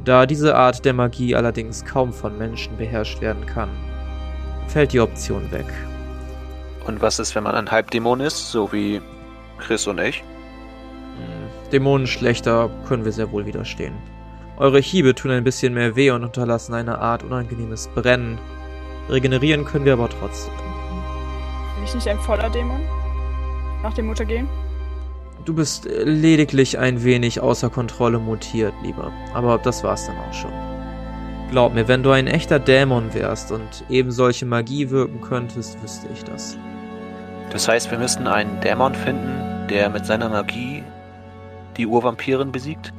Da 0.05 0.25
diese 0.25 0.55
Art 0.55 0.85
der 0.85 0.93
Magie 0.93 1.35
allerdings 1.35 1.83
kaum 1.83 2.13
von 2.13 2.37
Menschen 2.37 2.77
beherrscht 2.77 3.19
werden 3.19 3.45
kann, 3.45 3.69
fällt 4.67 4.93
die 4.93 5.01
Option 5.01 5.51
weg. 5.51 5.65
Und 6.87 7.01
was 7.01 7.19
ist, 7.19 7.35
wenn 7.35 7.43
man 7.43 7.55
ein 7.55 7.71
Halbdämon 7.71 8.21
ist, 8.21 8.51
so 8.51 8.71
wie 8.71 9.01
Chris 9.57 9.87
und 9.87 9.99
ich? 9.99 10.21
Hm, 10.21 11.69
Dämonenschlechter 11.71 12.69
können 12.87 13.03
wir 13.03 13.11
sehr 13.11 13.31
wohl 13.31 13.45
widerstehen. 13.45 13.95
Eure 14.57 14.79
Hiebe 14.79 15.15
tun 15.15 15.31
ein 15.31 15.43
bisschen 15.43 15.73
mehr 15.73 15.97
weh 15.97 16.11
und 16.11 16.23
unterlassen 16.23 16.75
eine 16.75 16.99
Art 16.99 17.23
unangenehmes 17.23 17.89
Brennen. 17.89 18.37
Regenerieren 19.09 19.65
können 19.65 19.85
wir 19.85 19.93
aber 19.93 20.09
trotzdem. 20.09 20.53
Bin 21.75 21.83
ich 21.83 21.93
nicht 21.93 22.07
ein 22.07 22.19
voller 22.19 22.49
Dämon? 22.49 22.81
Nach 23.83 23.93
dem 23.93 24.07
Muttergehen? 24.07 24.47
Du 25.45 25.53
bist 25.53 25.85
lediglich 25.85 26.79
ein 26.79 27.03
wenig 27.03 27.39
außer 27.39 27.69
Kontrolle 27.69 28.17
mutiert, 28.17 28.73
lieber. 28.81 29.11
Aber 29.33 29.59
das 29.59 29.83
war's 29.83 30.07
dann 30.07 30.17
auch 30.17 30.33
schon. 30.33 30.51
Glaub 31.51 31.75
mir, 31.75 31.87
wenn 31.87 32.01
du 32.01 32.09
ein 32.09 32.25
echter 32.25 32.57
Dämon 32.57 33.13
wärst 33.13 33.51
und 33.51 33.85
eben 33.89 34.11
solche 34.11 34.47
Magie 34.47 34.89
wirken 34.89 35.21
könntest, 35.21 35.81
wüsste 35.83 36.07
ich 36.11 36.23
das. 36.23 36.57
Das 37.51 37.67
heißt, 37.67 37.91
wir 37.91 37.99
müssten 37.99 38.27
einen 38.27 38.59
Dämon 38.61 38.95
finden, 38.95 39.67
der 39.69 39.89
mit 39.89 40.05
seiner 40.07 40.29
Magie 40.29 40.83
die 41.77 41.85
Urvampirin 41.85 42.51
besiegt? 42.51 42.91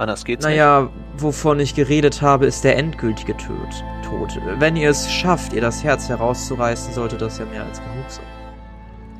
Anders 0.00 0.24
geht's 0.24 0.46
naja, 0.46 0.80
nicht. 0.80 0.92
Naja, 0.94 1.02
wovon 1.18 1.60
ich 1.60 1.74
geredet 1.74 2.22
habe, 2.22 2.46
ist 2.46 2.64
der 2.64 2.78
endgültige 2.78 3.36
Tod. 3.36 3.68
Tod. 4.02 4.40
Wenn 4.58 4.74
ihr 4.74 4.88
es 4.88 5.12
schafft, 5.12 5.52
ihr 5.52 5.60
das 5.60 5.84
Herz 5.84 6.08
herauszureißen, 6.08 6.94
sollte 6.94 7.18
das 7.18 7.38
ja 7.38 7.44
mehr 7.44 7.64
als 7.64 7.80
genug 7.80 8.08
sein. 8.08 8.24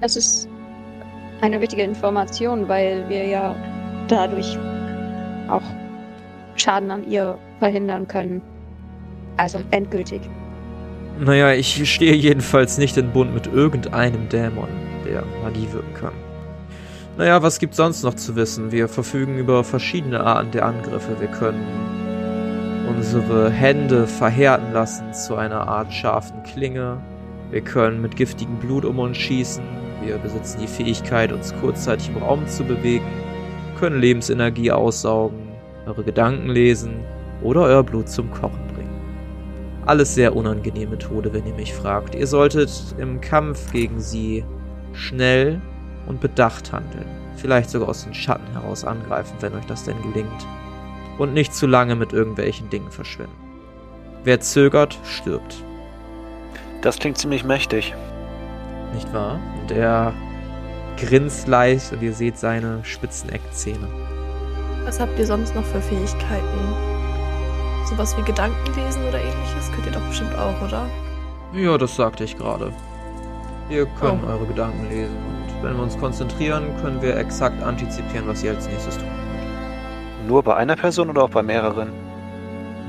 Das 0.01 0.17
ist 0.17 0.49
eine 1.43 1.61
wichtige 1.61 1.83
Information, 1.83 2.67
weil 2.67 3.07
wir 3.11 3.27
ja 3.27 3.55
dadurch 4.09 4.59
auch 5.49 5.63
Schaden 6.57 6.91
an 6.91 7.07
ihr 7.07 7.37
verhindern 7.59 8.09
können. 8.09 8.41
Also 9.37 9.61
endgültig. 9.73 10.23
Naja, 11.19 11.53
ich 11.53 11.93
stehe 11.93 12.15
jedenfalls 12.15 12.79
nicht 12.79 12.97
in 12.97 13.13
Bund 13.13 13.35
mit 13.35 13.47
irgendeinem 13.49 14.31
Dämon, 14.31 14.69
der 15.05 15.25
Magie 15.43 15.71
wirken 15.73 15.93
kann. 15.93 16.30
Naja, 17.21 17.43
was 17.43 17.59
gibt's 17.59 17.77
sonst 17.77 18.03
noch 18.03 18.15
zu 18.15 18.35
wissen? 18.35 18.73
Wir 18.73 18.89
verfügen 18.89 19.37
über 19.37 19.63
verschiedene 19.63 20.25
Arten 20.25 20.53
der 20.53 20.65
Angriffe. 20.65 21.21
Wir 21.21 21.29
können 21.29 21.67
unsere 22.89 23.51
Hände 23.51 24.07
verhärten 24.07 24.73
lassen 24.73 25.13
zu 25.13 25.35
einer 25.35 25.69
Art 25.69 25.93
scharfen 25.93 26.43
Klinge. 26.45 26.97
Wir 27.51 27.61
können 27.61 28.01
mit 28.01 28.17
giftigem 28.17 28.57
Blut 28.57 28.87
um 28.87 28.99
uns 28.99 29.19
schießen. 29.19 29.63
Wir 30.03 30.17
besitzen 30.17 30.61
die 30.63 30.67
Fähigkeit, 30.67 31.31
uns 31.31 31.55
kurzzeitig 31.61 32.09
im 32.09 32.23
Raum 32.23 32.49
zu 32.49 32.65
bewegen, 32.65 33.05
können 33.79 34.01
Lebensenergie 34.01 34.73
aussaugen, 34.73 35.51
eure 35.85 36.03
Gedanken 36.03 36.49
lesen 36.49 37.01
oder 37.43 37.65
euer 37.65 37.83
Blut 37.83 38.09
zum 38.09 38.31
Kochen 38.31 38.67
bringen. 38.75 39.83
Alles 39.85 40.15
sehr 40.15 40.35
unangenehme 40.35 40.97
Tode, 40.97 41.35
wenn 41.35 41.47
ihr 41.47 41.55
mich 41.55 41.75
fragt. 41.75 42.15
Ihr 42.15 42.27
solltet 42.27 42.71
im 42.97 43.21
Kampf 43.21 43.73
gegen 43.73 44.01
sie 44.01 44.43
schnell 44.95 45.61
und 46.07 46.21
bedacht 46.21 46.73
handeln. 46.73 47.07
Vielleicht 47.37 47.71
sogar 47.71 47.89
aus 47.89 48.05
den 48.05 48.15
Schatten 48.15 48.53
heraus 48.53 48.85
angreifen, 48.85 49.37
wenn 49.41 49.55
euch 49.55 49.67
das 49.67 49.85
denn 49.85 50.01
gelingt. 50.03 50.47
Und 51.19 51.33
nicht 51.35 51.55
zu 51.55 51.67
lange 51.67 51.97
mit 51.97 52.13
irgendwelchen 52.13 52.71
Dingen 52.71 52.91
verschwinden. 52.91 53.37
Wer 54.25 54.41
zögert, 54.41 54.99
stirbt. 55.05 55.65
Das 56.83 56.99
klingt 56.99 57.19
ziemlich 57.19 57.45
mächtig. 57.45 57.95
Nicht 58.95 59.13
wahr? 59.13 59.39
Und 59.61 59.71
er 59.71 60.13
grinst 60.97 61.49
leicht 61.49 61.93
und 61.93 62.03
ihr 62.03 62.13
seht 62.13 62.39
seine 62.39 62.85
spitzen 62.85 63.31
Eckzähne. 63.31 63.89
Was 64.85 65.01
habt 65.01 65.19
ihr 65.19 65.27
sonst 65.27 65.55
noch 65.55 65.65
für 65.65 65.81
Fähigkeiten? 65.81 66.75
Sowas 67.87 68.17
wie 68.17 68.23
Gedankenlesen 68.23 69.07
oder 69.09 69.19
ähnliches 69.19 69.71
könnt 69.73 69.87
ihr 69.87 69.93
doch 69.93 70.07
bestimmt 70.09 70.37
auch, 70.37 70.61
oder? 70.63 70.87
Ja, 71.53 71.79
das 71.79 71.97
sagte 71.97 72.25
ich 72.25 72.37
gerade. 72.37 72.73
Wir 73.69 73.87
können 73.87 74.21
oh. 74.25 74.31
eure 74.31 74.47
Gedanken 74.47 74.89
lesen 74.89 75.17
und 75.17 75.40
wenn 75.63 75.77
wir 75.77 75.83
uns 75.83 75.99
konzentrieren, 75.99 76.65
können 76.83 77.03
wir 77.03 77.17
exakt 77.17 77.63
antizipieren, 77.63 78.27
was 78.27 78.43
ihr 78.43 78.53
als 78.53 78.69
nächstes 78.69 78.97
tun 78.97 79.07
könnt. 79.07 80.29
Nur 80.29 80.43
bei 80.43 80.57
einer 80.57 80.77
Person 80.77 81.11
oder 81.11 81.25
auch 81.25 81.31
bei 81.31 81.43
mehreren? 81.43 81.91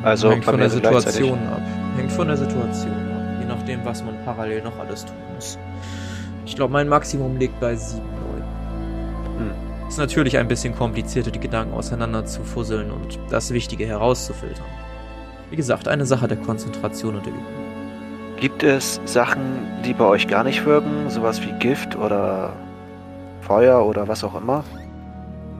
Also 0.04 0.32
Hängt 0.32 0.46
von 0.46 0.58
der 0.58 0.70
Situation 0.70 1.40
ab. 1.48 1.62
Hängt 1.96 2.12
von 2.12 2.28
der 2.28 2.38
Situation 2.38 2.92
ab. 2.92 3.40
Je 3.40 3.46
nachdem, 3.46 3.86
was 3.86 4.04
man 4.04 4.16
parallel 4.26 4.64
noch 4.64 4.78
alles 4.80 5.06
tun 5.06 5.16
muss. 5.36 5.58
Ich 6.46 6.56
glaube, 6.56 6.74
mein 6.74 6.88
Maximum 6.90 7.38
liegt 7.38 7.60
bei 7.60 7.76
sieben 7.76 8.02
Leuten. 8.02 8.46
Hm. 9.38 9.88
Ist 9.88 9.98
natürlich 9.98 10.38
ein 10.38 10.48
bisschen 10.48 10.76
komplizierter, 10.76 11.32
die 11.32 11.40
Gedanken 11.40 11.74
auseinander 11.74 12.26
zu 12.26 12.44
fusseln 12.44 12.92
und 12.92 13.20
das 13.30 13.52
Wichtige 13.54 13.86
herauszufiltern. 13.86 14.66
Wie 15.50 15.56
gesagt, 15.56 15.88
eine 15.88 16.06
Sache 16.06 16.28
der 16.28 16.38
Konzentration 16.38 17.16
und 17.16 17.26
der 17.26 17.34
Übung. 17.34 17.61
Gibt 18.42 18.64
es 18.64 19.00
Sachen, 19.06 19.68
die 19.86 19.94
bei 19.94 20.06
euch 20.06 20.28
gar 20.28 20.44
nicht 20.44 20.66
wirken? 20.66 21.12
Sowas 21.12 21.40
wie 21.44 21.52
Gift 21.60 21.96
oder 21.96 22.54
Feuer 23.42 23.86
oder 23.86 24.08
was 24.08 24.24
auch 24.24 24.34
immer? 24.34 24.64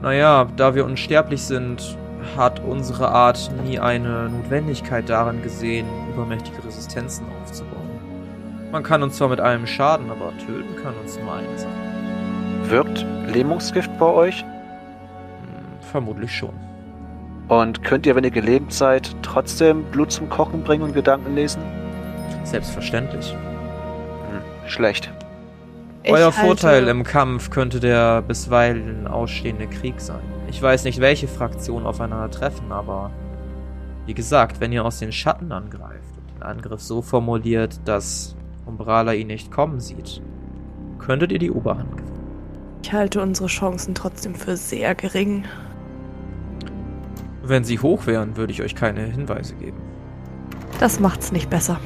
Naja, 0.02 0.48
da 0.56 0.74
wir 0.74 0.84
unsterblich 0.84 1.44
sind, 1.44 1.96
hat 2.36 2.58
unsere 2.58 3.08
Art 3.08 3.52
nie 3.64 3.78
eine 3.78 4.28
Notwendigkeit 4.28 5.08
darin 5.08 5.44
gesehen, 5.44 5.86
übermächtige 6.12 6.64
Resistenzen 6.64 7.24
aufzubauen. 7.40 7.88
Man 8.72 8.82
kann 8.82 9.04
uns 9.04 9.16
zwar 9.16 9.28
mit 9.28 9.38
allem 9.38 9.64
schaden, 9.64 10.10
aber 10.10 10.36
töten 10.44 10.74
kann 10.82 10.94
uns 11.00 11.16
nur 11.20 11.34
eine 11.34 11.56
Sache. 11.56 11.70
Wirkt 12.64 13.06
Lähmungsgift 13.28 13.96
bei 14.00 14.06
euch? 14.06 14.42
Hm, 14.42 15.88
vermutlich 15.92 16.34
schon. 16.34 16.54
Und 17.46 17.84
könnt 17.84 18.06
ihr, 18.06 18.16
wenn 18.16 18.24
ihr 18.24 18.32
gelebt 18.32 18.72
seid, 18.72 19.14
trotzdem 19.22 19.84
Blut 19.84 20.10
zum 20.10 20.28
Kochen 20.28 20.64
bringen 20.64 20.82
und 20.82 20.94
Gedanken 20.94 21.36
lesen? 21.36 21.62
Selbstverständlich. 22.44 23.32
Hm, 23.32 24.68
schlecht. 24.68 25.12
Ich 26.04 26.10
Euer 26.10 26.32
Vorteil 26.32 26.88
im 26.88 27.04
Kampf 27.04 27.50
könnte 27.50 27.78
der 27.78 28.22
bisweilen 28.22 29.06
ausstehende 29.06 29.68
Krieg 29.68 30.00
sein. 30.00 30.20
Ich 30.50 30.60
weiß 30.60 30.84
nicht, 30.84 31.00
welche 31.00 31.28
Fraktionen 31.28 31.86
aufeinander 31.86 32.30
treffen, 32.30 32.72
aber 32.72 33.12
wie 34.06 34.14
gesagt, 34.14 34.60
wenn 34.60 34.72
ihr 34.72 34.84
aus 34.84 34.98
den 34.98 35.12
Schatten 35.12 35.52
angreift 35.52 36.18
und 36.18 36.34
den 36.34 36.42
Angriff 36.42 36.80
so 36.80 37.02
formuliert, 37.02 37.80
dass 37.84 38.34
Umbrala 38.66 39.12
ihn 39.12 39.28
nicht 39.28 39.52
kommen 39.52 39.78
sieht, 39.78 40.20
könntet 40.98 41.30
ihr 41.30 41.38
die 41.38 41.52
Oberhand 41.52 41.96
gewinnen. 41.96 42.12
Ich 42.82 42.92
halte 42.92 43.22
unsere 43.22 43.46
Chancen 43.46 43.94
trotzdem 43.94 44.34
für 44.34 44.56
sehr 44.56 44.96
gering. 44.96 45.44
Wenn 47.44 47.62
sie 47.62 47.78
hoch 47.78 48.06
wären, 48.06 48.36
würde 48.36 48.52
ich 48.52 48.62
euch 48.62 48.74
keine 48.74 49.02
Hinweise 49.04 49.54
geben. 49.54 49.78
Das 50.80 50.98
macht's 50.98 51.30
nicht 51.30 51.48
besser. 51.48 51.78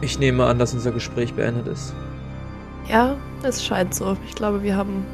Ich 0.00 0.18
nehme 0.18 0.44
an, 0.44 0.58
dass 0.58 0.74
unser 0.74 0.92
Gespräch 0.92 1.34
beendet 1.34 1.66
ist. 1.66 1.94
Ja, 2.88 3.16
es 3.42 3.64
scheint 3.64 3.94
so. 3.94 4.16
Ich 4.26 4.34
glaube, 4.34 4.62
wir 4.62 4.76
haben 4.76 5.04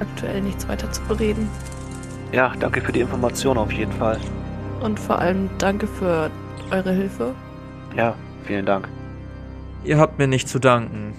aktuell 0.00 0.40
nichts 0.40 0.68
weiter 0.68 0.90
zu 0.92 1.02
bereden. 1.02 1.48
Ja, 2.32 2.54
danke 2.58 2.80
für 2.80 2.92
die 2.92 3.00
Information 3.00 3.58
auf 3.58 3.72
jeden 3.72 3.92
Fall. 3.92 4.18
Und 4.80 4.98
vor 5.00 5.18
allem 5.18 5.50
danke 5.58 5.86
für 5.86 6.30
eure 6.70 6.92
Hilfe. 6.92 7.34
Ja, 7.96 8.14
vielen 8.44 8.66
Dank. 8.66 8.88
Ihr 9.84 9.98
habt 9.98 10.18
mir 10.18 10.28
nicht 10.28 10.48
zu 10.48 10.58
danken. 10.58 11.14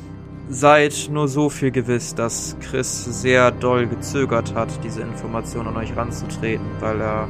Seid 0.49 1.09
nur 1.11 1.27
so 1.27 1.49
viel 1.49 1.71
gewiss, 1.71 2.15
dass 2.15 2.55
Chris 2.59 3.05
sehr 3.21 3.51
doll 3.51 3.85
gezögert 3.87 4.55
hat, 4.55 4.69
diese 4.83 5.01
Information 5.01 5.67
an 5.67 5.77
euch 5.77 5.95
ranzutreten, 5.95 6.65
weil 6.79 6.99
er 7.01 7.27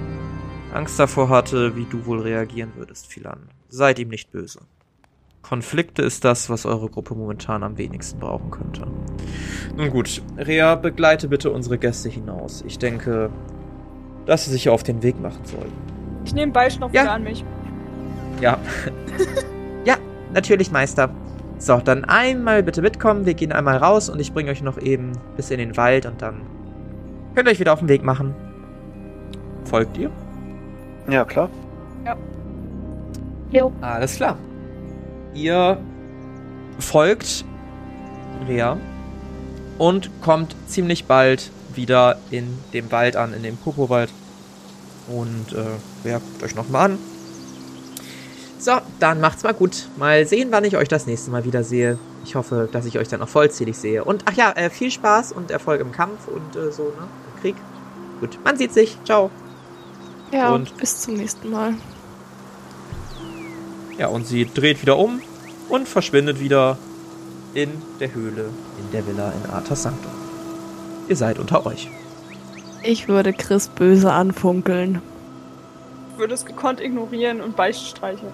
Angst 0.73 0.99
davor 0.99 1.30
hatte, 1.30 1.75
wie 1.75 1.86
du 1.86 2.06
wohl 2.06 2.21
reagieren 2.21 2.71
würdest, 2.75 3.08
Philan. 3.08 3.49
Seid 3.67 3.99
ihm 3.99 4.10
nicht 4.10 4.32
böse. 4.32 4.60
Konflikte 5.41 6.02
ist 6.02 6.25
das, 6.25 6.49
was 6.49 6.65
eure 6.65 6.89
Gruppe 6.89 7.15
momentan 7.15 7.63
am 7.63 7.78
wenigsten 7.78 8.19
brauchen 8.19 8.52
könnte. 8.52 8.86
Nun 9.75 9.89
gut, 9.89 10.21
Rea, 10.38 10.75
begleite 10.75 11.28
bitte 11.28 11.49
unsere 11.52 11.78
Gäste 11.78 12.10
hinaus. 12.10 12.63
Ich 12.67 12.78
denke, 12.78 13.30
dass 14.25 14.45
sie 14.45 14.52
sich 14.52 14.69
auf 14.69 14.84
den 14.84 15.02
Weg 15.02 15.19
machen 15.21 15.43
sollen. 15.45 15.71
Ich 16.25 16.34
nehme 16.34 16.52
Beischnopf 16.52 16.93
Ja. 16.93 17.04
wieder 17.04 17.13
an 17.13 17.23
mich. 17.23 17.43
Ja. 18.41 18.60
ja, 19.86 19.95
natürlich, 20.34 20.71
Meister. 20.71 21.10
So, 21.58 21.78
dann 21.78 22.06
einmal 22.06 22.62
bitte 22.63 22.82
mitkommen. 22.82 23.25
Wir 23.25 23.34
gehen 23.34 23.52
einmal 23.52 23.78
raus 23.78 24.10
und 24.10 24.19
ich 24.19 24.34
bringe 24.34 24.52
euch 24.52 24.62
noch 24.62 24.78
eben 24.78 25.13
bis 25.36 25.52
in 25.52 25.58
den 25.58 25.75
Wald 25.78 26.06
und 26.06 26.21
dann 26.21 26.41
könnt 27.36 27.47
ihr 27.47 27.52
euch 27.52 27.60
wieder 27.60 27.73
auf 27.73 27.80
den 27.80 27.89
Weg 27.89 28.04
machen. 28.04 28.34
Folgt 29.65 29.97
ihr? 29.97 30.10
Ja, 31.10 31.25
klar. 31.25 31.49
Jo. 33.52 33.71
Alles 33.82 34.15
klar. 34.17 34.38
Ihr 35.34 35.78
folgt 36.80 37.46
Rea 38.48 38.78
und 39.78 40.10
kommt 40.22 40.56
ziemlich 40.68 41.06
bald 41.06 41.52
wieder 41.74 42.18
in 42.32 42.58
dem 42.74 42.92
Wald 42.92 43.15
an, 43.15 43.34
in 43.34 43.44
dem 43.44 43.58
Popowald. 43.58 44.12
Und 45.08 45.54
äh, 45.54 45.63
wer 46.04 46.20
guckt 46.20 46.44
euch 46.44 46.56
nochmal 46.56 46.92
an? 46.92 47.00
So, 48.60 48.74
dann 49.00 49.22
macht's 49.22 49.44
mal 49.44 49.54
gut. 49.54 49.88
Mal 49.98 50.26
sehen, 50.28 50.50
wann 50.52 50.65
ich 50.65 50.76
euch 50.76 50.88
das 50.89 51.06
nächste 51.08 51.32
Mal 51.32 51.46
wieder 51.46 51.63
sehe. 51.63 51.98
Ich 52.26 52.36
hoffe, 52.36 52.68
dass 52.72 52.86
ich 52.86 53.00
euch 53.00 53.08
dann 53.08 53.22
auch 53.22 53.30
vollzählig 53.30 53.78
sehe. 53.78 54.04
Und 54.04 54.24
ach 54.26 54.34
ja, 54.34 54.52
äh, 54.52 54.70
viel 54.70 54.92
Spaß 54.92 55.32
und 55.32 55.50
Erfolg 55.52 55.80
im 55.80 55.92
Kampf 55.94 56.28
und 56.28 56.56
äh, 56.60 56.72
so, 56.72 56.84
ne? 56.84 57.08
Im 57.36 57.42
Krieg. 57.42 57.56
Gut, 58.20 58.38
man 58.44 58.58
sieht 58.58 58.74
sich. 58.74 58.98
Ciao. 59.06 59.32
Ja, 60.32 60.54
Und- 60.54 60.76
bis 60.78 61.00
zum 61.02 61.13
nächsten 61.15 61.50
Mal. 61.50 61.76
Ja, 64.00 64.08
und 64.08 64.26
sie 64.26 64.46
dreht 64.46 64.82
wieder 64.82 64.98
um 64.98 65.22
und 65.68 65.88
verschwindet 65.88 66.40
wieder 66.40 66.78
in 67.54 67.70
der 68.00 68.14
Höhle 68.14 68.50
in 68.80 68.92
der 68.94 69.06
Villa 69.06 69.34
in 69.34 69.52
Arta 69.52 69.76
Sanctum. 69.76 70.12
Ihr 71.10 71.18
seid 71.18 71.38
unter 71.38 71.66
euch. 71.66 71.90
Ich 72.82 73.10
würde 73.10 73.34
Chris 73.34 73.68
böse 73.68 74.14
anfunkeln. 74.14 75.02
Ich 76.14 76.20
würde 76.20 76.34
es 76.34 76.46
gekonnt 76.46 76.80
ignorieren 76.80 77.42
und 77.42 77.58
Beicht 77.58 77.86
streicheln. 77.88 78.32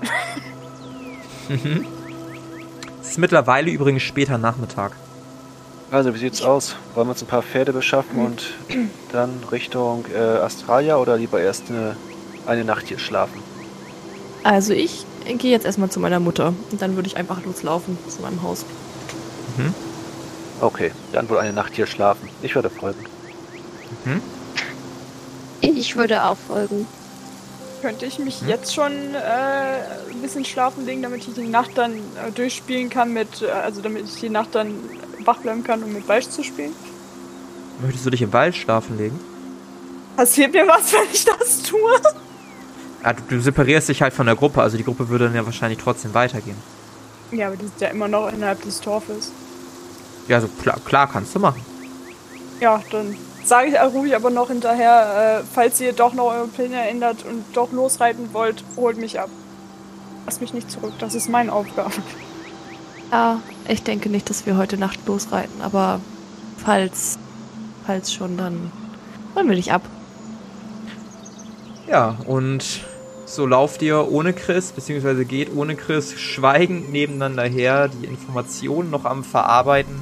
es 3.02 3.10
ist 3.10 3.18
mittlerweile 3.18 3.72
übrigens 3.72 4.04
später 4.04 4.38
Nachmittag. 4.38 4.92
Also, 5.90 6.14
wie 6.14 6.20
sieht's 6.20 6.44
aus? 6.44 6.76
Wollen 6.94 7.08
wir 7.08 7.12
uns 7.12 7.24
ein 7.24 7.28
paar 7.28 7.44
Pferde 7.44 7.74
beschaffen 7.74 8.20
und 8.20 8.54
dann 9.12 9.32
Richtung 9.52 10.06
äh, 10.14 10.20
Astralia 10.20 10.98
oder 10.98 11.18
lieber 11.18 11.42
erst 11.42 11.70
eine, 11.70 11.96
eine 12.46 12.66
Nacht 12.66 12.88
hier 12.88 13.00
schlafen? 13.00 13.40
Also 14.44 14.74
ich 14.74 15.06
gehe 15.26 15.52
jetzt 15.52 15.66
erstmal 15.66 15.90
zu 15.90 16.00
meiner 16.00 16.20
Mutter 16.20 16.54
und 16.72 16.82
dann 16.82 16.96
würde 16.96 17.08
ich 17.08 17.18
einfach 17.18 17.44
loslaufen 17.44 17.98
zu 18.08 18.22
meinem 18.22 18.42
Haus. 18.42 18.66
Okay, 20.62 20.92
dann 21.12 21.30
wohl 21.30 21.38
eine 21.40 21.54
Nacht 21.54 21.74
hier 21.76 21.86
schlafen. 21.88 22.30
Ich 22.42 22.56
würde 22.56 22.70
folgen. 22.70 23.00
Ich 25.62 25.96
würde 25.96 26.24
auch 26.24 26.38
folgen. 26.38 26.88
Könnte 27.82 28.06
ich 28.06 28.20
mich 28.20 28.42
Hm? 28.42 28.50
jetzt 28.50 28.74
schon 28.74 28.92
äh, 28.92 29.18
ein 30.12 30.22
bisschen 30.22 30.46
schlafen 30.46 30.86
legen, 30.86 31.02
damit 31.02 31.28
ich 31.28 31.34
die 31.34 31.48
Nacht 31.48 31.72
dann 31.76 31.94
äh, 31.94 32.32
durchspielen 32.34 32.90
kann 32.90 33.14
mit, 33.14 33.42
äh, 33.42 33.50
also 33.52 33.82
damit 33.82 34.06
ich 34.06 34.20
die 34.20 34.30
Nacht 34.30 34.56
dann 34.56 34.74
wach 35.24 35.38
bleiben 35.38 35.64
kann, 35.64 35.84
um 35.84 35.94
mit 35.94 36.08
Beicht 36.08 36.32
zu 36.32 36.44
spielen? 36.44 36.74
Möchtest 37.82 38.06
du 38.06 38.10
dich 38.10 38.22
im 38.22 38.32
Wald 38.34 38.56
schlafen 38.56 38.98
legen? 38.98 39.20
Passiert 40.16 40.54
mir 40.54 40.68
was, 40.68 40.94
wenn 40.94 41.12
ich 41.12 41.26
das 41.26 41.62
tue? 41.64 41.80
Ah, 43.06 43.14
du, 43.14 43.22
du 43.30 43.40
separierst 43.40 43.88
dich 43.88 44.02
halt 44.02 44.16
von 44.16 44.26
der 44.26 44.36
Gruppe, 44.36 44.64
also 44.64 44.78
die 44.78 44.84
Gruppe 44.84 45.10
würde 45.10 45.26
dann 45.26 45.36
ja 45.36 45.46
wahrscheinlich 45.46 45.78
trotzdem 45.78 46.16
weitergehen. 46.16 46.58
Ja, 47.32 47.48
aber 47.48 47.56
die 47.56 47.68
sind 47.68 47.80
ja 47.80 47.90
immer 47.90 48.08
noch 48.08 48.34
innerhalb 48.34 48.64
des 48.64 48.82
Dorfes. 48.82 49.32
Ja, 50.28 50.38
also 50.38 50.48
klar, 50.48 50.80
klar 50.84 51.08
kannst 51.12 51.36
du 51.36 51.40
machen. 51.40 51.62
Ja, 52.60 52.82
dann 52.90 53.16
sage 53.44 53.68
ich, 53.68 53.80
rufe 53.80 54.08
ich 54.08 54.16
aber 54.16 54.32
noch 54.32 54.48
hinterher, 54.48 55.42
äh, 55.42 55.46
falls 55.54 55.80
ihr 55.82 55.94
doch 55.94 56.16
noch 56.16 56.32
eure 56.32 56.48
Pläne 56.48 56.82
ändert 56.90 57.24
und 57.26 57.44
doch 57.54 57.72
losreiten 57.72 58.30
wollt, 58.34 58.64
holt 58.76 58.98
mich 58.98 59.20
ab. 59.20 59.30
Lasst 60.26 60.42
mich 60.42 60.56
nicht 60.56 60.72
zurück, 60.72 60.94
das 60.98 61.14
ist 61.14 61.30
meine 61.30 61.54
Aufgabe. 61.54 61.92
Ja, 63.12 63.40
ich 63.68 63.84
denke 63.84 64.10
nicht, 64.10 64.32
dass 64.32 64.48
wir 64.48 64.58
heute 64.58 64.80
Nacht 64.80 65.06
losreiten, 65.06 65.62
aber 65.62 66.00
falls, 66.58 67.20
falls 67.86 68.12
schon, 68.12 68.36
dann 68.36 68.72
holen 69.36 69.48
wir 69.48 69.56
dich 69.56 69.72
ab. 69.72 69.84
Ja, 71.88 72.16
und 72.26 72.84
so 73.26 73.46
lauft 73.46 73.82
ihr 73.82 74.12
ohne 74.12 74.34
Chris, 74.34 74.72
beziehungsweise 74.72 75.26
geht 75.26 75.56
ohne 75.56 75.76
Chris 75.76 76.14
schweigend 76.20 76.92
nebeneinander 76.92 77.44
her, 77.44 77.88
die 77.88 78.06
Informationen 78.06 78.92
noch 78.92 79.06
am 79.06 79.24
Verarbeiten. 79.24 80.00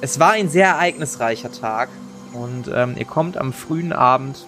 Es 0.00 0.20
war 0.20 0.32
ein 0.32 0.48
sehr 0.48 0.68
ereignisreicher 0.68 1.50
Tag 1.50 1.88
und 2.32 2.70
ähm, 2.72 2.94
ihr 2.96 3.06
kommt 3.06 3.36
am 3.36 3.52
frühen 3.52 3.92
Abend 3.92 4.46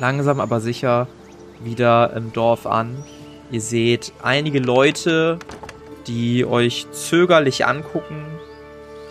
langsam 0.00 0.40
aber 0.40 0.60
sicher 0.60 1.06
wieder 1.62 2.12
im 2.14 2.32
Dorf 2.32 2.66
an. 2.66 3.04
Ihr 3.50 3.60
seht 3.60 4.12
einige 4.22 4.58
Leute, 4.58 5.38
die 6.06 6.44
euch 6.44 6.86
zögerlich 6.92 7.66
angucken, 7.66 8.24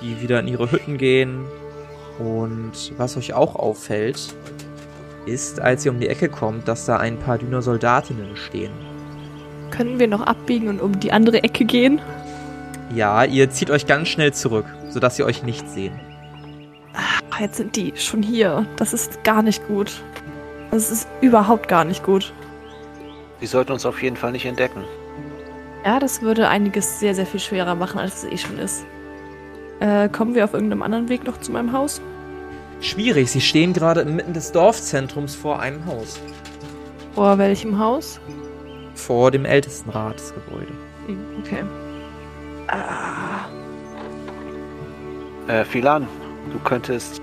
die 0.01 0.21
wieder 0.21 0.39
in 0.39 0.47
ihre 0.47 0.71
Hütten 0.71 0.97
gehen. 0.97 1.45
Und 2.17 2.93
was 2.97 3.15
euch 3.15 3.33
auch 3.33 3.55
auffällt, 3.55 4.33
ist, 5.25 5.59
als 5.59 5.85
ihr 5.85 5.91
um 5.91 5.99
die 5.99 6.07
Ecke 6.07 6.29
kommt, 6.29 6.67
dass 6.67 6.85
da 6.85 6.97
ein 6.97 7.17
paar 7.17 7.37
Dünner 7.37 7.61
Soldatinnen 7.61 8.35
stehen. 8.35 8.71
Können 9.71 9.99
wir 9.99 10.07
noch 10.07 10.21
abbiegen 10.21 10.67
und 10.67 10.81
um 10.81 10.99
die 10.99 11.11
andere 11.11 11.43
Ecke 11.43 11.65
gehen? 11.65 12.01
Ja, 12.93 13.23
ihr 13.23 13.49
zieht 13.49 13.69
euch 13.69 13.85
ganz 13.85 14.07
schnell 14.07 14.33
zurück, 14.33 14.65
sodass 14.89 15.15
sie 15.15 15.23
euch 15.23 15.43
nicht 15.43 15.69
sehen. 15.69 15.93
Ach, 16.93 17.39
jetzt 17.39 17.57
sind 17.57 17.75
die 17.75 17.93
schon 17.95 18.23
hier. 18.23 18.65
Das 18.77 18.93
ist 18.93 19.23
gar 19.23 19.43
nicht 19.43 19.65
gut. 19.67 20.01
Das 20.71 20.91
ist 20.91 21.07
überhaupt 21.21 21.67
gar 21.67 21.85
nicht 21.85 22.03
gut. 22.03 22.33
Sie 23.39 23.45
sollten 23.45 23.71
uns 23.71 23.85
auf 23.85 24.01
jeden 24.01 24.15
Fall 24.15 24.31
nicht 24.31 24.45
entdecken. 24.45 24.83
Ja, 25.85 25.99
das 25.99 26.21
würde 26.21 26.49
einiges 26.49 26.99
sehr, 26.99 27.15
sehr 27.15 27.25
viel 27.25 27.39
schwerer 27.39 27.75
machen, 27.75 27.99
als 27.99 28.23
es 28.23 28.31
eh 28.31 28.37
schon 28.37 28.59
ist. 28.59 28.85
Äh, 29.79 30.09
kommen 30.09 30.35
wir 30.35 30.43
auf 30.43 30.53
irgendeinem 30.53 30.81
anderen 30.81 31.07
Weg 31.07 31.23
noch 31.23 31.39
zu 31.39 31.51
meinem 31.51 31.71
Haus? 31.71 32.01
Schwierig, 32.81 33.29
sie 33.31 33.41
stehen 33.41 33.73
gerade 33.73 34.01
inmitten 34.01 34.33
des 34.33 34.51
Dorfzentrums 34.51 35.35
vor 35.35 35.59
einem 35.59 35.85
Haus. 35.85 36.19
Vor 37.13 37.37
welchem 37.37 37.77
Haus? 37.79 38.19
Vor 38.95 39.31
dem 39.31 39.45
Ältestenratsgebäude. 39.45 40.71
Hm, 41.07 41.17
Okay. 41.43 41.63
Ah, 42.67 43.47
Äh, 45.47 45.65
Philan, 45.65 46.07
du 46.53 46.59
könntest 46.59 47.19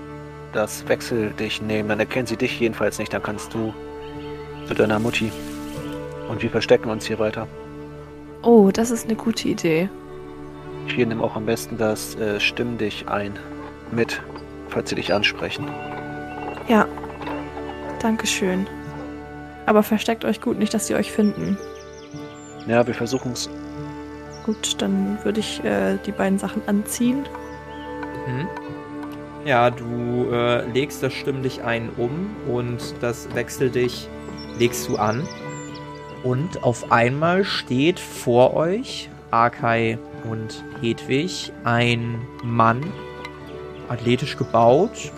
das 0.51 0.85
Wechsel 0.89 1.29
dich 1.39 1.61
nehmen. 1.61 1.87
Dann 1.87 1.99
erkennen 2.01 2.27
sie 2.27 2.35
dich 2.35 2.59
jedenfalls 2.59 2.99
nicht. 2.99 3.13
Dann 3.13 3.23
kannst 3.23 3.53
du 3.53 3.73
zu 4.67 4.73
deiner 4.73 4.99
Mutti. 4.99 5.31
Und 6.27 6.41
wir 6.43 6.49
verstecken 6.49 6.89
uns 6.89 7.05
hier 7.05 7.19
weiter. 7.19 7.47
oh, 8.43 8.69
das 8.71 8.91
ist 8.91 9.05
eine 9.05 9.15
gute 9.15 9.47
Idee. 9.47 9.89
Hier 10.87 11.05
nimm 11.05 11.21
auch 11.21 11.35
am 11.37 11.45
besten 11.45 11.77
das 11.77 12.15
äh, 12.15 12.39
Stimm 12.41 12.77
dich 12.77 13.07
ein 13.07 13.39
mit, 13.91 14.21
falls 14.69 14.89
sie 14.89 14.95
dich 14.95 15.13
ansprechen. 15.13 15.67
Ja. 16.67 16.87
Dankeschön. 17.99 18.67
Aber 19.65 19.83
versteckt 19.83 20.23
euch 20.23 20.39
gut, 20.41 20.57
nicht, 20.57 20.73
dass 20.73 20.87
sie 20.87 20.95
euch 20.95 21.11
finden. 21.11 21.57
Ja, 22.67 22.85
wir 22.85 22.93
versuchen 22.93 23.31
es. 23.33 23.49
Gut, 24.45 24.81
dann 24.81 25.17
würde 25.23 25.39
ich 25.39 25.63
äh, 25.63 25.97
die 26.05 26.11
beiden 26.11 26.39
Sachen 26.39 26.61
anziehen. 26.67 27.25
Mhm. 28.27 28.47
Ja, 29.45 29.69
du 29.69 30.29
äh, 30.31 30.65
legst 30.71 31.03
das 31.03 31.13
Stimm 31.13 31.43
dich 31.43 31.63
ein 31.63 31.89
um 31.97 32.35
und 32.47 32.95
das 33.01 33.33
Wechsel 33.33 33.69
dich 33.69 34.07
legst 34.59 34.87
du 34.87 34.97
an. 34.97 35.27
Und 36.23 36.63
auf 36.63 36.91
einmal 36.91 37.43
steht 37.43 37.99
vor 37.99 38.53
euch, 38.53 39.09
Arkai 39.31 39.97
und 40.29 40.63
Hedwig, 40.81 41.51
ein 41.63 42.21
Mann, 42.43 42.81
athletisch 43.89 44.37
gebaut, 44.37 45.11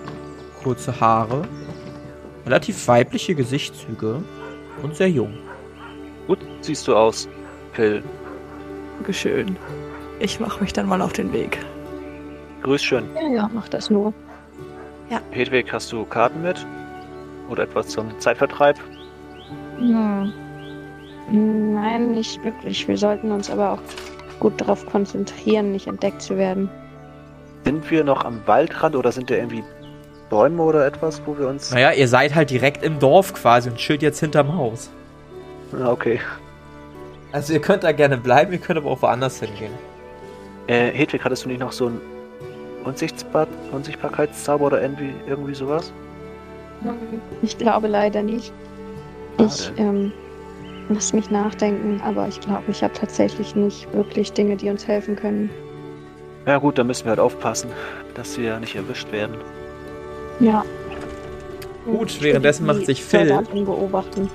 kurze 0.63 0.99
Haare, 0.99 1.43
relativ 2.45 2.87
weibliche 2.87 3.35
Gesichtszüge 3.35 4.23
und 4.83 4.95
sehr 4.95 5.09
jung. 5.09 5.33
Gut 6.27 6.39
siehst 6.61 6.87
du 6.87 6.95
aus, 6.95 7.27
Phil. 7.73 8.03
Dankeschön. 8.97 9.57
Ich 10.19 10.39
mache 10.39 10.61
mich 10.61 10.73
dann 10.73 10.87
mal 10.87 11.01
auf 11.01 11.13
den 11.13 11.31
Weg. 11.31 11.57
Grüß 12.63 12.83
schön. 12.83 13.05
Ja, 13.15 13.27
ja, 13.27 13.49
mach 13.53 13.69
das 13.69 13.89
nur. 13.89 14.13
Hedwig, 15.31 15.71
hast 15.71 15.91
du 15.91 16.05
Karten 16.05 16.41
mit? 16.41 16.65
Oder 17.49 17.63
etwas 17.63 17.87
zum 17.87 18.07
Zeitvertreib? 18.19 18.77
Hm. 19.77 20.33
Nein, 21.31 22.11
nicht 22.11 22.43
wirklich. 22.43 22.87
Wir 22.87 22.97
sollten 22.97 23.31
uns 23.31 23.49
aber 23.49 23.71
auch 23.73 23.81
gut 24.39 24.59
darauf 24.59 24.85
konzentrieren, 24.85 25.71
nicht 25.71 25.87
entdeckt 25.87 26.21
zu 26.21 26.37
werden. 26.37 26.69
Sind 27.69 27.91
wir 27.91 28.03
noch 28.03 28.25
am 28.25 28.41
Waldrand 28.47 28.95
oder 28.95 29.11
sind 29.11 29.29
da 29.29 29.35
irgendwie 29.35 29.63
Bäume 30.31 30.63
oder 30.63 30.87
etwas, 30.87 31.21
wo 31.27 31.37
wir 31.37 31.47
uns. 31.47 31.69
Naja, 31.69 31.91
ihr 31.91 32.07
seid 32.07 32.33
halt 32.33 32.49
direkt 32.49 32.83
im 32.83 32.97
Dorf 32.97 33.35
quasi 33.35 33.69
und 33.69 33.77
chillt 33.77 34.01
jetzt 34.01 34.19
hinterm 34.19 34.57
Haus. 34.57 34.89
Ah, 35.79 35.91
okay. 35.91 36.19
Also 37.31 37.53
ihr 37.53 37.61
könnt 37.61 37.83
da 37.83 37.91
gerne 37.91 38.17
bleiben, 38.17 38.53
ihr 38.53 38.57
könnt 38.57 38.79
aber 38.79 38.89
auch 38.89 39.03
woanders 39.03 39.39
hingehen. 39.39 39.71
Äh, 40.65 40.89
Hedwig, 40.93 41.23
hattest 41.23 41.45
du 41.45 41.49
nicht 41.49 41.59
noch 41.59 41.71
so 41.71 41.85
einen 41.85 42.01
Unsichtbar 42.85 43.45
Unsichtbarkeitszauber 43.71 44.65
oder 44.65 44.81
irgendwie, 44.81 45.13
irgendwie 45.27 45.53
sowas? 45.53 45.93
Ich 47.43 47.55
glaube 47.55 47.87
leider 47.87 48.23
nicht. 48.23 48.51
Ich 49.37 49.71
ähm, 49.77 50.11
muss 50.87 51.13
mich 51.13 51.29
nachdenken, 51.29 52.01
aber 52.03 52.27
ich 52.27 52.39
glaube, 52.39 52.63
ich 52.69 52.81
habe 52.81 52.95
tatsächlich 52.95 53.55
nicht 53.55 53.93
wirklich 53.93 54.33
Dinge, 54.33 54.55
die 54.55 54.71
uns 54.71 54.87
helfen 54.87 55.15
können. 55.15 55.51
Ja 56.49 56.57
gut, 56.57 56.79
dann 56.79 56.87
müssen 56.87 57.05
wir 57.05 57.11
halt 57.11 57.19
aufpassen, 57.19 57.69
dass 58.15 58.35
wir 58.39 58.59
nicht 58.59 58.75
erwischt 58.75 59.11
werden. 59.11 59.35
Ja. 60.39 60.65
Gut, 61.85 62.09
Ich 62.09 62.23
währenddessen 62.23 62.65
macht 62.65 62.87
sich 62.87 63.03
Phil- 63.03 63.27
beobachten. 63.53 64.31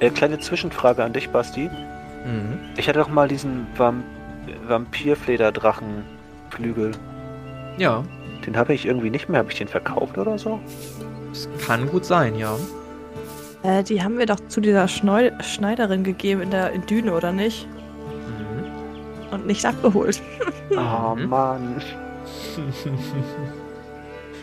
Äh, 0.00 0.10
kleine 0.10 0.38
Zwischenfrage 0.38 1.02
an 1.02 1.14
dich, 1.14 1.30
Basti. 1.30 1.70
Mhm. 2.26 2.58
Ich 2.76 2.86
hatte 2.88 2.98
doch 2.98 3.08
mal 3.08 3.26
diesen 3.26 3.66
Vamp 3.76 4.04
Vampirflederdrachenflügel. 4.68 6.90
Ja, 7.78 8.04
Den 8.44 8.58
habe 8.58 8.74
ich 8.74 8.84
irgendwie 8.84 9.08
nicht 9.08 9.30
mehr. 9.30 9.38
Habe 9.38 9.50
ich 9.50 9.56
den 9.56 9.68
verkauft 9.68 10.18
oder 10.18 10.36
so? 10.38 10.60
das 11.30 11.48
kann 11.66 11.88
gut 11.88 12.04
sein, 12.04 12.36
ja. 12.36 12.54
Äh, 13.62 13.82
die 13.82 14.02
haben 14.02 14.18
wir 14.18 14.26
doch 14.26 14.40
zu 14.48 14.60
dieser 14.60 14.88
Schneu 14.88 15.30
Schneiderin 15.40 16.04
gegeben 16.04 16.42
in 16.42 16.50
der 16.50 16.72
in 16.72 16.84
Düne, 16.86 17.14
oder 17.14 17.32
nicht? 17.32 17.66
Und 19.34 19.46
nicht 19.46 19.64
abgeholt. 19.64 20.22
Oh. 20.70 21.14
Mann. 21.16 21.82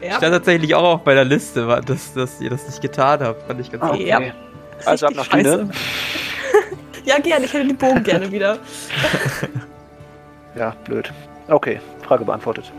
Ja. 0.04 0.18
Stand 0.18 0.34
tatsächlich 0.34 0.74
auch 0.74 0.96
auf 0.96 1.06
meiner 1.06 1.24
Liste, 1.24 1.68
war, 1.68 1.80
dass, 1.82 2.14
dass 2.16 2.42
ihr 2.42 2.50
das 2.50 2.66
nicht 2.66 2.82
getan 2.82 3.20
habt. 3.22 3.44
Fand 3.44 3.62
ich 3.62 3.72
ganz 3.72 3.84
Ah, 3.84 3.92
okay. 3.92 4.08
Ja. 4.08 4.20
Also 4.84 5.06
ab 5.06 5.14
nach 5.16 5.28
Düne. 5.28 5.70
ja, 7.06 7.20
gerne. 7.20 7.46
Ich 7.46 7.54
hätte 7.54 7.68
den 7.68 7.78
Bogen 7.78 8.02
gerne 8.04 8.32
wieder. 8.32 8.58
Ja, 10.56 10.76
blöd. 10.86 11.14
Okay, 11.48 11.80
Frage 12.02 12.26
beantwortet. 12.26 12.74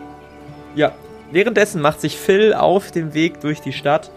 Ja, 0.75 0.93
währenddessen 1.31 1.81
macht 1.81 2.01
sich 2.01 2.19
Phil 2.19 2.53
auf 2.55 2.91
dem 2.91 3.15
Weg 3.15 3.41
durch 3.41 3.61
die 3.63 3.73
Stadt. 3.73 4.11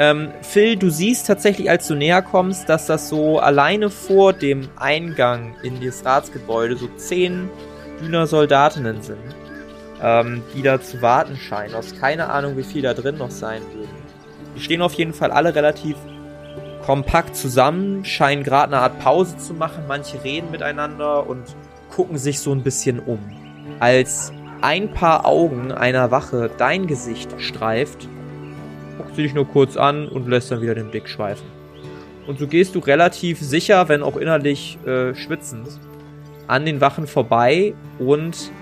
Ähm, 0.00 0.30
Phil, 0.42 0.76
du 0.76 0.90
siehst 0.90 1.26
tatsächlich, 1.26 1.68
als 1.68 1.88
du 1.88 1.96
näher 1.96 2.22
kommst, 2.22 2.68
dass 2.68 2.86
das 2.86 3.08
so 3.08 3.40
alleine 3.40 3.90
vor 3.90 4.32
dem 4.32 4.68
Eingang 4.76 5.56
in 5.64 5.84
das 5.84 6.04
Ratsgebäude 6.04 6.76
so 6.76 6.86
zehn 6.96 7.50
Düner 8.00 8.28
Soldatinnen 8.28 9.02
sind, 9.02 9.18
ähm, 10.00 10.44
die 10.54 10.62
da 10.62 10.80
zu 10.80 11.02
warten 11.02 11.36
scheinen. 11.36 11.74
Hast 11.74 12.00
keine 12.00 12.30
Ahnung, 12.30 12.56
wie 12.56 12.62
viel 12.62 12.82
da 12.82 12.94
drin 12.94 13.18
noch 13.18 13.32
sein 13.32 13.60
würden. 13.74 13.90
Die 14.54 14.60
stehen 14.60 14.82
auf 14.82 14.94
jeden 14.94 15.12
Fall 15.12 15.32
alle 15.32 15.56
relativ 15.56 15.96
kompakt 16.86 17.34
zusammen, 17.34 18.04
scheinen 18.04 18.44
gerade 18.44 18.72
eine 18.72 18.82
Art 18.82 19.00
Pause 19.00 19.36
zu 19.36 19.52
machen. 19.52 19.82
Manche 19.88 20.22
reden 20.22 20.52
miteinander 20.52 21.28
und 21.28 21.42
gucken 21.90 22.18
sich 22.18 22.38
so 22.38 22.52
ein 22.52 22.62
bisschen 22.62 23.00
um. 23.00 23.18
Als 23.80 24.32
ein 24.60 24.92
paar 24.92 25.26
Augen 25.26 25.72
einer 25.72 26.12
Wache 26.12 26.50
dein 26.56 26.86
Gesicht 26.86 27.34
streift, 27.38 28.08
sie 29.18 29.24
dich 29.24 29.34
nur 29.34 29.48
kurz 29.48 29.76
an 29.76 30.06
und 30.06 30.28
lässt 30.28 30.52
dann 30.52 30.62
wieder 30.62 30.76
den 30.76 30.90
Blick 30.90 31.08
schweifen. 31.08 31.46
Und 32.28 32.38
so 32.38 32.46
gehst 32.46 32.76
du 32.76 32.78
relativ 32.78 33.40
sicher, 33.40 33.88
wenn 33.88 34.02
auch 34.02 34.16
innerlich 34.16 34.78
äh, 34.86 35.12
schwitzend, 35.14 35.68
an 36.46 36.64
den 36.64 36.80
Wachen 36.80 37.08
vorbei 37.08 37.74
und 37.98 38.52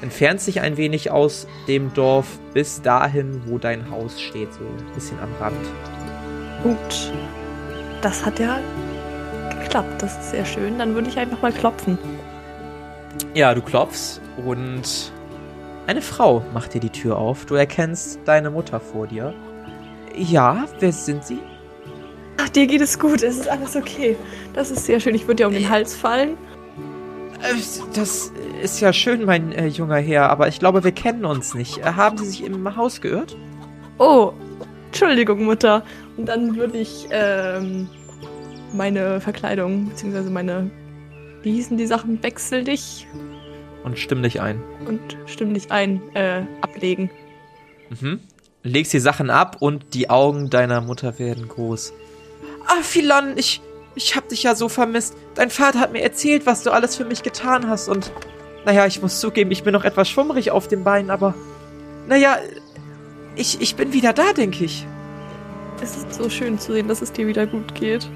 entfernst 0.00 0.46
dich 0.46 0.60
ein 0.60 0.76
wenig 0.76 1.10
aus 1.10 1.48
dem 1.66 1.92
Dorf 1.92 2.38
bis 2.52 2.82
dahin, 2.82 3.42
wo 3.46 3.58
dein 3.58 3.90
Haus 3.90 4.20
steht, 4.20 4.52
so 4.52 4.60
ein 4.60 4.94
bisschen 4.94 5.18
am 5.18 5.30
Rand. 5.40 5.56
Gut. 6.62 7.12
Das 8.00 8.24
hat 8.24 8.38
ja 8.38 8.60
geklappt. 9.60 10.00
Das 10.00 10.16
ist 10.18 10.30
sehr 10.30 10.44
schön. 10.44 10.78
Dann 10.78 10.94
würde 10.94 11.08
ich 11.08 11.18
einfach 11.18 11.42
mal 11.42 11.52
klopfen. 11.52 11.98
Ja, 13.34 13.54
du 13.54 13.60
klopfst 13.60 14.20
und 14.46 15.12
eine 15.88 16.00
Frau 16.00 16.44
macht 16.52 16.74
dir 16.74 16.80
die 16.80 16.90
Tür 16.90 17.18
auf. 17.18 17.44
Du 17.46 17.56
erkennst 17.56 18.20
deine 18.24 18.50
Mutter 18.50 18.78
vor 18.78 19.08
dir. 19.08 19.34
Ja, 20.16 20.66
wer 20.80 20.92
sind 20.92 21.24
sie? 21.24 21.38
Ach, 22.40 22.48
dir 22.48 22.66
geht 22.66 22.80
es 22.80 22.98
gut. 22.98 23.22
Es 23.22 23.36
ist 23.38 23.48
alles 23.48 23.76
okay. 23.76 24.16
Das 24.54 24.70
ist 24.70 24.86
sehr 24.86 25.00
schön. 25.00 25.14
Ich 25.14 25.22
würde 25.26 25.36
dir 25.36 25.46
um 25.48 25.52
den 25.54 25.68
Hals 25.68 25.94
fallen. 25.94 26.36
Äh, 27.42 27.54
Das 27.94 28.32
ist 28.62 28.80
ja 28.80 28.92
schön, 28.92 29.24
mein 29.24 29.52
äh, 29.52 29.66
junger 29.66 29.96
Herr, 29.98 30.30
aber 30.30 30.48
ich 30.48 30.58
glaube, 30.58 30.84
wir 30.84 30.92
kennen 30.92 31.24
uns 31.24 31.54
nicht. 31.54 31.78
Äh, 31.78 31.82
haben 31.84 32.16
Sie 32.18 32.26
sich 32.26 32.44
im 32.44 32.76
Haus 32.76 33.00
geirrt? 33.00 33.36
Oh, 33.98 34.32
Entschuldigung, 34.86 35.44
Mutter. 35.44 35.82
Und 36.16 36.26
dann 36.26 36.56
würde 36.56 36.78
ich 36.78 37.06
ähm, 37.10 37.88
meine 38.72 39.20
Verkleidung, 39.20 39.88
beziehungsweise 39.90 40.30
meine, 40.30 40.70
wie 41.42 41.52
hießen 41.52 41.76
die 41.76 41.86
Sachen, 41.86 42.22
wechsel 42.22 42.64
dich 42.64 43.06
Und 43.84 43.98
stimm 43.98 44.22
dich 44.22 44.40
ein. 44.40 44.60
und 44.86 45.00
stimm 45.26 45.52
dich 45.54 45.70
ein, 45.70 46.00
äh, 46.14 46.42
ablegen. 46.60 47.10
Mhm. 48.00 48.20
Legst 48.64 48.94
die 48.94 48.98
Sachen 48.98 49.28
ab 49.28 49.58
und 49.60 49.92
die 49.92 50.08
Augen 50.08 50.48
deiner 50.48 50.80
Mutter 50.80 51.18
werden 51.18 51.48
groß. 51.48 51.92
Ah, 52.66 52.82
Philan, 52.82 53.36
ich, 53.36 53.60
ich 53.94 54.16
hab 54.16 54.30
dich 54.30 54.42
ja 54.42 54.54
so 54.54 54.70
vermisst. 54.70 55.14
Dein 55.34 55.50
Vater 55.50 55.80
hat 55.80 55.92
mir 55.92 56.02
erzählt, 56.02 56.46
was 56.46 56.62
du 56.62 56.70
alles 56.70 56.96
für 56.96 57.04
mich 57.04 57.22
getan 57.22 57.68
hast 57.68 57.88
und, 57.88 58.10
naja, 58.64 58.86
ich 58.86 59.02
muss 59.02 59.20
zugeben, 59.20 59.50
ich 59.50 59.64
bin 59.64 59.74
noch 59.74 59.84
etwas 59.84 60.08
schwummrig 60.08 60.50
auf 60.50 60.66
den 60.66 60.82
Beinen, 60.82 61.10
aber, 61.10 61.34
naja, 62.08 62.38
ich, 63.36 63.60
ich 63.60 63.76
bin 63.76 63.92
wieder 63.92 64.14
da, 64.14 64.32
denke 64.32 64.64
ich. 64.64 64.86
Es 65.82 65.98
ist 65.98 66.14
so 66.14 66.30
schön 66.30 66.58
zu 66.58 66.72
sehen, 66.72 66.88
dass 66.88 67.02
es 67.02 67.12
dir 67.12 67.26
wieder 67.26 67.46
gut 67.46 67.74
geht. 67.74 68.08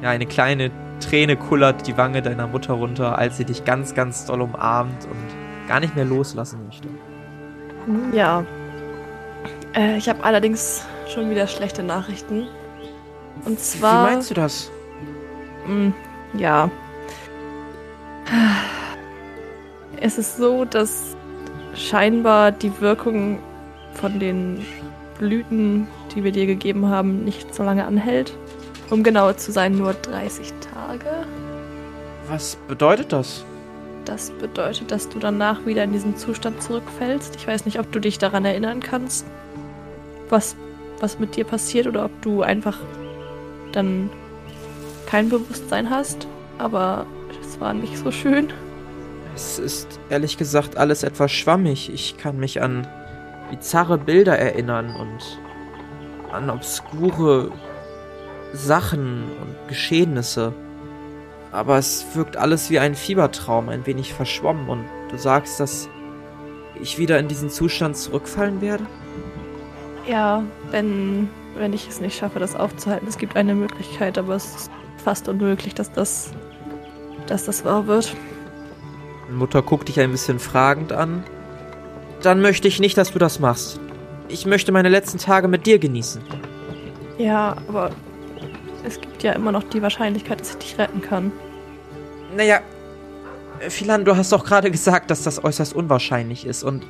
Ja, 0.00 0.08
eine 0.08 0.24
kleine 0.24 0.70
Träne 1.00 1.36
kullert 1.36 1.86
die 1.86 1.98
Wange 1.98 2.22
deiner 2.22 2.46
Mutter 2.46 2.72
runter, 2.72 3.18
als 3.18 3.36
sie 3.36 3.44
dich 3.44 3.66
ganz, 3.66 3.94
ganz 3.94 4.24
doll 4.24 4.40
umarmt 4.40 5.04
und 5.04 5.68
gar 5.68 5.80
nicht 5.80 5.94
mehr 5.96 6.06
loslassen 6.06 6.64
möchte. 6.66 6.88
Ja. 8.16 8.46
Äh, 9.74 9.96
ich 9.98 10.08
habe 10.08 10.24
allerdings 10.24 10.84
schon 11.12 11.30
wieder 11.30 11.46
schlechte 11.46 11.82
Nachrichten. 11.82 12.48
Und 13.44 13.58
zwar. 13.60 14.06
Wie 14.08 14.12
meinst 14.12 14.30
du 14.30 14.34
das? 14.34 14.70
Mm, 15.66 15.90
Ja. 16.34 16.70
Es 20.00 20.16
ist 20.18 20.36
so, 20.36 20.64
dass 20.64 21.16
scheinbar 21.74 22.52
die 22.52 22.80
Wirkung 22.80 23.38
von 23.94 24.18
den 24.18 24.64
Blüten, 25.18 25.86
die 26.14 26.24
wir 26.24 26.32
dir 26.32 26.46
gegeben 26.46 26.88
haben, 26.88 27.24
nicht 27.24 27.54
so 27.54 27.62
lange 27.62 27.84
anhält. 27.84 28.32
Um 28.88 29.02
genauer 29.02 29.36
zu 29.36 29.52
sein, 29.52 29.76
nur 29.76 29.92
30 29.94 30.52
Tage. 30.74 31.26
Was 32.28 32.56
bedeutet 32.68 33.12
das? 33.12 33.44
Das 34.04 34.30
bedeutet, 34.30 34.90
dass 34.90 35.08
du 35.08 35.18
danach 35.18 35.66
wieder 35.66 35.84
in 35.84 35.92
diesen 35.92 36.16
Zustand 36.16 36.62
zurückfällst. 36.62 37.36
Ich 37.36 37.46
weiß 37.46 37.66
nicht, 37.66 37.78
ob 37.78 37.92
du 37.92 38.00
dich 38.00 38.18
daran 38.18 38.44
erinnern 38.44 38.80
kannst, 38.80 39.26
was, 40.30 40.56
was 41.00 41.18
mit 41.18 41.36
dir 41.36 41.44
passiert 41.44 41.86
oder 41.86 42.04
ob 42.04 42.22
du 42.22 42.42
einfach 42.42 42.78
dann 43.72 44.10
kein 45.06 45.28
Bewusstsein 45.28 45.90
hast. 45.90 46.26
Aber 46.58 47.06
es 47.42 47.60
war 47.60 47.74
nicht 47.74 47.96
so 47.98 48.10
schön. 48.10 48.52
Es 49.34 49.58
ist 49.58 49.98
ehrlich 50.08 50.36
gesagt 50.36 50.76
alles 50.76 51.02
etwas 51.02 51.32
schwammig. 51.32 51.90
Ich 51.92 52.16
kann 52.16 52.38
mich 52.38 52.60
an 52.60 52.86
bizarre 53.50 53.98
Bilder 53.98 54.38
erinnern 54.38 54.94
und 54.94 55.38
an 56.32 56.50
obskure 56.50 57.50
Sachen 58.52 59.24
und 59.40 59.68
Geschehnisse. 59.68 60.52
Aber 61.52 61.78
es 61.78 62.04
wirkt 62.14 62.36
alles 62.36 62.70
wie 62.70 62.78
ein 62.78 62.94
Fiebertraum, 62.94 63.68
ein 63.68 63.86
wenig 63.86 64.14
verschwommen 64.14 64.68
und 64.68 64.84
du 65.10 65.18
sagst, 65.18 65.58
dass 65.58 65.88
ich 66.80 66.98
wieder 66.98 67.18
in 67.18 67.28
diesen 67.28 67.50
Zustand 67.50 67.96
zurückfallen 67.96 68.60
werde? 68.60 68.86
Ja, 70.06 70.42
wenn, 70.70 71.28
wenn 71.56 71.72
ich 71.72 71.88
es 71.88 72.00
nicht 72.00 72.18
schaffe, 72.18 72.38
das 72.38 72.56
aufzuhalten. 72.56 73.06
Es 73.08 73.18
gibt 73.18 73.36
eine 73.36 73.54
Möglichkeit, 73.54 74.18
aber 74.18 74.34
es 74.34 74.54
ist 74.56 74.70
fast 75.02 75.28
unmöglich, 75.28 75.74
dass 75.74 75.92
das, 75.92 76.30
dass 77.26 77.44
das 77.44 77.64
wahr 77.64 77.86
wird. 77.86 78.14
Mutter 79.30 79.62
guckt 79.62 79.88
dich 79.88 80.00
ein 80.00 80.10
bisschen 80.10 80.38
fragend 80.38 80.92
an. 80.92 81.22
Dann 82.22 82.40
möchte 82.40 82.68
ich 82.68 82.80
nicht, 82.80 82.98
dass 82.98 83.12
du 83.12 83.18
das 83.18 83.38
machst. 83.38 83.80
Ich 84.28 84.46
möchte 84.46 84.72
meine 84.72 84.88
letzten 84.88 85.18
Tage 85.18 85.48
mit 85.48 85.66
dir 85.66 85.78
genießen. 85.78 86.22
Ja, 87.18 87.56
aber 87.68 87.90
es 88.84 89.00
gibt 89.00 89.22
ja 89.22 89.32
immer 89.32 89.52
noch 89.52 89.62
die 89.64 89.82
Wahrscheinlichkeit, 89.82 90.40
dass 90.40 90.50
ich 90.50 90.56
dich 90.56 90.78
retten 90.78 91.00
kann. 91.00 91.32
Naja, 92.36 92.60
Philan, 93.68 94.04
du 94.04 94.16
hast 94.16 94.32
doch 94.32 94.44
gerade 94.44 94.70
gesagt, 94.70 95.10
dass 95.10 95.22
das 95.22 95.42
äußerst 95.42 95.74
unwahrscheinlich 95.74 96.46
ist 96.46 96.62
und 96.62 96.86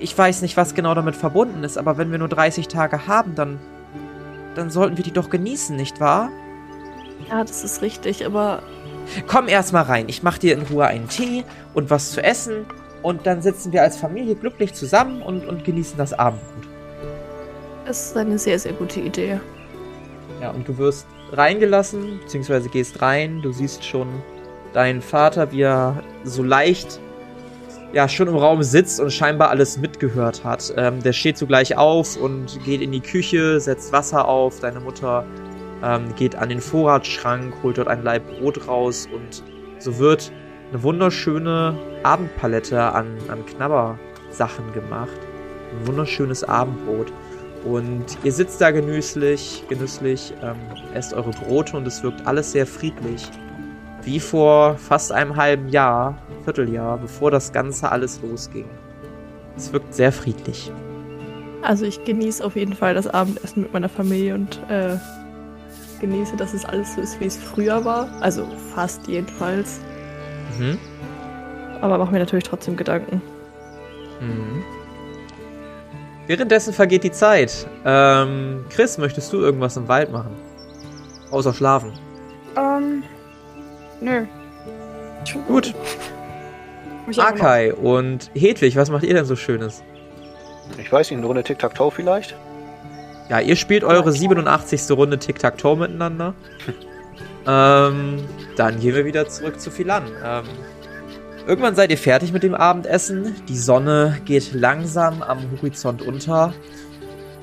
ich 0.00 0.16
weiß 0.16 0.42
nicht, 0.42 0.56
was 0.56 0.74
genau 0.74 0.94
damit 0.94 1.14
verbunden 1.14 1.62
ist, 1.62 1.78
aber 1.78 1.98
wenn 1.98 2.10
wir 2.10 2.18
nur 2.18 2.28
30 2.28 2.68
Tage 2.68 3.06
haben, 3.06 3.34
dann 3.34 3.60
dann 4.56 4.68
sollten 4.68 4.96
wir 4.96 5.04
die 5.04 5.12
doch 5.12 5.30
genießen, 5.30 5.76
nicht 5.76 6.00
wahr? 6.00 6.28
Ja, 7.28 7.44
das 7.44 7.62
ist 7.62 7.82
richtig, 7.82 8.26
aber 8.26 8.62
Komm 9.26 9.48
erst 9.48 9.72
mal 9.72 9.82
rein. 9.82 10.08
Ich 10.08 10.22
mach 10.22 10.38
dir 10.38 10.54
in 10.54 10.62
Ruhe 10.62 10.86
einen 10.86 11.08
Tee 11.08 11.44
und 11.74 11.90
was 11.90 12.12
zu 12.12 12.22
essen. 12.22 12.66
Und 13.02 13.26
dann 13.26 13.42
sitzen 13.42 13.72
wir 13.72 13.82
als 13.82 13.96
Familie 13.96 14.34
glücklich 14.34 14.74
zusammen 14.74 15.22
und, 15.22 15.46
und 15.46 15.64
genießen 15.64 15.96
das 15.96 16.12
Abendbrot. 16.12 16.68
es 17.86 18.06
ist 18.06 18.16
eine 18.16 18.38
sehr, 18.38 18.58
sehr 18.58 18.72
gute 18.74 19.00
Idee. 19.00 19.40
Ja, 20.40 20.50
und 20.50 20.68
du 20.68 20.76
wirst 20.78 21.06
reingelassen, 21.32 22.20
beziehungsweise 22.20 22.68
gehst 22.68 23.00
rein. 23.00 23.40
Du 23.42 23.52
siehst 23.52 23.84
schon 23.84 24.08
deinen 24.74 25.00
Vater, 25.00 25.50
wie 25.50 25.62
er 25.62 26.02
so 26.24 26.42
leicht, 26.42 27.00
ja, 27.92 28.08
schon 28.08 28.28
im 28.28 28.36
Raum 28.36 28.62
sitzt 28.62 29.00
und 29.00 29.12
scheinbar 29.12 29.50
alles 29.50 29.78
mitgehört 29.78 30.44
hat. 30.44 30.72
Ähm, 30.76 31.02
der 31.02 31.12
steht 31.12 31.36
sogleich 31.36 31.76
auf 31.76 32.16
und 32.16 32.62
geht 32.64 32.80
in 32.80 32.92
die 32.92 33.00
Küche, 33.00 33.60
setzt 33.60 33.92
Wasser 33.92 34.28
auf. 34.28 34.60
Deine 34.60 34.80
Mutter 34.80 35.24
ähm, 35.82 36.14
geht 36.16 36.36
an 36.36 36.48
den 36.48 36.60
Vorratsschrank, 36.60 37.54
holt 37.62 37.78
dort 37.78 37.88
ein 37.88 38.02
Laib 38.02 38.22
Brot 38.38 38.68
raus 38.68 39.08
und 39.12 39.42
so 39.78 39.98
wird 39.98 40.30
eine 40.70 40.82
wunderschöne 40.82 41.74
Abendpalette 42.02 42.80
an, 42.80 43.06
an 43.28 43.44
Knabbersachen 43.46 44.72
gemacht. 44.72 45.18
Ein 45.72 45.86
wunderschönes 45.86 46.44
Abendbrot. 46.44 47.12
Und 47.64 48.04
ihr 48.24 48.32
sitzt 48.32 48.60
da 48.60 48.70
genüsslich, 48.70 49.64
genüsslich, 49.68 50.32
ähm, 50.42 50.56
esst 50.94 51.12
eure 51.12 51.30
Brote 51.30 51.76
und 51.76 51.86
es 51.86 52.02
wirkt 52.02 52.26
alles 52.26 52.52
sehr 52.52 52.66
friedlich. 52.66 53.28
Wie 54.02 54.20
vor 54.20 54.76
fast 54.76 55.12
einem 55.12 55.36
halben 55.36 55.68
Jahr, 55.68 56.16
Vierteljahr, 56.44 56.98
bevor 56.98 57.30
das 57.30 57.52
Ganze 57.52 57.90
alles 57.90 58.20
losging. 58.22 58.64
Es 59.56 59.72
wirkt 59.72 59.94
sehr 59.94 60.12
friedlich. 60.12 60.72
Also 61.62 61.84
ich 61.84 62.04
genieße 62.04 62.44
auf 62.44 62.56
jeden 62.56 62.72
Fall 62.72 62.94
das 62.94 63.06
Abendessen 63.06 63.62
mit 63.62 63.72
meiner 63.72 63.88
Familie 63.88 64.34
und 64.34 64.58
äh, 64.70 64.96
genieße, 66.00 66.36
dass 66.36 66.54
es 66.54 66.64
alles 66.64 66.94
so 66.94 67.00
ist, 67.02 67.20
wie 67.20 67.26
es 67.26 67.36
früher 67.36 67.84
war. 67.84 68.08
Also 68.20 68.46
fast 68.74 69.06
jedenfalls. 69.06 69.80
Mhm. 70.58 70.78
Aber 71.80 71.98
mache 71.98 72.12
mir 72.12 72.18
natürlich 72.18 72.44
trotzdem 72.44 72.76
Gedanken. 72.76 73.20
Mhm. 74.20 74.62
Währenddessen 76.26 76.72
vergeht 76.72 77.04
die 77.04 77.10
Zeit. 77.10 77.66
Ähm, 77.84 78.64
Chris, 78.70 78.98
möchtest 78.98 79.32
du 79.32 79.38
irgendwas 79.38 79.76
im 79.76 79.88
Wald 79.88 80.12
machen? 80.12 80.32
Außer 81.30 81.52
schlafen. 81.52 81.92
Ähm, 82.56 83.02
nö. 84.00 84.24
Gut. 85.46 85.74
Akai 87.16 87.72
und 87.72 88.30
Hedwig, 88.34 88.76
was 88.76 88.90
macht 88.90 89.04
ihr 89.04 89.14
denn 89.14 89.24
so 89.24 89.36
Schönes? 89.36 89.82
Ich 90.78 90.92
weiß 90.92 91.10
nicht, 91.10 91.18
eine 91.18 91.26
Runde 91.26 91.42
Tic-Tac-Toe 91.42 91.90
vielleicht? 91.90 92.36
Ja, 93.28 93.40
ihr 93.40 93.56
spielt 93.56 93.84
eure 93.84 94.12
87. 94.12 94.90
Runde 94.90 95.18
Tic-Tac-Toe 95.18 95.76
miteinander. 95.76 96.34
ähm, 97.46 98.24
dann 98.56 98.80
gehen 98.80 98.94
wir 98.94 99.04
wieder 99.04 99.28
zurück 99.28 99.60
zu 99.60 99.70
Philan. 99.70 100.04
Ähm, 100.24 100.44
irgendwann 101.46 101.74
seid 101.74 101.90
ihr 101.90 101.98
fertig 101.98 102.32
mit 102.32 102.42
dem 102.42 102.54
Abendessen. 102.54 103.34
Die 103.48 103.56
Sonne 103.56 104.20
geht 104.24 104.52
langsam 104.52 105.22
am 105.22 105.38
Horizont 105.56 106.02
unter. 106.02 106.54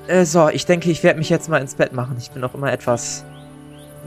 Äh, 0.07 0.25
so, 0.25 0.49
ich 0.49 0.65
denke, 0.65 0.89
ich 0.89 1.03
werde 1.03 1.19
mich 1.19 1.29
jetzt 1.29 1.49
mal 1.49 1.61
ins 1.61 1.75
Bett 1.75 1.93
machen. 1.93 2.15
Ich 2.19 2.31
bin 2.31 2.43
auch 2.43 2.53
immer 2.53 2.71
etwas, 2.71 3.25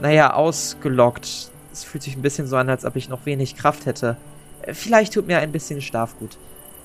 naja, 0.01 0.33
ausgelockt. 0.33 1.50
Es 1.71 1.83
fühlt 1.83 2.03
sich 2.03 2.15
ein 2.15 2.21
bisschen 2.21 2.47
so 2.47 2.57
an, 2.57 2.69
als 2.69 2.85
ob 2.85 2.95
ich 2.95 3.09
noch 3.09 3.25
wenig 3.25 3.55
Kraft 3.55 3.85
hätte. 3.85 4.17
Äh, 4.61 4.73
vielleicht 4.73 5.13
tut 5.13 5.27
mir 5.27 5.39
ein 5.39 5.51
bisschen 5.51 5.81
Schlaf 5.81 6.17
gut. 6.19 6.37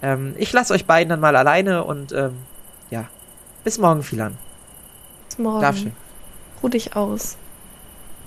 Ähm, 0.03 0.35
ich 0.37 0.53
lasse 0.53 0.75
euch 0.75 0.87
beiden 0.87 1.09
dann 1.09 1.21
mal 1.21 1.37
alleine 1.37 1.85
und, 1.85 2.13
ähm, 2.13 2.37
ja. 2.91 3.09
Bis 3.65 3.79
morgen, 3.79 4.03
Philan. 4.03 4.37
Bis 5.29 5.39
morgen. 5.39 5.61
Darf 5.61 5.77
schön. 5.77 5.93
Ruh 6.63 6.69
dich 6.69 6.95
aus. 6.95 7.37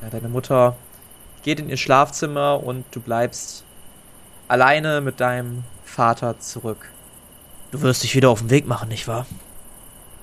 Ja, 0.02 0.10
deine 0.10 0.30
Mutter 0.30 0.76
geht 1.44 1.60
in 1.60 1.70
ihr 1.70 1.78
Schlafzimmer 1.78 2.62
und 2.64 2.86
du 2.92 3.00
bleibst 3.00 3.64
alleine 4.48 5.02
mit 5.02 5.20
deinem 5.20 5.64
Vater 5.86 6.40
zurück. 6.40 6.90
Du 7.72 7.82
wirst 7.82 8.04
dich 8.04 8.16
wieder 8.16 8.30
auf 8.30 8.40
den 8.40 8.50
Weg 8.50 8.68
machen, 8.68 8.90
nicht 8.90 9.08
wahr? 9.08 9.26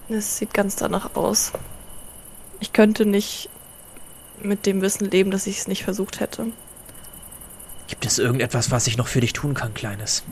Es 0.08 0.38
sieht 0.38 0.52
ganz 0.52 0.76
danach 0.76 1.14
aus. 1.14 1.52
Ich 2.60 2.72
könnte 2.72 3.06
nicht 3.06 3.48
mit 4.42 4.66
dem 4.66 4.82
Wissen 4.82 5.10
leben, 5.10 5.30
dass 5.30 5.46
ich 5.46 5.58
es 5.58 5.68
nicht 5.68 5.84
versucht 5.84 6.20
hätte. 6.20 6.46
Gibt 7.88 8.04
es 8.04 8.18
irgendetwas, 8.18 8.70
was 8.70 8.86
ich 8.86 8.96
noch 8.96 9.06
für 9.08 9.20
dich 9.20 9.32
tun 9.32 9.54
kann, 9.54 9.74
Kleines? 9.74 10.24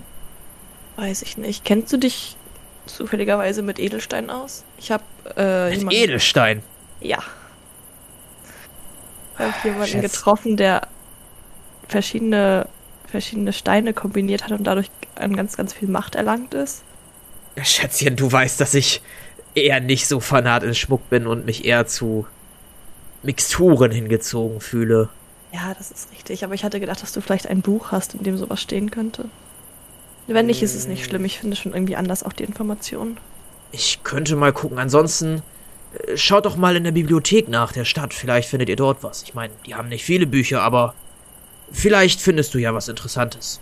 Weiß 0.96 1.22
ich 1.22 1.36
nicht. 1.36 1.64
Kennst 1.64 1.92
du 1.92 1.96
dich 1.96 2.36
zufälligerweise 2.86 3.62
mit 3.62 3.78
Edelstein 3.78 4.30
aus? 4.30 4.64
Ich 4.78 4.90
habe 4.90 5.04
äh, 5.36 5.70
Mit 5.70 5.78
jemanden- 5.78 6.00
Edelstein. 6.02 6.62
Ja. 7.00 7.18
Ich 9.34 9.40
habe 9.40 9.52
jemanden 9.64 9.86
Schätz. 9.88 10.12
getroffen, 10.12 10.56
der 10.56 10.88
verschiedene, 11.88 12.68
verschiedene 13.10 13.52
Steine 13.52 13.92
kombiniert 13.92 14.44
hat 14.44 14.52
und 14.52 14.64
dadurch 14.64 14.90
an 15.16 15.34
ganz, 15.36 15.56
ganz 15.56 15.72
viel 15.72 15.88
Macht 15.88 16.14
erlangt 16.14 16.54
ist. 16.54 16.82
Schätzchen, 17.62 18.16
du 18.16 18.30
weißt, 18.30 18.60
dass 18.60 18.74
ich 18.74 19.00
eher 19.54 19.80
nicht 19.80 20.08
so 20.08 20.18
fanat 20.20 20.62
in 20.64 20.74
Schmuck 20.74 21.08
bin 21.10 21.26
und 21.26 21.46
mich 21.46 21.64
eher 21.64 21.86
zu 21.86 22.26
Mixturen 23.24 23.90
hingezogen 23.90 24.60
fühle. 24.60 25.08
Ja, 25.52 25.74
das 25.76 25.90
ist 25.90 26.10
richtig. 26.12 26.44
Aber 26.44 26.54
ich 26.54 26.64
hatte 26.64 26.80
gedacht, 26.80 27.02
dass 27.02 27.12
du 27.12 27.20
vielleicht 27.20 27.46
ein 27.46 27.62
Buch 27.62 27.92
hast, 27.92 28.14
in 28.14 28.24
dem 28.24 28.36
sowas 28.36 28.60
stehen 28.60 28.90
könnte. 28.90 29.26
Wenn 30.26 30.46
nicht, 30.46 30.62
ist 30.62 30.74
es 30.74 30.86
nicht 30.86 31.04
schlimm. 31.04 31.24
Ich 31.24 31.38
finde 31.38 31.56
schon 31.56 31.74
irgendwie 31.74 31.96
anders 31.96 32.22
auch 32.22 32.32
die 32.32 32.44
Informationen. 32.44 33.18
Ich 33.72 34.02
könnte 34.02 34.36
mal 34.36 34.52
gucken. 34.52 34.78
Ansonsten 34.78 35.42
äh, 36.06 36.16
schaut 36.16 36.46
doch 36.46 36.56
mal 36.56 36.76
in 36.76 36.84
der 36.84 36.92
Bibliothek 36.92 37.48
nach 37.48 37.72
der 37.72 37.84
Stadt. 37.84 38.14
Vielleicht 38.14 38.48
findet 38.48 38.68
ihr 38.68 38.76
dort 38.76 39.02
was. 39.02 39.22
Ich 39.22 39.34
meine, 39.34 39.52
die 39.66 39.74
haben 39.74 39.88
nicht 39.88 40.04
viele 40.04 40.26
Bücher, 40.26 40.62
aber 40.62 40.94
vielleicht 41.70 42.20
findest 42.20 42.54
du 42.54 42.58
ja 42.58 42.74
was 42.74 42.88
Interessantes. 42.88 43.60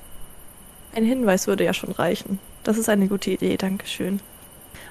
Ein 0.94 1.04
Hinweis 1.04 1.46
würde 1.46 1.64
ja 1.64 1.74
schon 1.74 1.92
reichen. 1.92 2.38
Das 2.62 2.78
ist 2.78 2.88
eine 2.88 3.08
gute 3.08 3.30
Idee, 3.30 3.56
Dankeschön. 3.56 4.20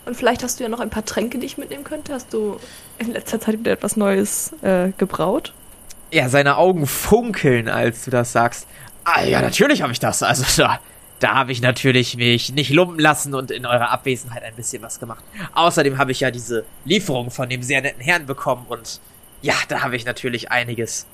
Und 0.06 0.16
vielleicht 0.16 0.44
hast 0.44 0.60
du 0.60 0.64
ja 0.64 0.70
noch 0.70 0.80
ein 0.80 0.90
paar 0.90 1.06
Tränke, 1.06 1.38
die 1.38 1.46
ich 1.46 1.58
mitnehmen 1.58 1.84
könnte. 1.84 2.14
Hast 2.14 2.34
du 2.34 2.60
in 2.98 3.12
letzter 3.12 3.40
Zeit 3.40 3.60
wieder 3.60 3.72
etwas 3.72 3.98
Neues 3.98 4.54
äh, 4.62 4.92
gebraut? 4.98 5.54
Ja, 6.12 6.28
seine 6.28 6.58
Augen 6.58 6.88
funkeln, 6.88 7.70
als 7.70 8.06
du 8.06 8.12
das 8.12 8.32
sagst. 8.32 8.68
Ah, 9.04 9.24
ja, 9.24 9.42
natürlich 9.42 9.82
habe 9.82 9.94
ich 9.94 10.00
das. 10.00 10.24
Also 10.24 10.44
da, 10.62 10.80
da 11.20 11.36
habe 11.36 11.52
ich 11.52 11.62
natürlich 11.62 12.18
mich 12.18 12.52
nicht 12.52 12.72
lumpen 12.72 13.00
lassen 13.00 13.34
und 13.36 13.52
in 13.52 13.66
eurer 13.66 13.92
Abwesenheit 13.92 14.44
ein 14.44 14.56
bisschen 14.56 14.82
was 14.82 15.00
gemacht. 15.00 15.24
Außerdem 15.54 15.98
habe 15.98 16.12
ich 16.12 16.20
ja 16.20 16.32
diese 16.32 16.66
Lieferung 16.84 17.32
von 17.32 17.48
dem 17.48 17.62
sehr 17.64 17.82
netten 17.82 18.02
Herrn 18.02 18.26
bekommen 18.26 18.66
und 18.68 19.00
ja, 19.42 19.54
da 19.70 19.82
habe 19.82 19.96
ich 19.96 20.06
natürlich 20.06 20.52
einiges 20.52 21.06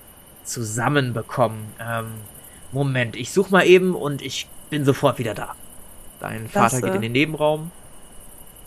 zusammenbekommen. 0.44 1.74
Ähm, 1.80 2.06
Moment, 2.72 3.16
ich 3.16 3.32
suche 3.32 3.52
mal 3.52 3.66
eben 3.66 3.96
und 3.96 4.22
ich 4.22 4.48
bin 4.70 4.86
sofort 4.86 5.20
wieder 5.20 5.34
da. 5.34 5.56
Dein 6.20 6.50
Vater 6.50 6.80
Klasse. 6.80 6.82
geht 6.82 6.96
in 6.96 7.02
den 7.02 7.12
Nebenraum 7.12 7.72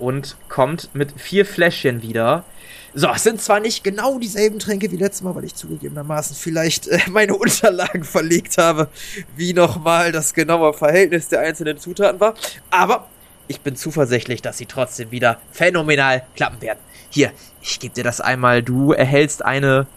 und 0.01 0.36
kommt 0.48 0.90
mit 0.94 1.12
vier 1.20 1.46
Fläschchen 1.46 2.03
wieder. 2.03 2.44
So, 2.92 3.09
es 3.14 3.22
sind 3.22 3.40
zwar 3.40 3.61
nicht 3.61 3.84
genau 3.84 4.18
dieselben 4.18 4.59
Tränke 4.59 4.90
wie 4.90 4.96
letztes 4.96 5.22
Mal, 5.22 5.34
weil 5.36 5.44
ich 5.44 5.55
zugegebenermaßen 5.55 6.34
vielleicht 6.34 6.88
äh, 6.88 6.98
meine 7.09 7.36
Unterlagen 7.36 8.03
verlegt 8.05 8.59
habe, 8.59 8.88
wie 9.36 9.53
nochmal 9.53 10.11
das 10.11 10.34
genaue 10.34 10.72
Verhältnis 10.72 11.28
der 11.28 11.40
einzelnen 11.40 11.78
Zutaten 11.78 12.18
war, 12.18 12.34
aber 12.70 13.07
ich 13.46 13.61
bin 13.61 13.74
zuversichtlich, 13.74 14.42
dass 14.42 14.59
sie 14.59 14.66
trotzdem 14.66 15.11
wieder 15.11 15.40
phänomenal 15.51 16.22
klappen 16.36 16.62
werden. 16.62 16.78
Hier, 17.11 17.32
ich 17.61 17.80
gebe 17.80 17.94
dir 17.94 18.05
das 18.05 18.20
einmal. 18.20 18.62
Du 18.62 18.92
erhältst 18.92 19.44
eine 19.44 19.88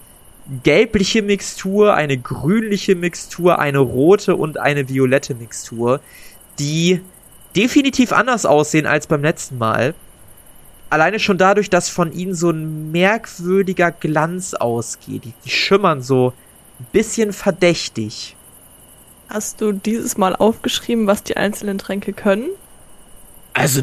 gelbliche 0.63 1.21
Mixtur, 1.21 1.93
eine 1.93 2.17
grünliche 2.17 2.95
Mixtur, 2.95 3.59
eine 3.59 3.77
rote 3.77 4.35
und 4.35 4.57
eine 4.57 4.89
violette 4.89 5.35
Mixtur, 5.35 6.01
die 6.57 7.01
definitiv 7.55 8.11
anders 8.11 8.45
aussehen 8.45 8.85
als 8.85 9.07
beim 9.07 9.21
letzten 9.21 9.57
Mal. 9.57 9.93
Alleine 10.89 11.19
schon 11.19 11.37
dadurch, 11.37 11.69
dass 11.69 11.89
von 11.89 12.13
ihnen 12.13 12.35
so 12.35 12.51
ein 12.51 12.91
merkwürdiger 12.91 13.91
Glanz 13.91 14.53
ausgeht. 14.53 15.25
Die, 15.25 15.33
die 15.43 15.49
schimmern 15.49 16.01
so 16.01 16.33
ein 16.79 16.85
bisschen 16.91 17.33
verdächtig. 17.33 18.35
Hast 19.29 19.61
du 19.61 19.71
dieses 19.71 20.17
Mal 20.17 20.35
aufgeschrieben, 20.35 21.07
was 21.07 21.23
die 21.23 21.37
einzelnen 21.37 21.79
Tränke 21.79 22.13
können? 22.13 22.49
Also, 23.53 23.81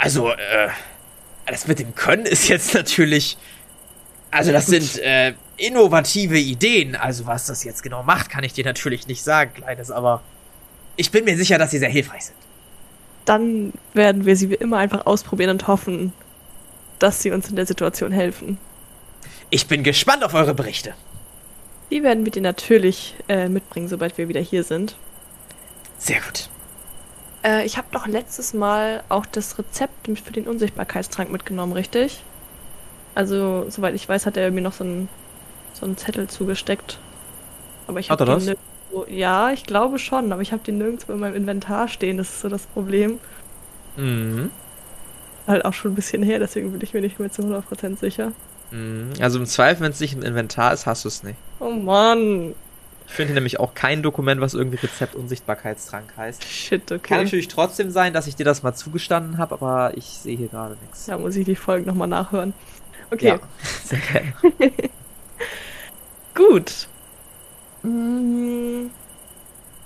also, 0.00 0.30
äh, 0.30 0.68
das 1.46 1.66
mit 1.66 1.78
dem 1.78 1.94
Können 1.94 2.26
ist 2.26 2.48
jetzt 2.48 2.74
natürlich. 2.74 3.36
Also, 4.30 4.52
das 4.52 4.66
sind 4.66 4.98
äh, 4.98 5.34
innovative 5.56 6.38
Ideen. 6.38 6.94
Also, 6.94 7.26
was 7.26 7.46
das 7.46 7.64
jetzt 7.64 7.82
genau 7.82 8.02
macht, 8.02 8.30
kann 8.30 8.44
ich 8.44 8.52
dir 8.52 8.64
natürlich 8.64 9.06
nicht 9.06 9.22
sagen, 9.22 9.52
Kleines, 9.54 9.90
aber 9.90 10.22
ich 10.96 11.10
bin 11.10 11.24
mir 11.24 11.36
sicher, 11.36 11.58
dass 11.58 11.70
sie 11.70 11.78
sehr 11.78 11.88
hilfreich 11.88 12.26
sind. 12.26 12.43
Dann 13.24 13.72
werden 13.94 14.26
wir 14.26 14.36
sie 14.36 14.50
wie 14.50 14.54
immer 14.54 14.78
einfach 14.78 15.06
ausprobieren 15.06 15.50
und 15.50 15.66
hoffen, 15.66 16.12
dass 16.98 17.22
sie 17.22 17.30
uns 17.30 17.48
in 17.48 17.56
der 17.56 17.66
Situation 17.66 18.12
helfen. 18.12 18.58
Ich 19.50 19.66
bin 19.66 19.82
gespannt 19.82 20.24
auf 20.24 20.34
eure 20.34 20.54
Berichte. 20.54 20.94
Die 21.90 22.02
werden 22.02 22.24
wir 22.24 22.32
dir 22.32 22.42
natürlich 22.42 23.14
äh, 23.28 23.48
mitbringen, 23.48 23.88
sobald 23.88 24.18
wir 24.18 24.28
wieder 24.28 24.40
hier 24.40 24.64
sind. 24.64 24.96
Sehr 25.98 26.20
gut. 26.20 26.48
Äh, 27.44 27.64
ich 27.64 27.76
habe 27.76 27.88
doch 27.92 28.06
letztes 28.06 28.54
Mal 28.54 29.04
auch 29.08 29.26
das 29.26 29.58
Rezept 29.58 30.06
für 30.06 30.32
den 30.32 30.46
Unsichtbarkeitstrank 30.46 31.30
mitgenommen, 31.30 31.72
richtig? 31.72 32.22
Also, 33.14 33.66
soweit 33.70 33.94
ich 33.94 34.08
weiß, 34.08 34.26
hat 34.26 34.36
er 34.36 34.50
mir 34.50 34.60
noch 34.60 34.72
so 34.72 34.84
einen, 34.84 35.08
so 35.72 35.86
einen 35.86 35.96
Zettel 35.96 36.26
zugesteckt. 36.28 36.98
Aber 37.86 38.00
ich 38.00 38.10
Hat 38.10 38.20
habe 38.20 38.32
er 38.32 38.38
den 38.38 38.56
nirgendwo. 38.94 39.06
Ja, 39.08 39.50
ich 39.50 39.64
glaube 39.64 39.98
schon, 39.98 40.32
aber 40.32 40.42
ich 40.42 40.52
habe 40.52 40.62
den 40.62 40.78
nirgendwo 40.78 41.12
in 41.12 41.20
meinem 41.20 41.34
Inventar 41.34 41.88
stehen. 41.88 42.16
Das 42.16 42.28
ist 42.28 42.40
so 42.40 42.48
das 42.48 42.66
Problem. 42.66 43.18
Mhm. 43.96 44.50
Halt 45.46 45.64
auch 45.64 45.74
schon 45.74 45.92
ein 45.92 45.94
bisschen 45.94 46.22
her, 46.22 46.38
deswegen 46.38 46.72
bin 46.72 46.80
ich 46.80 46.94
mir 46.94 47.00
nicht 47.00 47.20
mehr 47.20 47.30
zu 47.30 47.42
100% 47.42 47.98
sicher. 47.98 48.32
Mhm. 48.70 49.12
Also 49.20 49.38
im 49.38 49.46
Zweifel, 49.46 49.82
wenn 49.84 49.92
es 49.92 50.00
nicht 50.00 50.14
im 50.14 50.22
Inventar 50.22 50.72
ist, 50.72 50.86
hast 50.86 51.04
du 51.04 51.08
es 51.08 51.22
nicht. 51.22 51.36
Oh 51.60 51.70
Mann. 51.70 52.54
Ich 53.06 53.12
finde 53.12 53.34
nämlich 53.34 53.60
auch 53.60 53.74
kein 53.74 54.02
Dokument, 54.02 54.40
was 54.40 54.54
irgendwie 54.54 54.78
Rezept 54.78 55.14
Unsichtbarkeitstrank 55.14 56.14
heißt. 56.16 56.42
Shit, 56.42 56.86
Kann 56.86 56.98
okay. 56.98 57.24
natürlich 57.24 57.48
trotzdem 57.48 57.90
sein, 57.90 58.14
dass 58.14 58.26
ich 58.26 58.34
dir 58.34 58.44
das 58.44 58.62
mal 58.62 58.72
zugestanden 58.74 59.36
habe, 59.36 59.54
aber 59.54 59.92
ich 59.96 60.06
sehe 60.06 60.38
hier 60.38 60.48
gerade 60.48 60.76
nichts. 60.80 61.04
Da 61.04 61.18
muss 61.18 61.36
ich 61.36 61.44
die 61.44 61.54
Folgen 61.54 61.84
nochmal 61.86 62.08
nachhören. 62.08 62.54
Okay. 63.10 63.26
Ja, 63.26 63.38
sehr 63.84 63.98
gerne. 63.98 64.32
Gut. 66.34 66.88
Mm, 67.84 68.90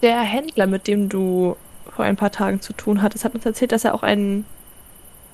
Der 0.02 0.20
Händler, 0.20 0.66
mit 0.66 0.86
dem 0.86 1.08
du 1.08 1.56
vor 1.94 2.04
ein 2.04 2.16
paar 2.16 2.30
Tagen 2.30 2.60
zu 2.60 2.72
tun 2.72 3.02
hattest, 3.02 3.24
hat 3.24 3.34
uns 3.34 3.44
erzählt, 3.44 3.72
dass 3.72 3.84
er 3.84 3.94
auch 3.94 4.02
einen, 4.04 4.44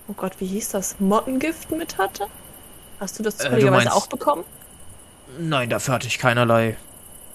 oh 0.08 0.14
Gott, 0.14 0.32
wie 0.40 0.46
hieß 0.46 0.70
das, 0.70 0.98
Mottengift 1.00 1.70
mit 1.70 1.98
hatte? 1.98 2.26
Hast 3.00 3.18
du 3.18 3.22
das 3.22 3.34
Äh, 3.36 3.44
zufälligerweise 3.44 3.84
meinst- 3.88 3.96
auch 3.96 4.06
bekommen? 4.06 4.44
Nein, 5.38 5.68
dafür 5.68 5.94
hatte 5.94 6.06
ich 6.06 6.18
keinerlei 6.18 6.76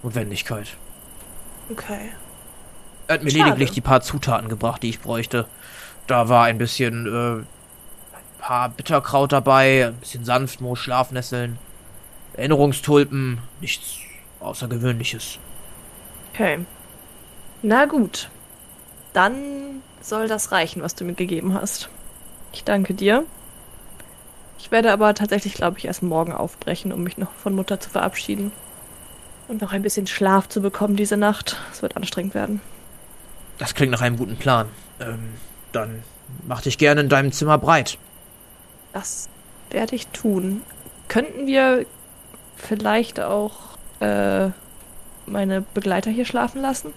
Notwendigkeit. 0.03 0.75
Okay. 1.69 2.09
Er 3.07 3.15
hat 3.15 3.23
mir 3.23 3.31
Schade. 3.31 3.43
lediglich 3.45 3.71
die 3.71 3.81
paar 3.81 4.01
Zutaten 4.01 4.49
gebracht, 4.49 4.81
die 4.83 4.89
ich 4.89 4.99
bräuchte. 5.01 5.45
Da 6.07 6.29
war 6.29 6.45
ein 6.45 6.57
bisschen, 6.57 7.05
äh, 7.05 7.39
ein 7.41 7.45
paar 8.39 8.69
Bitterkraut 8.69 9.31
dabei, 9.31 9.87
ein 9.87 9.95
bisschen 9.95 10.25
Sanftmoos, 10.25 10.79
Schlafnesseln, 10.79 11.59
Erinnerungstulpen, 12.33 13.39
nichts 13.61 13.97
Außergewöhnliches. 14.39 15.39
Okay. 16.33 16.59
Na 17.61 17.85
gut. 17.85 18.29
Dann 19.13 19.81
soll 20.01 20.27
das 20.27 20.51
reichen, 20.51 20.81
was 20.81 20.95
du 20.95 21.03
mir 21.03 21.13
gegeben 21.13 21.53
hast. 21.53 21.89
Ich 22.53 22.63
danke 22.63 22.93
dir. 22.93 23.25
Ich 24.57 24.71
werde 24.71 24.91
aber 24.91 25.13
tatsächlich, 25.13 25.53
glaube 25.53 25.77
ich, 25.77 25.85
erst 25.85 26.03
morgen 26.03 26.33
aufbrechen, 26.33 26.91
um 26.91 27.03
mich 27.03 27.17
noch 27.17 27.31
von 27.31 27.53
Mutter 27.53 27.79
zu 27.79 27.89
verabschieden. 27.89 28.51
Und 29.47 29.61
noch 29.61 29.71
ein 29.71 29.81
bisschen 29.81 30.05
Schlaf 30.05 30.47
zu 30.47 30.61
bekommen 30.61 30.95
diese 30.95 31.17
Nacht. 31.17 31.57
Es 31.71 31.81
wird 31.81 31.97
anstrengend 31.97 32.35
werden. 32.35 32.61
Das 33.57 33.73
klingt 33.73 33.91
nach 33.91 34.01
einem 34.01 34.17
guten 34.17 34.37
Plan. 34.37 34.67
Ähm, 34.99 35.33
dann 35.71 36.03
mach 36.47 36.61
dich 36.61 36.77
gerne 36.77 37.01
in 37.01 37.09
deinem 37.09 37.31
Zimmer 37.31 37.57
breit. 37.57 37.97
Das 38.93 39.27
werde 39.69 39.95
ich 39.95 40.07
tun. 40.07 40.61
Könnten 41.07 41.47
wir 41.47 41.85
vielleicht 42.55 43.19
auch 43.19 43.68
äh, 43.99 44.49
meine 45.25 45.61
Begleiter 45.73 46.11
hier 46.11 46.25
schlafen 46.25 46.61
lassen? 46.61 46.93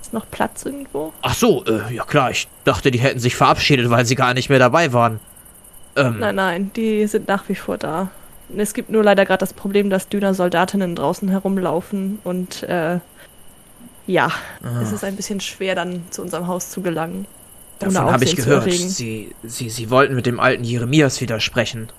Ist 0.00 0.12
noch 0.12 0.30
Platz 0.30 0.64
irgendwo? 0.64 1.12
Ach 1.22 1.34
so, 1.34 1.64
äh, 1.66 1.94
ja 1.94 2.04
klar, 2.04 2.30
ich 2.30 2.48
dachte, 2.64 2.90
die 2.90 2.98
hätten 2.98 3.20
sich 3.20 3.36
verabschiedet, 3.36 3.90
weil 3.90 4.06
sie 4.06 4.14
gar 4.14 4.34
nicht 4.34 4.48
mehr 4.48 4.58
dabei 4.58 4.92
waren. 4.92 5.20
Ähm, 5.96 6.18
Nein, 6.20 6.36
nein, 6.36 6.70
die 6.76 7.06
sind 7.06 7.28
nach 7.28 7.48
wie 7.48 7.54
vor 7.54 7.76
da. 7.76 8.08
Es 8.56 8.74
gibt 8.74 8.90
nur 8.90 9.04
leider 9.04 9.24
gerade 9.26 9.40
das 9.40 9.52
Problem, 9.52 9.90
dass 9.90 10.08
Düner 10.08 10.34
Soldatinnen 10.34 10.96
draußen 10.96 11.28
herumlaufen 11.28 12.18
und 12.24 12.62
äh, 12.64 12.98
ja, 14.06 14.26
ah, 14.62 14.80
es 14.82 14.92
ist 14.92 15.04
ein 15.04 15.16
bisschen 15.16 15.40
schwer, 15.40 15.74
dann 15.74 16.02
zu 16.10 16.22
unserem 16.22 16.46
Haus 16.48 16.70
zu 16.70 16.80
gelangen. 16.80 17.26
davon 17.78 18.10
habe 18.10 18.24
ich 18.24 18.34
gehört. 18.34 18.70
Sie, 18.70 19.34
sie, 19.42 19.70
sie 19.70 19.90
wollten 19.90 20.14
mit 20.14 20.26
dem 20.26 20.40
alten 20.40 20.64
Jeremias 20.64 21.20
widersprechen. 21.20 21.90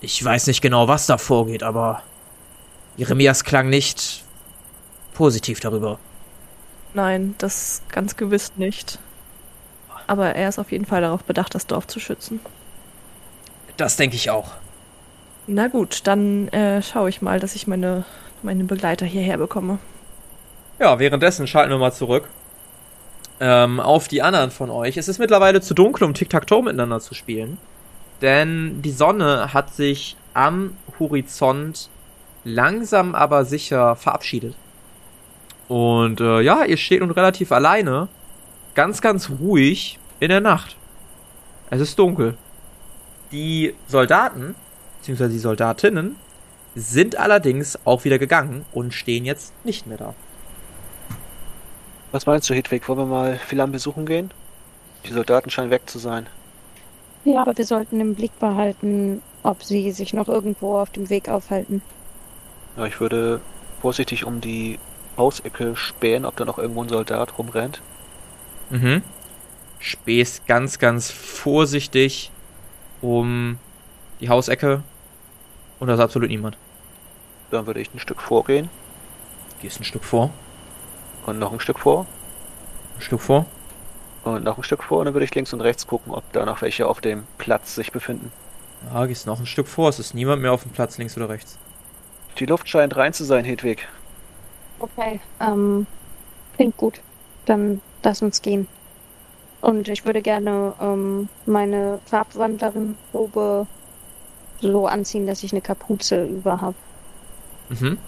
Ich 0.00 0.24
weiß 0.24 0.46
nicht 0.46 0.60
genau, 0.60 0.86
was 0.86 1.06
da 1.06 1.18
vorgeht, 1.18 1.64
aber 1.64 2.02
Jeremias 2.98 3.44
klang 3.44 3.70
nicht 3.70 4.24
positiv 5.14 5.60
darüber. 5.60 6.00
Nein, 6.94 7.36
das 7.38 7.80
ganz 7.90 8.16
gewiss 8.16 8.52
nicht. 8.56 8.98
Aber 10.08 10.34
er 10.34 10.48
ist 10.48 10.58
auf 10.58 10.72
jeden 10.72 10.84
Fall 10.84 11.00
darauf 11.00 11.22
bedacht, 11.22 11.54
das 11.54 11.68
Dorf 11.68 11.86
zu 11.86 12.00
schützen. 12.00 12.40
Das 13.76 13.96
denke 13.96 14.16
ich 14.16 14.30
auch. 14.30 14.50
Na 15.46 15.68
gut, 15.68 16.08
dann 16.08 16.48
äh, 16.48 16.82
schaue 16.82 17.08
ich 17.08 17.22
mal, 17.22 17.38
dass 17.38 17.54
ich 17.54 17.68
meine, 17.68 18.04
meine 18.42 18.64
Begleiter 18.64 19.06
hierher 19.06 19.38
bekomme. 19.38 19.78
Ja, 20.80 20.98
währenddessen 20.98 21.46
schalten 21.46 21.70
wir 21.70 21.78
mal 21.78 21.92
zurück. 21.92 22.28
Ähm, 23.38 23.78
auf 23.78 24.08
die 24.08 24.22
anderen 24.22 24.50
von 24.50 24.70
euch. 24.70 24.96
Es 24.96 25.06
ist 25.06 25.20
mittlerweile 25.20 25.60
zu 25.60 25.72
dunkel, 25.72 26.02
um 26.02 26.14
Tic-Tac-Toe 26.14 26.64
miteinander 26.64 26.98
zu 26.98 27.14
spielen. 27.14 27.58
Denn 28.22 28.82
die 28.82 28.90
Sonne 28.90 29.54
hat 29.54 29.72
sich 29.72 30.16
am 30.34 30.76
Horizont 30.98 31.90
langsam 32.44 33.14
aber 33.14 33.44
sicher 33.44 33.96
verabschiedet. 33.96 34.54
Und 35.68 36.20
äh, 36.20 36.40
ja, 36.40 36.64
ihr 36.64 36.76
steht 36.76 37.00
nun 37.00 37.10
relativ 37.10 37.52
alleine, 37.52 38.08
ganz, 38.74 39.00
ganz 39.00 39.30
ruhig 39.30 39.98
in 40.20 40.30
der 40.30 40.40
Nacht. 40.40 40.76
Es 41.70 41.80
ist 41.80 41.98
dunkel. 41.98 42.36
Die 43.32 43.74
Soldaten, 43.86 44.54
beziehungsweise 44.98 45.32
die 45.32 45.38
Soldatinnen, 45.38 46.16
sind 46.74 47.16
allerdings 47.16 47.78
auch 47.84 48.04
wieder 48.04 48.18
gegangen 48.18 48.64
und 48.72 48.94
stehen 48.94 49.24
jetzt 49.24 49.52
nicht 49.64 49.86
mehr 49.86 49.98
da. 49.98 50.14
Was 52.12 52.24
meinst 52.24 52.48
du, 52.48 52.54
Hedwig? 52.54 52.88
Wollen 52.88 53.00
wir 53.00 53.06
mal 53.06 53.36
Philan 53.36 53.70
besuchen 53.70 54.06
gehen? 54.06 54.30
Die 55.04 55.12
Soldaten 55.12 55.50
scheinen 55.50 55.70
weg 55.70 55.82
zu 55.86 55.98
sein. 55.98 56.26
Ja, 57.24 57.42
aber 57.42 57.56
wir 57.58 57.66
sollten 57.66 58.00
im 58.00 58.14
Blick 58.14 58.38
behalten, 58.38 59.20
ob 59.42 59.62
sie 59.62 59.90
sich 59.92 60.14
noch 60.14 60.28
irgendwo 60.28 60.78
auf 60.78 60.90
dem 60.90 61.10
Weg 61.10 61.28
aufhalten. 61.28 61.82
Ja, 62.78 62.86
ich 62.86 63.00
würde 63.00 63.40
vorsichtig 63.82 64.24
um 64.24 64.40
die 64.40 64.78
Hausecke 65.16 65.74
spähen, 65.74 66.24
ob 66.24 66.36
da 66.36 66.44
noch 66.44 66.58
irgendwo 66.58 66.82
ein 66.82 66.88
Soldat 66.88 67.36
rumrennt. 67.36 67.82
Mhm. 68.70 69.02
Spähst 69.80 70.46
ganz, 70.46 70.78
ganz 70.78 71.10
vorsichtig 71.10 72.30
um 73.02 73.58
die 74.20 74.28
Hausecke. 74.28 74.84
Und 75.80 75.88
da 75.88 75.94
ist 75.94 76.00
absolut 76.00 76.28
niemand. 76.28 76.56
Dann 77.50 77.66
würde 77.66 77.80
ich 77.80 77.92
ein 77.94 77.98
Stück 77.98 78.20
vorgehen 78.20 78.68
Gehst 79.60 79.80
ein 79.80 79.84
Stück 79.84 80.04
vor, 80.04 80.30
und 81.26 81.40
noch 81.40 81.52
ein 81.52 81.58
Stück 81.58 81.80
vor 81.80 82.06
ein 82.96 83.02
Stück 83.02 83.20
vor. 83.20 83.46
und 84.22 84.44
noch 84.44 84.56
ein 84.56 84.62
Stück 84.62 84.84
vor 84.84 84.98
und 85.00 85.06
dann 85.06 85.14
würde 85.14 85.24
ich 85.24 85.34
links 85.34 85.52
und 85.52 85.60
rechts 85.62 85.86
gucken, 85.86 86.12
ob 86.12 86.30
da 86.32 86.44
noch 86.44 86.62
welche 86.62 86.86
auf 86.86 87.00
dem 87.00 87.24
Platz 87.38 87.74
sich 87.74 87.90
befinden. 87.90 88.30
Ja, 88.92 89.06
gehst 89.06 89.26
noch 89.26 89.40
ein 89.40 89.46
Stück 89.46 89.66
vor. 89.66 89.88
Es 89.88 89.98
ist 89.98 90.14
niemand 90.14 90.42
mehr 90.42 90.52
auf 90.52 90.62
dem 90.62 90.70
Platz 90.70 90.98
links 90.98 91.16
oder 91.16 91.28
rechts. 91.28 91.58
Die 92.38 92.46
Luft 92.46 92.68
scheint 92.68 92.96
rein 92.96 93.12
zu 93.12 93.24
sein, 93.24 93.44
Hedwig. 93.44 93.88
Okay. 94.78 95.20
Ähm, 95.40 95.86
klingt 96.54 96.76
gut. 96.76 97.00
Dann 97.46 97.80
lass 98.02 98.22
uns 98.22 98.42
gehen. 98.42 98.68
Und 99.60 99.88
ich 99.88 100.04
würde 100.04 100.22
gerne 100.22 100.74
ähm, 100.80 101.28
meine 101.46 101.98
Farbwandlerin-Robe 102.06 103.66
so 104.60 104.86
anziehen, 104.86 105.26
dass 105.26 105.42
ich 105.42 105.52
eine 105.52 105.60
Kapuze 105.60 106.24
über 106.24 106.60
habe. 106.60 106.76
Mhm. 107.70 107.98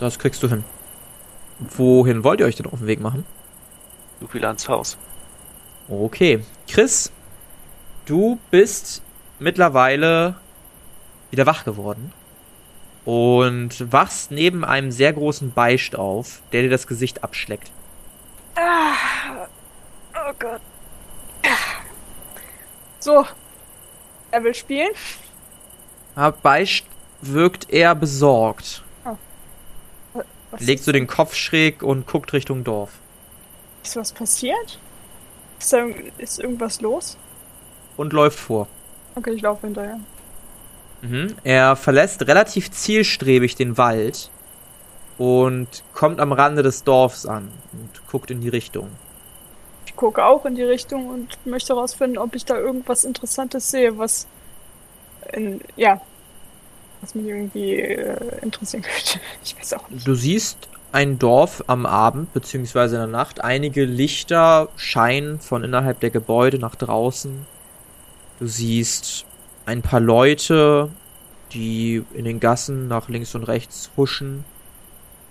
Das 0.00 0.18
kriegst 0.18 0.42
du 0.42 0.48
hin. 0.48 0.64
Wohin 1.58 2.24
wollt 2.24 2.40
ihr 2.40 2.46
euch 2.46 2.56
denn 2.56 2.66
auf 2.66 2.78
den 2.78 2.86
Weg 2.86 3.00
machen? 3.00 3.24
Du 4.20 4.26
Philans 4.26 4.68
Haus. 4.68 4.98
Okay. 5.88 6.42
Chris, 6.68 7.12
du 8.06 8.38
bist 8.50 9.02
mittlerweile 9.38 10.34
wieder 11.30 11.46
wach 11.46 11.64
geworden. 11.64 12.12
Und 13.06 13.90
wachst 13.92 14.30
neben 14.32 14.64
einem 14.64 14.90
sehr 14.90 15.12
großen 15.12 15.52
Beicht 15.52 15.96
auf, 15.96 16.42
der 16.52 16.62
dir 16.62 16.70
das 16.70 16.86
Gesicht 16.86 17.24
abschleckt. 17.24 17.70
Ah, 18.56 19.46
oh 20.14 20.32
Gott. 20.38 20.60
So. 22.98 23.24
Er 24.32 24.42
will 24.42 24.54
spielen? 24.54 24.90
Aber 26.16 26.36
Beicht 26.36 26.86
wirkt 27.22 27.70
eher 27.70 27.94
besorgt. 27.94 28.82
Was 30.50 30.60
Legt 30.60 30.84
so 30.84 30.92
den 30.92 31.06
Kopf 31.06 31.34
schräg 31.34 31.82
und 31.82 32.06
guckt 32.06 32.32
Richtung 32.32 32.64
Dorf. 32.64 32.90
Ist 33.82 33.96
was 33.96 34.12
passiert? 34.12 34.78
Ist, 35.60 35.72
da, 35.72 35.86
ist 36.18 36.40
irgendwas 36.40 36.80
los? 36.80 37.16
Und 37.96 38.12
läuft 38.12 38.38
vor. 38.38 38.66
Okay, 39.14 39.32
ich 39.32 39.42
laufe 39.42 39.66
hinterher. 39.66 40.00
Mhm. 41.08 41.36
Er 41.44 41.76
verlässt 41.76 42.26
relativ 42.26 42.70
zielstrebig 42.70 43.56
den 43.56 43.76
Wald 43.78 44.30
und 45.18 45.82
kommt 45.94 46.20
am 46.20 46.32
Rande 46.32 46.62
des 46.62 46.84
Dorfs 46.84 47.26
an 47.26 47.50
und 47.72 48.06
guckt 48.10 48.30
in 48.30 48.40
die 48.40 48.48
Richtung. 48.48 48.88
Ich 49.86 49.96
gucke 49.96 50.24
auch 50.24 50.44
in 50.44 50.54
die 50.54 50.62
Richtung 50.62 51.08
und 51.08 51.46
möchte 51.46 51.74
herausfinden, 51.74 52.18
ob 52.18 52.34
ich 52.34 52.44
da 52.44 52.58
irgendwas 52.58 53.04
Interessantes 53.04 53.70
sehe, 53.70 53.96
was 53.96 54.26
in, 55.32 55.60
ja, 55.76 56.00
was 57.00 57.14
mich 57.14 57.26
irgendwie 57.26 57.80
äh, 57.80 58.38
interessieren 58.42 58.82
könnte. 58.82 59.20
Ich 59.44 59.58
weiß 59.58 59.74
auch 59.74 59.88
nicht. 59.88 60.06
Du 60.06 60.14
siehst 60.14 60.68
ein 60.92 61.18
Dorf 61.18 61.64
am 61.66 61.84
Abend 61.84 62.32
beziehungsweise 62.32 62.96
in 62.96 63.02
der 63.02 63.08
Nacht. 63.08 63.42
Einige 63.42 63.84
Lichter 63.84 64.68
scheinen 64.76 65.40
von 65.40 65.62
innerhalb 65.62 66.00
der 66.00 66.10
Gebäude 66.10 66.58
nach 66.58 66.74
draußen. 66.74 67.46
Du 68.38 68.46
siehst 68.46 69.25
ein 69.66 69.82
paar 69.82 70.00
Leute 70.00 70.90
die 71.52 72.04
in 72.14 72.24
den 72.24 72.40
Gassen 72.40 72.88
nach 72.88 73.08
links 73.08 73.34
und 73.34 73.44
rechts 73.44 73.90
huschen. 73.96 74.44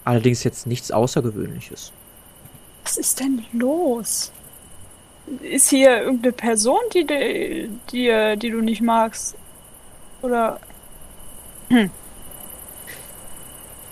Allerdings 0.04 0.44
jetzt 0.44 0.68
nichts 0.68 0.92
Außergewöhnliches. 0.92 1.92
Was 2.84 2.98
ist 2.98 3.20
denn 3.20 3.44
los? 3.54 4.32
Ist 5.42 5.70
hier 5.70 6.04
irgendeine 6.04 6.34
Person, 6.34 6.80
die, 6.94 7.06
die, 7.06 7.70
die, 7.92 8.36
die 8.38 8.50
du 8.50 8.62
nicht 8.62 8.82
magst? 8.82 9.36
Oder. 10.22 10.60
Hm. 11.70 11.90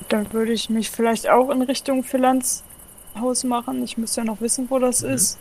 Dann 0.09 0.31
würde 0.31 0.53
ich 0.53 0.69
mich 0.69 0.91
vielleicht 0.91 1.27
auch 1.27 1.49
in 1.49 1.63
Richtung 1.63 2.03
Philanz 2.03 2.63
Haus 3.19 3.43
machen. 3.43 3.83
Ich 3.83 3.97
müsste 3.97 4.21
ja 4.21 4.25
noch 4.25 4.41
wissen, 4.41 4.67
wo 4.69 4.77
das 4.79 5.01
Mhm. 5.01 5.09
ist. 5.09 5.39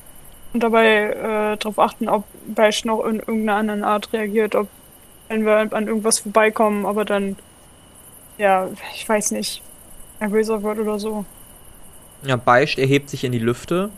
Und 0.55 0.63
dabei 0.63 1.11
äh, 1.53 1.57
darauf 1.59 1.79
achten, 1.79 2.09
ob 2.09 2.25
Beisch 2.47 2.85
noch 2.85 3.05
in 3.05 3.17
irgendeiner 3.17 3.57
anderen 3.57 3.85
Art 3.85 4.13
reagiert, 4.13 4.55
ob 4.55 4.69
wenn 5.33 5.47
wir 5.47 5.73
an 5.73 5.89
irgendwas 5.89 6.19
vorbeikommen, 6.19 6.85
aber 6.85 7.07
dann, 7.07 7.37
ja, 8.37 8.69
ich 8.95 9.09
weiß 9.09 9.31
nicht, 9.31 9.63
nervöser 10.21 10.63
wird 10.63 10.79
oder 10.79 10.99
so. 10.99 11.25
Ja, 12.23 12.37
Beischt 12.37 12.79
erhebt 12.79 13.09
sich 13.09 13.25
in 13.25 13.33
die 13.33 13.39
Lüfte 13.39 13.89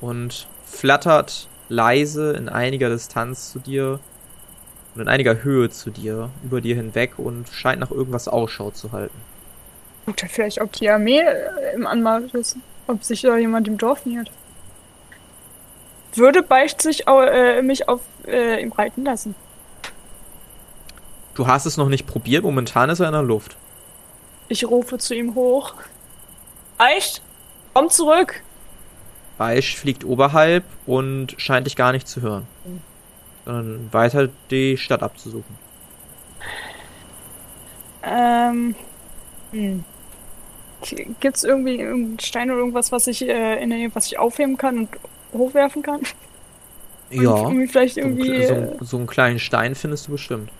und 0.00 0.48
flattert 0.66 1.48
leise 1.68 2.32
in 2.32 2.48
einiger 2.48 2.90
Distanz 2.90 3.52
zu 3.52 3.60
dir 3.60 4.00
und 4.94 5.02
in 5.02 5.08
einiger 5.08 5.44
Höhe 5.44 5.70
zu 5.70 5.90
dir, 5.90 6.30
über 6.42 6.60
dir 6.60 6.74
hinweg 6.74 7.12
und 7.18 7.48
scheint 7.48 7.78
nach 7.78 7.92
irgendwas 7.92 8.26
Ausschau 8.26 8.72
zu 8.72 8.90
halten. 8.90 9.16
Guckt 10.06 10.24
er 10.24 10.28
vielleicht, 10.28 10.60
ob 10.60 10.72
die 10.72 10.90
Armee 10.90 11.20
äh, 11.20 11.74
im 11.74 11.86
Anmarsch 11.86 12.34
ist, 12.34 12.56
ob 12.88 13.04
sich 13.04 13.22
da 13.22 13.36
jemand 13.36 13.68
im 13.68 13.78
Dorf 13.78 14.04
nähert. 14.04 14.30
Würde 16.16 16.42
Beicht 16.42 16.82
sich 16.82 17.06
äh, 17.06 17.62
mich 17.62 17.88
auf 17.88 18.00
äh, 18.26 18.60
ihm 18.60 18.72
reiten 18.72 19.04
lassen? 19.04 19.36
Du 21.40 21.46
hast 21.46 21.64
es 21.64 21.78
noch 21.78 21.88
nicht 21.88 22.06
probiert, 22.06 22.44
momentan 22.44 22.90
ist 22.90 23.00
er 23.00 23.06
in 23.06 23.14
der 23.14 23.22
Luft. 23.22 23.56
Ich 24.48 24.66
rufe 24.68 24.98
zu 24.98 25.14
ihm 25.14 25.34
hoch. 25.34 25.72
Beicht, 26.76 27.22
komm 27.72 27.88
zurück! 27.88 28.42
Beischt 29.38 29.78
fliegt 29.78 30.04
oberhalb 30.04 30.64
und 30.84 31.34
scheint 31.38 31.66
dich 31.66 31.76
gar 31.76 31.92
nicht 31.92 32.06
zu 32.06 32.20
hören, 32.20 32.46
sondern 33.46 33.88
weiter 33.90 34.28
die 34.50 34.76
Stadt 34.76 35.02
abzusuchen. 35.02 35.56
Ähm. 38.02 38.74
Hm. 39.52 39.82
Gibt's 41.20 41.42
irgendwie 41.42 41.76
irgendeinen 41.80 42.18
Stein 42.20 42.50
oder 42.50 42.58
irgendwas, 42.58 42.92
was 42.92 43.06
ich 43.06 43.22
äh, 43.26 43.62
in 43.62 43.70
der 43.70 43.78
Nähe, 43.78 43.90
was 43.94 44.04
ich 44.08 44.18
aufheben 44.18 44.58
kann 44.58 44.76
und 44.80 44.88
hochwerfen 45.32 45.80
kann? 45.80 46.00
Und 46.00 47.22
Ja, 47.22 47.34
irgendwie 47.44 47.66
vielleicht 47.66 47.94
so, 47.94 48.02
einen 48.02 48.18
irgendwie. 48.18 48.44
so, 48.46 48.52
einen- 48.52 48.78
so 48.84 48.96
einen 48.98 49.06
kleinen 49.06 49.38
Stein 49.38 49.74
findest 49.74 50.06
du 50.06 50.12
bestimmt. 50.12 50.50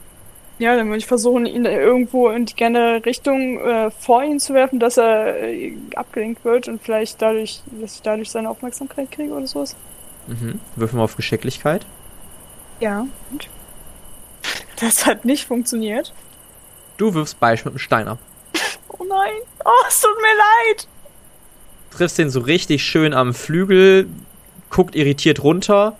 Ja, 0.60 0.76
dann 0.76 0.88
würde 0.88 0.98
ich 0.98 1.06
versuchen, 1.06 1.46
ihn 1.46 1.64
irgendwo 1.64 2.28
in 2.28 2.44
die 2.44 2.54
gerne 2.54 3.02
Richtung 3.06 3.58
äh, 3.60 3.90
vor 3.90 4.22
ihn 4.22 4.38
zu 4.38 4.52
werfen, 4.52 4.78
dass 4.78 4.98
er 4.98 5.42
äh, 5.42 5.74
abgelenkt 5.96 6.44
wird 6.44 6.68
und 6.68 6.82
vielleicht 6.82 7.22
dadurch, 7.22 7.62
dass 7.80 7.94
ich 7.94 8.02
dadurch 8.02 8.30
seine 8.30 8.50
Aufmerksamkeit 8.50 9.10
kriege 9.10 9.32
oder 9.32 9.46
sowas. 9.46 9.74
Mhm. 10.26 10.60
Würfel 10.76 10.98
mal 10.98 11.04
auf 11.04 11.16
Geschicklichkeit. 11.16 11.86
Ja. 12.78 13.06
Und? 13.30 13.48
Das 14.78 15.06
hat 15.06 15.24
nicht 15.24 15.46
funktioniert. 15.46 16.12
Du 16.98 17.14
wirfst 17.14 17.40
Beischt 17.40 17.64
mit 17.64 17.72
einem 17.72 17.78
Stein 17.78 18.06
ab. 18.06 18.18
Oh 18.98 19.04
nein. 19.08 19.32
Oh, 19.64 19.86
es 19.88 20.02
tut 20.02 20.10
mir 20.20 20.74
leid. 20.74 20.88
triffst 21.90 22.18
den 22.18 22.28
so 22.28 22.40
richtig 22.40 22.84
schön 22.84 23.14
am 23.14 23.32
Flügel, 23.32 24.08
guckt 24.68 24.94
irritiert 24.94 25.42
runter 25.42 25.96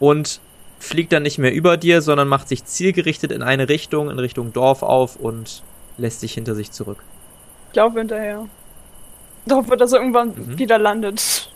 und 0.00 0.40
fliegt 0.80 1.12
dann 1.12 1.22
nicht 1.22 1.38
mehr 1.38 1.52
über 1.52 1.76
dir, 1.76 2.02
sondern 2.02 2.26
macht 2.26 2.48
sich 2.48 2.64
zielgerichtet 2.64 3.30
in 3.30 3.42
eine 3.42 3.68
Richtung, 3.68 4.10
in 4.10 4.18
Richtung 4.18 4.52
Dorf 4.52 4.82
auf 4.82 5.14
und 5.16 5.62
lässt 5.98 6.22
dich 6.22 6.34
hinter 6.34 6.54
sich 6.56 6.72
zurück. 6.72 6.98
Ich 7.70 7.76
laufe 7.76 7.98
hinterher. 7.98 8.46
Ich 9.46 9.52
hoffe, 9.52 9.76
dass 9.76 9.92
er 9.92 10.00
irgendwann 10.00 10.28
Mhm. 10.34 10.58
wieder 10.58 10.78
landet. 10.78 11.52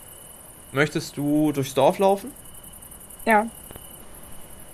Möchtest 0.71 1.17
du 1.17 1.51
durchs 1.51 1.73
Dorf 1.73 1.99
laufen? 1.99 2.31
Ja. 3.25 3.47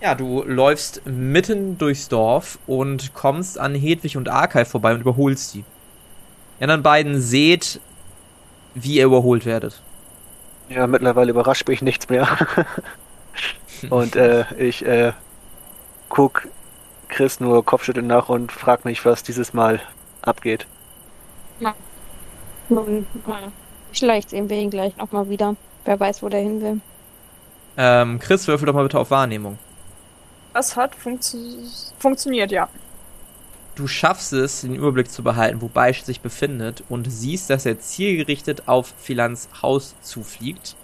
Ja, 0.02 0.16
du 0.16 0.43
läufst 0.43 1.06
mitten 1.06 1.78
durchs 1.78 2.08
Dorf 2.10 2.58
und 2.68 3.14
kommst 3.14 3.60
an 3.60 3.76
Hedwig 3.76 4.18
und 4.18 4.30
Arkay 4.30 4.66
vorbei 4.66 4.93
und 4.93 5.02
überholst 5.02 5.54
die. 5.54 5.60
Ihr 6.60 6.64
anderen 6.64 6.84
beiden 6.84 7.22
seht, 7.22 7.80
wie 8.74 8.95
ihr 8.95 9.06
überholt 9.06 9.45
werdet. 9.45 9.82
Ja, 10.70 10.88
mittlerweile 10.88 11.32
überrascht 11.32 11.68
mich 11.68 11.82
nichts 11.82 12.10
mehr. 12.10 12.28
und 13.90 14.16
äh, 14.16 14.46
ich 14.58 14.86
äh, 14.86 15.14
guck 16.10 16.48
Chris 17.10 17.40
nur 17.40 17.66
Kopfschütteln 17.66 18.08
nach 18.08 18.30
und 18.30 18.52
frag 18.52 18.86
mich, 18.86 19.06
was 19.06 19.24
dieses 19.24 19.54
Mal 19.54 19.82
abgeht. 20.22 20.66
Nun, 22.72 23.06
äh, 23.28 23.50
vielleicht 23.92 24.30
sehen 24.30 24.50
wir 24.50 24.58
ihn 24.58 24.70
gleich 24.70 24.96
nochmal 24.96 25.28
wieder. 25.30 25.56
Wer 25.84 26.00
weiß, 26.00 26.24
wo 26.24 26.30
der 26.30 26.40
hin 26.40 26.62
will. 26.62 26.80
Ähm, 27.76 28.20
Chris, 28.20 28.48
würfel 28.48 28.66
doch 28.66 28.74
mal 28.74 28.84
bitte 28.84 29.00
auf 29.00 29.12
Wahrnehmung. 29.12 29.60
Das 30.54 30.76
hat 30.78 30.96
funktio 30.96 31.40
funktioniert, 32.00 32.52
ja. 32.52 32.70
Du 33.76 33.88
schaffst 33.88 34.34
es, 34.34 34.62
den 34.62 34.76
Überblick 34.76 35.10
zu 35.12 35.24
behalten, 35.24 35.62
wo 35.62 35.68
Beisch 35.68 36.04
sich 36.04 36.22
befindet 36.22 36.84
und 36.88 37.12
siehst, 37.12 37.50
dass 37.50 37.66
er 37.66 37.80
zielgerichtet 37.80 38.68
auf 38.68 38.94
Philans 38.98 39.50
Haus 39.62 39.96
zufliegt 40.02 40.76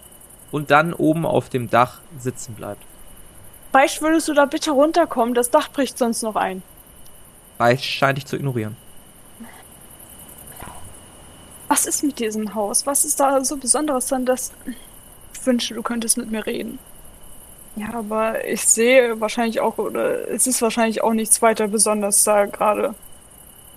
und 0.50 0.70
dann 0.70 0.92
oben 0.92 1.24
auf 1.24 1.48
dem 1.48 1.70
Dach 1.70 2.00
sitzen 2.18 2.54
bleibt. 2.54 2.82
Beicht, 3.78 4.02
würdest 4.02 4.26
du 4.26 4.34
da 4.34 4.44
bitte 4.44 4.72
runterkommen? 4.72 5.34
Das 5.34 5.50
Dach 5.50 5.70
bricht 5.70 5.98
sonst 5.98 6.22
noch 6.22 6.34
ein. 6.34 6.64
Beisch 7.58 7.84
scheint 7.84 8.18
dich 8.18 8.26
zu 8.26 8.34
ignorieren. 8.34 8.76
Was 11.68 11.86
ist 11.86 12.02
mit 12.02 12.18
diesem 12.18 12.56
Haus? 12.56 12.86
Was 12.86 13.04
ist 13.04 13.20
da 13.20 13.44
so 13.44 13.56
Besonderes 13.56 14.08
dran, 14.08 14.26
dass 14.26 14.50
ich 14.66 15.46
wünsche, 15.46 15.74
du 15.74 15.82
könntest 15.84 16.16
mit 16.16 16.28
mir 16.28 16.44
reden? 16.44 16.80
Ja, 17.76 17.94
aber 17.94 18.44
ich 18.44 18.66
sehe 18.66 19.20
wahrscheinlich 19.20 19.60
auch, 19.60 19.78
oder 19.78 20.28
es 20.28 20.48
ist 20.48 20.60
wahrscheinlich 20.60 21.04
auch 21.04 21.12
nichts 21.12 21.40
weiter 21.40 21.68
besonders 21.68 22.24
da 22.24 22.46
gerade. 22.46 22.96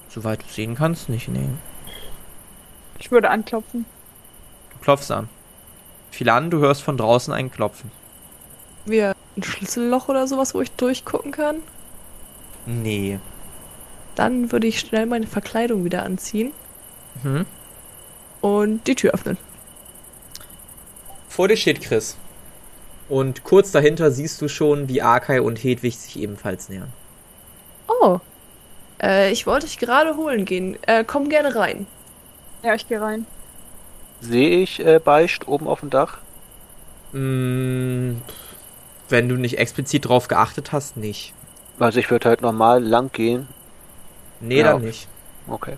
Soweit 0.09 0.41
du 0.41 0.47
sehen 0.47 0.73
kannst, 0.73 1.09
nicht, 1.09 1.27
nee. 1.27 1.47
Ich 2.97 3.11
würde 3.11 3.29
anklopfen. 3.29 3.85
Du 4.71 4.79
klopfst 4.79 5.11
an. 5.11 5.29
Philan, 6.09 6.49
du 6.49 6.57
hörst 6.57 6.81
von 6.81 6.97
draußen 6.97 7.31
ein 7.31 7.51
Klopfen. 7.51 7.91
Wir 8.85 9.13
ein 9.38 9.43
Schlüsselloch 9.43 10.09
oder 10.09 10.27
sowas, 10.27 10.53
wo 10.53 10.61
ich 10.61 10.71
durchgucken 10.71 11.32
kann. 11.32 11.57
Nee. 12.65 13.19
Dann 14.15 14.51
würde 14.51 14.67
ich 14.67 14.79
schnell 14.79 15.05
meine 15.05 15.27
Verkleidung 15.27 15.84
wieder 15.86 16.03
anziehen 16.03 16.51
Mhm. 17.23 17.45
und 18.41 18.88
die 18.88 18.95
Tür 18.95 19.13
öffnen. 19.13 19.38
Vor 21.29 21.47
dir 21.47 21.57
steht 21.57 21.82
Chris. 21.82 22.17
Und 23.09 23.43
kurz 23.43 23.71
dahinter 23.71 24.11
siehst 24.11 24.41
du 24.41 24.47
schon, 24.47 24.88
wie 24.88 25.01
Arkay 25.01 25.39
und 25.39 25.61
Hedwig 25.63 25.97
sich 25.97 26.17
ebenfalls 26.19 26.69
nähern. 26.69 26.91
Oh. 27.88 28.19
Äh, 29.01 29.32
ich 29.32 29.47
wollte 29.47 29.65
dich 29.65 29.77
gerade 29.77 30.15
holen 30.15 30.45
gehen. 30.45 30.77
Äh, 30.88 31.03
komm 31.05 31.27
gerne 31.29 31.55
rein. 31.55 31.88
Ja, 32.63 32.73
ich 32.75 32.88
gehe 32.88 33.01
rein. 33.01 33.25
Sehe 34.21 34.61
ich 34.61 34.79
äh, 34.86 34.99
Beischt 34.99 35.47
oben 35.47 35.67
auf 35.67 35.79
dem 35.82 35.89
Dach? 35.89 36.19
Mm, 37.11 38.13
wenn 39.12 39.30
du 39.30 39.36
nicht 39.36 39.57
explizit 39.57 40.07
drauf 40.07 40.28
geachtet 40.28 40.72
hast, 40.72 40.97
nicht. 40.97 41.34
Also 41.80 41.99
ich 41.99 42.09
würde 42.09 42.30
halt 42.30 42.41
normal 42.41 42.84
lang 42.84 43.12
gehen. 43.12 43.47
Nee, 44.39 44.59
Ja. 44.62 44.74
dann 44.74 44.82
nicht. 44.84 45.07
Okay. 45.47 45.78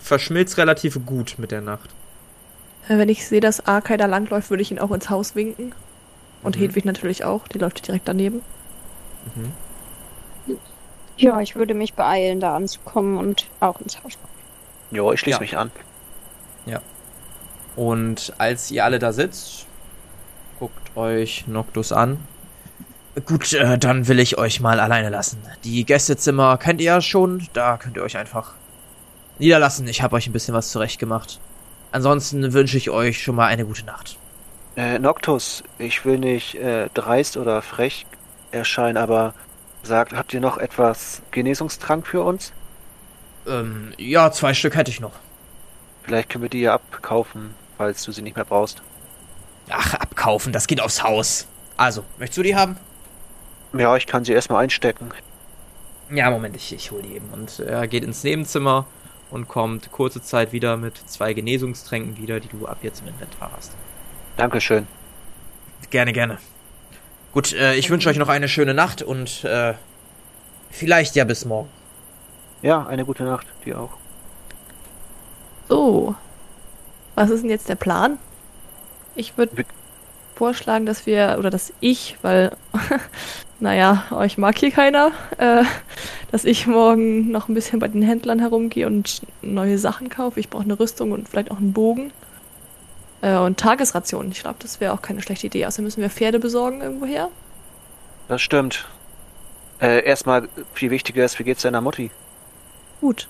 Verschmilzt 0.00 0.58
relativ 0.58 0.98
gut 1.06 1.36
mit 1.38 1.50
der 1.50 1.60
Nacht. 1.60 1.90
Wenn 2.88 3.08
ich 3.08 3.26
sehe, 3.26 3.40
dass 3.40 3.66
Arkay 3.66 3.96
da 3.96 4.06
langläuft, 4.06 4.50
würde 4.50 4.62
ich 4.62 4.70
ihn 4.72 4.78
auch 4.80 4.90
ins 4.90 5.08
Haus 5.08 5.34
winken. 5.36 5.72
Und 6.42 6.56
Mhm. 6.56 6.60
Hedwig 6.60 6.84
natürlich 6.84 7.24
auch. 7.24 7.46
Die 7.48 7.58
läuft 7.58 7.86
direkt 7.86 8.08
daneben. 8.08 8.42
Mhm. 9.36 9.52
Ja, 11.16 11.40
ich 11.40 11.54
würde 11.54 11.74
mich 11.74 11.94
beeilen, 11.94 12.40
da 12.40 12.56
anzukommen 12.56 13.16
und 13.18 13.46
auch 13.60 13.80
ins 13.80 14.02
Haus. 14.02 14.14
Jo, 14.90 15.12
ich 15.12 15.20
schließe 15.20 15.36
Ja. 15.36 15.40
mich 15.40 15.56
an. 15.56 15.70
Und 17.74 18.34
als 18.36 18.70
ihr 18.70 18.84
alle 18.84 18.98
da 18.98 19.14
sitzt, 19.14 19.64
guckt 20.58 20.94
euch 20.94 21.46
Noctus 21.46 21.90
an. 21.90 22.18
Gut, 23.26 23.52
äh, 23.52 23.76
dann 23.78 24.08
will 24.08 24.18
ich 24.18 24.38
euch 24.38 24.60
mal 24.60 24.80
alleine 24.80 25.10
lassen. 25.10 25.38
Die 25.64 25.84
Gästezimmer 25.84 26.56
kennt 26.56 26.80
ihr 26.80 26.86
ja 26.86 27.00
schon, 27.02 27.46
da 27.52 27.76
könnt 27.76 27.96
ihr 27.96 28.02
euch 28.02 28.16
einfach 28.16 28.52
niederlassen. 29.38 29.86
Ich 29.86 30.02
habe 30.02 30.16
euch 30.16 30.26
ein 30.26 30.32
bisschen 30.32 30.54
was 30.54 30.70
zurechtgemacht. 30.70 31.38
Ansonsten 31.90 32.54
wünsche 32.54 32.78
ich 32.78 32.88
euch 32.88 33.22
schon 33.22 33.34
mal 33.34 33.46
eine 33.46 33.66
gute 33.66 33.84
Nacht. 33.84 34.16
Äh, 34.76 34.98
Noctus, 34.98 35.62
ich 35.78 36.06
will 36.06 36.18
nicht 36.18 36.54
äh, 36.54 36.88
dreist 36.94 37.36
oder 37.36 37.60
frech 37.60 38.06
erscheinen, 38.50 38.96
aber 38.96 39.34
sagt, 39.82 40.14
habt 40.14 40.32
ihr 40.32 40.40
noch 40.40 40.56
etwas 40.56 41.20
Genesungstrank 41.32 42.06
für 42.06 42.22
uns? 42.22 42.52
Ähm, 43.46 43.92
ja, 43.98 44.32
zwei 44.32 44.54
Stück 44.54 44.74
hätte 44.74 44.90
ich 44.90 45.00
noch. 45.00 45.12
Vielleicht 46.02 46.30
können 46.30 46.42
wir 46.42 46.48
die 46.48 46.60
ja 46.60 46.74
abkaufen, 46.74 47.54
falls 47.76 48.04
du 48.04 48.12
sie 48.12 48.22
nicht 48.22 48.36
mehr 48.36 48.46
brauchst. 48.46 48.80
Ach, 49.68 49.94
abkaufen, 49.94 50.52
das 50.52 50.66
geht 50.66 50.80
aufs 50.80 51.02
Haus. 51.02 51.46
Also, 51.76 52.04
möchtest 52.18 52.38
du 52.38 52.42
die 52.42 52.56
haben? 52.56 52.76
Ja, 53.74 53.96
ich 53.96 54.06
kann 54.06 54.24
sie 54.24 54.32
erstmal 54.32 54.62
einstecken. 54.62 55.10
Ja, 56.10 56.30
Moment, 56.30 56.56
ich, 56.56 56.74
ich 56.74 56.90
hole 56.90 57.02
die 57.02 57.14
eben. 57.14 57.28
Und 57.30 57.58
er 57.60 57.86
geht 57.88 58.04
ins 58.04 58.22
Nebenzimmer 58.22 58.86
und 59.30 59.48
kommt 59.48 59.90
kurze 59.92 60.22
Zeit 60.22 60.52
wieder 60.52 60.76
mit 60.76 60.96
zwei 61.06 61.32
Genesungstränken 61.32 62.18
wieder, 62.18 62.38
die 62.38 62.48
du 62.48 62.66
ab 62.66 62.78
jetzt 62.82 63.00
im 63.00 63.08
Inventar 63.08 63.50
hast. 63.56 63.72
Dankeschön. 64.36 64.86
Gerne, 65.90 66.12
gerne. 66.12 66.38
Gut, 67.32 67.54
äh, 67.54 67.74
ich 67.74 67.88
wünsche 67.88 68.10
euch 68.10 68.18
noch 68.18 68.28
eine 68.28 68.48
schöne 68.48 68.74
Nacht 68.74 69.00
und 69.00 69.44
äh, 69.44 69.74
vielleicht 70.70 71.16
ja 71.16 71.24
bis 71.24 71.46
morgen. 71.46 71.68
Ja, 72.60 72.86
eine 72.86 73.06
gute 73.06 73.24
Nacht. 73.24 73.46
Dir 73.64 73.80
auch. 73.80 73.90
So. 75.68 76.14
Was 77.14 77.30
ist 77.30 77.42
denn 77.42 77.50
jetzt 77.50 77.68
der 77.68 77.74
Plan? 77.74 78.18
Ich 79.14 79.36
würde 79.36 79.64
vorschlagen, 80.42 80.86
dass 80.86 81.06
wir, 81.06 81.36
oder 81.38 81.50
dass 81.50 81.72
ich, 81.78 82.16
weil, 82.22 82.50
naja, 83.60 84.06
euch 84.10 84.38
mag 84.38 84.58
hier 84.58 84.72
keiner, 84.72 85.12
äh, 85.38 85.62
dass 86.32 86.44
ich 86.44 86.66
morgen 86.66 87.30
noch 87.30 87.48
ein 87.48 87.54
bisschen 87.54 87.78
bei 87.78 87.86
den 87.86 88.02
Händlern 88.02 88.40
herumgehe 88.40 88.88
und 88.88 89.22
neue 89.40 89.78
Sachen 89.78 90.08
kaufe. 90.08 90.40
Ich 90.40 90.48
brauche 90.48 90.64
eine 90.64 90.80
Rüstung 90.80 91.12
und 91.12 91.28
vielleicht 91.28 91.52
auch 91.52 91.58
einen 91.58 91.72
Bogen. 91.72 92.10
Äh, 93.20 93.36
und 93.36 93.60
Tagesrationen. 93.60 94.32
Ich 94.32 94.42
glaube, 94.42 94.56
das 94.58 94.80
wäre 94.80 94.92
auch 94.92 95.00
keine 95.00 95.22
schlechte 95.22 95.46
Idee. 95.46 95.64
Außerdem 95.64 95.84
müssen 95.84 96.02
wir 96.02 96.10
Pferde 96.10 96.40
besorgen 96.40 96.80
irgendwoher. 96.80 97.28
Das 98.26 98.42
stimmt. 98.42 98.88
Äh, 99.80 100.04
erstmal, 100.04 100.48
viel 100.74 100.90
wichtiger 100.90 101.24
ist, 101.24 101.38
wie 101.38 101.44
geht's 101.44 101.62
deiner 101.62 101.80
Mutti? 101.80 102.10
Gut. 103.00 103.28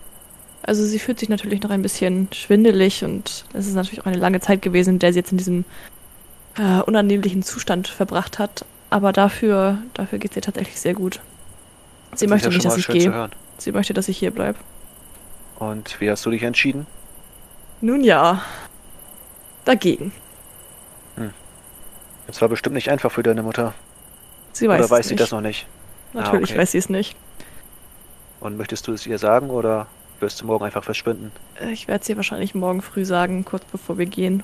Also 0.63 0.83
sie 0.87 0.99
fühlt 0.99 1.19
sich 1.19 1.29
natürlich 1.29 1.61
noch 1.61 1.71
ein 1.71 1.83
bisschen 1.83 2.29
schwindelig 2.33 3.05
und 3.05 3.45
es 3.53 3.67
ist 3.67 3.75
natürlich 3.75 4.01
auch 4.01 4.07
eine 4.07 4.17
lange 4.17 4.41
Zeit 4.41 4.63
gewesen, 4.63 4.95
in 4.95 4.99
der 4.99 5.13
sie 5.13 5.19
jetzt 5.19 5.33
in 5.33 5.37
diesem 5.37 5.67
äh, 6.59 6.81
unannehmlichen 6.83 7.43
Zustand 7.43 7.89
verbracht 7.89 8.39
hat. 8.39 8.65
Aber 8.91 9.13
dafür, 9.13 9.79
dafür 9.95 10.19
geht 10.19 10.33
es 10.33 10.37
ihr 10.37 10.43
tatsächlich 10.43 10.79
sehr 10.81 10.95
gut. 10.95 11.21
Sie 12.15 12.27
Das 12.27 12.31
möchte 12.31 12.49
ja 12.49 12.55
nicht, 12.55 12.65
dass 12.65 12.77
ich 12.77 12.87
gehe. 12.89 13.31
Sie 13.59 13.73
möchte, 13.73 13.95
dass 13.95 14.09
ich 14.09 14.19
hier 14.19 14.31
bleibe. 14.31 14.59
Und 15.59 16.01
wie 16.01 16.11
hast 16.11 16.27
du 16.27 16.31
dich 16.31 16.43
entschieden? 16.43 16.87
Nun 17.81 18.03
ja. 18.05 18.43
Dagegen. 19.65 20.13
Das 22.27 22.41
war 22.41 22.49
bestimmt 22.49 22.75
nicht 22.75 22.91
einfach 22.91 23.11
für 23.13 23.23
deine 23.23 23.43
Mutter. 23.43 23.75
Sie 24.53 24.69
weiß 24.69 24.81
oder 24.81 24.91
weiß 24.91 25.09
sie 25.09 25.15
nicht. 25.15 25.23
das 25.23 25.33
noch 25.33 25.41
nicht? 25.41 25.67
Natürlich 26.13 26.51
Ah, 26.51 26.53
okay. 26.53 26.59
weiß 26.63 26.73
sie 26.73 26.79
es 26.79 26.89
nicht. 26.89 27.17
Und 28.41 28.57
möchtest 28.57 28.87
du 28.87 28.93
es 28.93 29.07
ihr 29.07 29.19
sagen 29.19 29.51
oder 29.51 29.87
wirst 30.21 30.41
du 30.41 30.47
morgen 30.47 30.65
einfach 30.65 30.85
verschwinden? 30.85 31.33
Äh, 31.61 31.73
Ich 31.73 31.89
werde 31.89 32.03
es 32.03 32.09
ihr 32.09 32.17
wahrscheinlich 32.17 32.55
morgen 32.55 32.81
früh 32.83 33.05
sagen, 33.05 33.45
kurz 33.45 33.65
bevor 33.65 33.99
wir 33.99 34.07
gehen. 34.07 34.43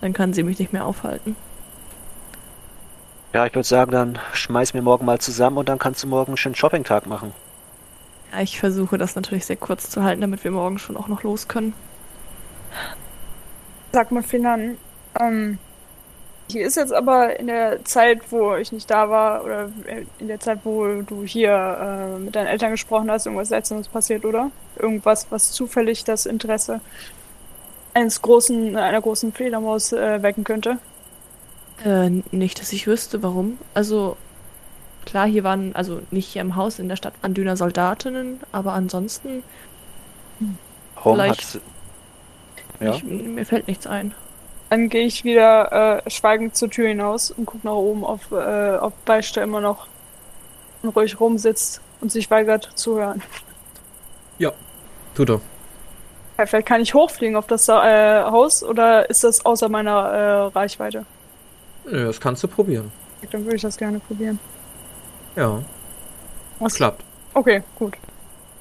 Dann 0.00 0.12
kann 0.12 0.32
sie 0.32 0.42
mich 0.42 0.58
nicht 0.58 0.72
mehr 0.72 0.86
aufhalten. 0.86 1.36
Ja, 3.32 3.46
ich 3.46 3.54
würde 3.54 3.68
sagen, 3.68 3.90
dann 3.90 4.18
schmeiß 4.32 4.74
mir 4.74 4.82
morgen 4.82 5.04
mal 5.04 5.18
zusammen 5.18 5.58
und 5.58 5.68
dann 5.68 5.78
kannst 5.78 6.02
du 6.02 6.06
morgen 6.06 6.32
einen 6.32 6.36
schönen 6.36 6.54
Shopping-Tag 6.54 7.06
machen. 7.06 7.32
Ja, 8.32 8.40
ich 8.40 8.58
versuche 8.58 8.96
das 8.98 9.16
natürlich 9.16 9.46
sehr 9.46 9.56
kurz 9.56 9.90
zu 9.90 10.02
halten, 10.02 10.20
damit 10.20 10.44
wir 10.44 10.50
morgen 10.50 10.78
schon 10.78 10.96
auch 10.96 11.08
noch 11.08 11.22
los 11.22 11.48
können. 11.48 11.74
Sag 13.92 14.10
mal, 14.12 14.22
Finan, 14.22 14.76
ähm, 15.18 15.58
hier 16.50 16.66
ist 16.66 16.76
jetzt 16.76 16.92
aber 16.92 17.38
in 17.38 17.46
der 17.46 17.84
Zeit, 17.84 18.20
wo 18.30 18.54
ich 18.54 18.72
nicht 18.72 18.90
da 18.90 19.10
war, 19.10 19.44
oder 19.44 19.70
in 20.18 20.28
der 20.28 20.40
Zeit, 20.40 20.60
wo 20.64 21.02
du 21.02 21.24
hier 21.24 21.50
äh, 21.52 22.18
mit 22.18 22.34
deinen 22.34 22.46
Eltern 22.46 22.70
gesprochen 22.70 23.10
hast, 23.10 23.26
irgendwas 23.26 23.48
Seltsames 23.48 23.88
passiert, 23.88 24.24
oder? 24.24 24.50
Irgendwas, 24.76 25.26
was 25.30 25.52
zufällig 25.52 26.04
das 26.04 26.24
Interesse 26.24 26.80
eines 27.94 28.22
großen, 28.22 28.76
einer 28.76 29.00
großen 29.00 29.32
Fledermaus 29.32 29.92
äh, 29.92 30.22
wecken 30.22 30.44
könnte? 30.44 30.78
Äh, 31.84 32.10
nicht, 32.30 32.60
dass 32.60 32.72
ich 32.72 32.86
wüsste, 32.86 33.22
warum. 33.22 33.58
Also, 33.74 34.16
klar, 35.04 35.26
hier 35.26 35.44
waren, 35.44 35.74
also 35.74 36.00
nicht 36.10 36.28
hier 36.28 36.42
im 36.42 36.56
Haus 36.56 36.78
in 36.78 36.88
der 36.88 36.96
Stadt 36.96 37.14
waren 37.22 37.34
Döner 37.34 37.56
Soldatinnen, 37.56 38.40
aber 38.52 38.72
ansonsten, 38.72 39.42
Warum 40.94 41.14
Vielleicht. 41.14 41.60
Ja. 42.80 42.94
ich, 42.94 43.04
mir 43.04 43.44
fällt 43.44 43.68
nichts 43.68 43.86
ein. 43.86 44.14
Dann 44.70 44.88
gehe 44.88 45.06
ich 45.06 45.24
wieder 45.24 46.04
äh, 46.04 46.10
schweigend 46.10 46.56
zur 46.56 46.70
Tür 46.70 46.88
hinaus 46.88 47.30
und 47.30 47.46
gucke 47.46 47.66
nach 47.66 47.74
oben, 47.74 48.04
ob, 48.04 48.30
äh, 48.32 48.76
ob 48.76 49.04
Beister 49.04 49.42
immer 49.42 49.60
noch 49.60 49.86
ruhig 50.84 51.18
rumsitzt 51.18 51.80
und 52.00 52.12
sich 52.12 52.30
weigert 52.30 52.70
zu 52.74 52.98
hören. 52.98 53.22
Tut 55.14 55.30
er. 55.30 55.40
Ja, 56.38 56.46
Vielleicht 56.46 56.66
kann 56.68 56.80
ich 56.80 56.94
hochfliegen 56.94 57.36
auf 57.36 57.46
das 57.48 57.68
äh, 57.68 57.72
Haus 57.72 58.62
oder 58.62 59.10
ist 59.10 59.24
das 59.24 59.44
außer 59.44 59.68
meiner 59.68 59.90
äh, 59.92 60.58
Reichweite? 60.58 61.04
Nö, 61.84 62.06
das 62.06 62.20
kannst 62.20 62.42
du 62.44 62.48
probieren. 62.48 62.92
Dann 63.32 63.44
würde 63.44 63.56
ich 63.56 63.62
das 63.62 63.76
gerne 63.76 63.98
probieren. 63.98 64.38
Ja, 65.34 65.60
Was? 66.60 66.74
klappt. 66.74 67.02
Okay, 67.34 67.62
gut. 67.76 67.96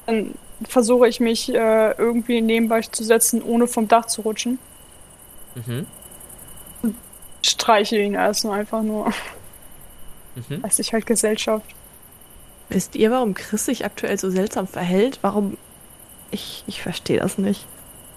Dann 0.08 0.34
versuche 0.68 1.08
ich 1.08 1.20
mich 1.20 1.54
äh, 1.54 1.92
irgendwie 1.92 2.42
nebenbei 2.42 2.82
zu 2.82 3.04
setzen, 3.04 3.44
ohne 3.44 3.68
vom 3.68 3.88
Dach 3.88 4.06
zu 4.08 4.22
rutschen. 4.22 4.58
Mhm. 5.56 5.86
Streiche 7.44 7.98
ihn 7.98 8.16
erstmal 8.16 8.62
einfach 8.62 8.82
nur. 8.82 9.12
Mhm. 10.50 10.64
Weiß 10.64 10.80
ich 10.80 10.94
halt 10.94 11.06
Gesellschaft. 11.06 11.66
Wisst 12.70 12.96
ihr, 12.96 13.12
warum 13.12 13.34
Chris 13.34 13.66
sich 13.66 13.86
aktuell 13.86 14.18
so 14.18 14.30
seltsam 14.30 14.68
verhält? 14.68 15.20
Warum? 15.22 15.58
Ich, 16.32 16.64
ich 16.68 16.82
verstehe 16.82 17.20
das 17.20 17.38
nicht. 17.38 17.66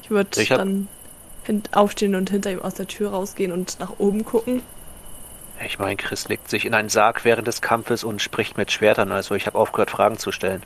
Ich 0.03 0.11
würde 0.11 0.45
dann 0.49 0.89
aufstehen 1.73 2.15
und 2.15 2.31
hinter 2.31 2.51
ihm 2.53 2.63
aus 2.63 2.75
der 2.75 2.87
Tür 2.87 3.11
rausgehen 3.11 3.53
und 3.53 3.79
nach 3.81 3.99
oben 3.99 4.25
gucken. 4.25 4.63
Ich 5.65 5.79
meine, 5.79 5.97
Chris 5.97 6.29
legt 6.29 6.49
sich 6.49 6.65
in 6.65 6.75
einen 6.75 6.89
Sarg 6.89 7.25
während 7.25 7.47
des 7.47 7.61
Kampfes 7.61 8.05
und 8.05 8.23
spricht 8.23 8.57
mit 8.57 8.73
Schwertern, 8.73 9.13
also 9.13 9.35
ich 9.35 9.47
habe 9.47 9.59
aufgehört, 9.59 9.91
Fragen 9.91 10.19
zu 10.19 10.33
stellen. 10.33 10.63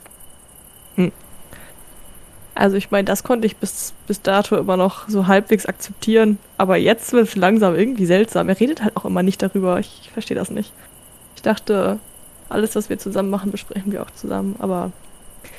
Also 2.55 2.77
ich 2.77 2.89
meine, 2.89 3.03
das 3.03 3.23
konnte 3.23 3.45
ich 3.45 3.57
bis, 3.57 3.93
bis 4.07 4.21
dato 4.21 4.55
immer 4.55 4.77
noch 4.77 5.09
so 5.09 5.27
halbwegs 5.27 5.65
akzeptieren. 5.65 6.39
Aber 6.57 6.77
jetzt 6.77 7.11
wird 7.11 7.27
es 7.27 7.35
langsam 7.35 7.75
irgendwie 7.75 8.05
seltsam. 8.05 8.47
Er 8.47 8.57
redet 8.57 8.81
halt 8.81 8.95
auch 8.95 9.03
immer 9.03 9.23
nicht 9.23 9.41
darüber. 9.41 9.77
Ich, 9.79 9.99
ich 10.03 10.11
verstehe 10.11 10.37
das 10.37 10.49
nicht. 10.49 10.71
Ich 11.35 11.41
dachte, 11.41 11.99
alles, 12.47 12.75
was 12.77 12.89
wir 12.89 12.97
zusammen 12.97 13.29
machen, 13.29 13.51
besprechen 13.51 13.91
wir 13.91 14.01
auch 14.01 14.11
zusammen. 14.11 14.55
Aber 14.59 14.93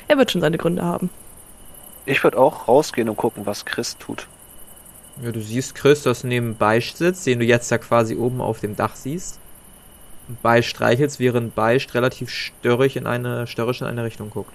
er 0.07 0.17
wird 0.17 0.31
schon 0.31 0.41
seine 0.41 0.57
Gründe 0.57 0.83
haben. 0.83 1.11
Ich 2.07 2.23
würde 2.23 2.39
auch 2.39 2.69
rausgehen 2.69 3.09
und 3.09 3.17
gucken, 3.17 3.45
was 3.45 3.65
Chris 3.65 3.97
tut. 3.97 4.27
Ja, 5.21 5.31
du 5.31 5.41
siehst 5.41 5.75
Chris, 5.75 6.03
das 6.03 6.23
neben 6.23 6.55
Beischt 6.55 6.95
sitzt, 6.95 7.25
den 7.25 7.39
du 7.39 7.45
jetzt 7.45 7.69
ja 7.69 7.77
quasi 7.77 8.15
oben 8.15 8.39
auf 8.39 8.61
dem 8.61 8.77
Dach 8.77 8.95
siehst. 8.95 9.39
Und 10.29 10.41
Beischt 10.41 10.69
streichelst, 10.69 11.19
während 11.19 11.53
Beischt 11.53 11.93
relativ 11.95 12.29
störrig 12.29 12.95
in 12.95 13.07
eine, 13.07 13.45
störrisch 13.45 13.81
in 13.81 13.87
eine 13.87 14.05
Richtung 14.05 14.29
guckt. 14.29 14.53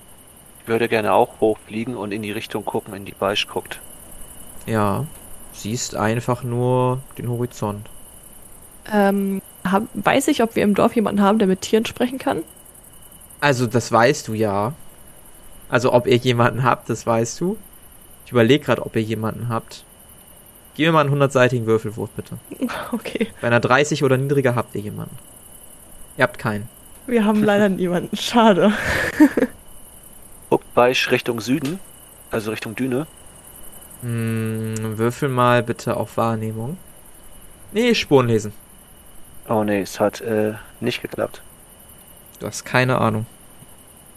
Ich 0.62 0.68
würde 0.68 0.88
gerne 0.88 1.12
auch 1.12 1.40
hochfliegen 1.40 1.94
und 1.94 2.12
in 2.12 2.22
die 2.22 2.32
Richtung 2.32 2.64
gucken, 2.64 2.94
in 2.94 3.04
die 3.04 3.12
Beisch 3.12 3.46
guckt. 3.48 3.80
Ja, 4.66 5.04
siehst 5.52 5.94
einfach 5.94 6.42
nur 6.42 7.02
den 7.18 7.28
Horizont. 7.28 7.86
Ähm, 8.90 9.42
hab, 9.70 9.82
weiß 9.92 10.28
ich, 10.28 10.42
ob 10.42 10.56
wir 10.56 10.62
im 10.62 10.74
Dorf 10.74 10.96
jemanden 10.96 11.20
haben, 11.20 11.38
der 11.38 11.48
mit 11.48 11.60
Tieren 11.60 11.84
sprechen 11.84 12.18
kann? 12.18 12.44
Also, 13.40 13.66
das 13.66 13.92
weißt 13.92 14.28
du 14.28 14.34
ja. 14.34 14.72
Also, 15.72 15.92
ob 15.92 16.06
ihr 16.06 16.16
jemanden 16.16 16.62
habt, 16.62 16.88
das 16.88 17.04
weißt 17.06 17.40
du. 17.40 17.56
Ich 18.26 18.30
überlege 18.30 18.64
gerade, 18.64 18.86
ob 18.86 18.94
ihr 18.94 19.02
jemanden 19.02 19.48
habt. 19.48 19.84
Gib 20.74 20.86
mir 20.86 20.92
mal 20.92 21.00
einen 21.06 21.20
100-seitigen 21.20 21.66
Würfelwurf, 21.66 22.10
bitte. 22.10 22.38
Okay. 22.92 23.26
Bei 23.40 23.48
einer 23.48 23.58
30 23.58 24.04
oder 24.04 24.16
niedriger 24.16 24.54
habt 24.54 24.74
ihr 24.76 24.82
jemanden. 24.82 25.16
Ihr 26.16 26.22
habt 26.22 26.38
keinen. 26.38 26.68
Wir 27.06 27.24
haben 27.24 27.42
leider 27.44 27.68
niemanden. 27.68 28.16
Schade. 28.16 28.72
Beisch 30.74 31.10
Richtung 31.10 31.40
Süden, 31.40 31.78
also 32.30 32.50
Richtung 32.50 32.74
Düne. 32.74 33.06
Hm, 34.00 34.96
würfel 34.96 35.28
mal 35.28 35.62
bitte 35.62 35.96
auf 35.96 36.16
Wahrnehmung. 36.16 36.78
Nee, 37.72 37.94
Spuren 37.94 38.28
lesen. 38.28 38.52
Oh 39.48 39.64
nee, 39.64 39.82
es 39.82 40.00
hat 40.00 40.22
äh, 40.22 40.54
nicht 40.80 41.02
geklappt. 41.02 41.42
Du 42.40 42.46
hast 42.46 42.64
keine 42.64 42.98
Ahnung. 42.98 43.26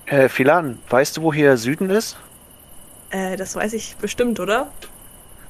Äh, 0.05 0.29
Philan, 0.29 0.79
weißt 0.89 1.17
du, 1.17 1.21
wo 1.23 1.33
hier 1.33 1.57
Süden 1.57 1.89
ist? 1.89 2.17
Äh, 3.09 3.37
das 3.37 3.55
weiß 3.55 3.73
ich 3.73 3.95
bestimmt, 3.97 4.39
oder? 4.39 4.71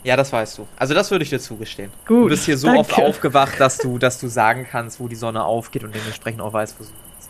Ja, 0.04 0.16
das 0.16 0.32
weißt 0.32 0.60
du. 0.60 0.68
Also 0.78 0.94
das 0.94 1.10
würde 1.12 1.24
ich 1.24 1.30
dir 1.30 1.40
zugestehen. 1.40 1.92
Gut. 2.06 2.26
Du 2.26 2.30
bist 2.30 2.46
hier 2.46 2.58
so 2.58 2.68
danke. 2.68 2.82
oft 2.82 2.94
aufgewacht, 3.00 3.60
dass 3.60 3.78
du, 3.80 3.98
dass 3.98 4.20
du 4.20 4.28
sagen 4.28 4.68
kannst, 4.70 5.00
wo 5.00 5.08
die 5.08 5.16
Sonne 5.16 5.44
aufgeht 5.44 5.84
und 5.84 5.96
dementsprechend 5.96 6.42
auch 6.42 6.54
weißt, 6.54 6.80
wo 6.80 6.84
sie 6.84 6.92
ist. 7.20 7.30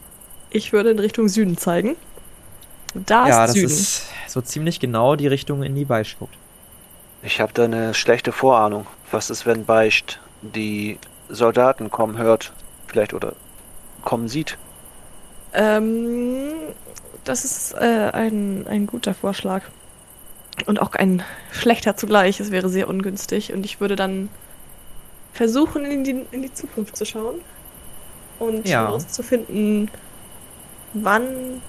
Ich 0.50 0.74
würde 0.74 0.92
in 0.92 1.00
Richtung 1.00 1.30
Süden 1.30 1.58
zeigen. 1.58 1.96
Da 2.94 3.28
Ja, 3.28 3.46
ist 3.46 3.50
das 3.50 3.54
Süden. 3.54 3.66
ist 3.72 4.04
so 4.28 4.42
ziemlich 4.42 4.80
genau 4.80 5.16
die 5.16 5.28
Richtung, 5.28 5.64
in 5.64 5.74
die 5.76 5.86
Beisch 5.86 6.18
guckt. 6.20 6.36
Ich 7.24 7.40
habe 7.42 7.54
da 7.54 7.64
eine 7.64 7.94
schlechte 7.94 8.32
Vorahnung. 8.32 8.86
Was 9.12 9.30
ist, 9.30 9.46
wenn 9.46 9.66
Beischt 9.66 10.20
die 10.42 11.00
Soldaten 11.30 11.90
kommen 11.90 12.18
hört? 12.18 12.52
Vielleicht 12.88 13.14
oder 13.14 13.34
kommen 14.04 14.28
sieht? 14.28 14.58
Ähm, 15.54 16.52
das 17.26 17.44
ist 17.46 17.74
äh, 17.74 18.12
ein, 18.14 18.66
ein 18.68 18.88
guter 18.88 19.14
Vorschlag. 19.14 19.64
Und 20.66 20.82
auch 20.82 20.94
ein 20.94 21.22
schlechter 21.52 21.98
zugleich. 21.98 22.40
Es 22.40 22.50
wäre 22.52 22.70
sehr 22.70 22.88
ungünstig. 22.88 23.52
Und 23.52 23.66
ich 23.66 23.82
würde 23.82 23.96
dann 23.98 24.30
versuchen, 25.34 25.84
in 25.84 26.04
die, 26.06 26.26
in 26.32 26.42
die 26.42 26.54
Zukunft 26.54 26.96
zu 26.96 27.06
schauen. 27.06 27.36
Und 28.40 28.68
Ja. 28.68 28.84
herauszufinden, 28.84 29.92
wann 30.94 31.62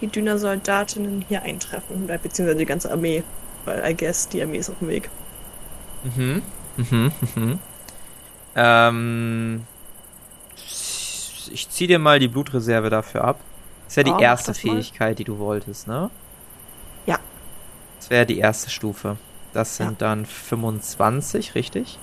die 0.00 0.08
Dünner-Soldatinnen 0.08 1.24
hier 1.28 1.42
eintreffen, 1.42 2.06
beziehungsweise 2.06 2.58
die 2.58 2.66
ganze 2.66 2.90
Armee. 2.90 3.22
Weil, 3.64 3.88
I 3.88 3.96
guess, 3.96 4.28
die 4.28 4.42
Armee 4.42 4.58
ist 4.58 4.70
auf 4.70 4.78
dem 4.80 4.88
Weg. 4.88 5.08
Mhm. 6.02 6.42
Mhm. 6.76 7.12
Mhm. 7.36 7.58
Ähm, 8.56 9.62
ich 11.52 11.68
zieh 11.70 11.86
dir 11.86 11.98
mal 11.98 12.18
die 12.18 12.28
Blutreserve 12.28 12.90
dafür 12.90 13.24
ab. 13.24 13.40
Das 13.86 13.96
wäre 13.96 14.04
die 14.04 14.14
Ja, 14.18 14.20
mach 14.22 14.22
erste 14.22 14.52
das 14.52 14.64
mal. 14.64 14.82
Fähigkeit, 14.82 15.18
die 15.18 15.24
du 15.24 15.38
wolltest, 15.38 15.86
ne? 15.86 16.10
Ja. 17.06 17.18
Das 17.98 18.10
wäre 18.10 18.26
die 18.26 18.38
erste 18.38 18.70
Stufe. 18.70 19.18
Das 19.52 19.76
sind 19.76 20.02
dann 20.02 20.26
25, 20.26 21.54
richtig? 21.54 22.00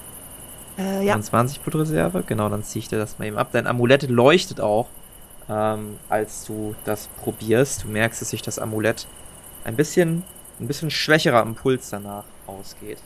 Äh, 0.78 1.06
ja. 1.06 1.14
25 1.14 1.62
Blutreserve. 1.62 2.24
Genau, 2.24 2.50
dann 2.50 2.64
ziehe 2.64 2.82
ich 2.82 2.88
dir 2.90 2.98
das 2.98 3.20
mal 3.20 3.26
eben 3.26 3.38
ab. 3.38 3.50
Dein 3.52 3.68
Amulett 3.68 4.04
leuchtet 4.10 4.62
auch, 4.62 4.90
ähm, 5.50 6.00
als 6.10 6.46
du 6.46 6.76
das 6.86 7.10
probierst. 7.10 7.84
Du 7.84 7.90
merkst, 7.90 8.22
dass 8.22 8.30
sich 8.30 8.42
das 8.42 8.60
Amulett 8.60 9.08
ein 9.64 9.76
bisschen, 9.76 10.26
ein 10.60 10.68
bisschen 10.68 10.92
schwächerer 10.92 11.42
Impuls 11.44 11.90
danach 11.90 12.26
ausgeht. 12.48 13.04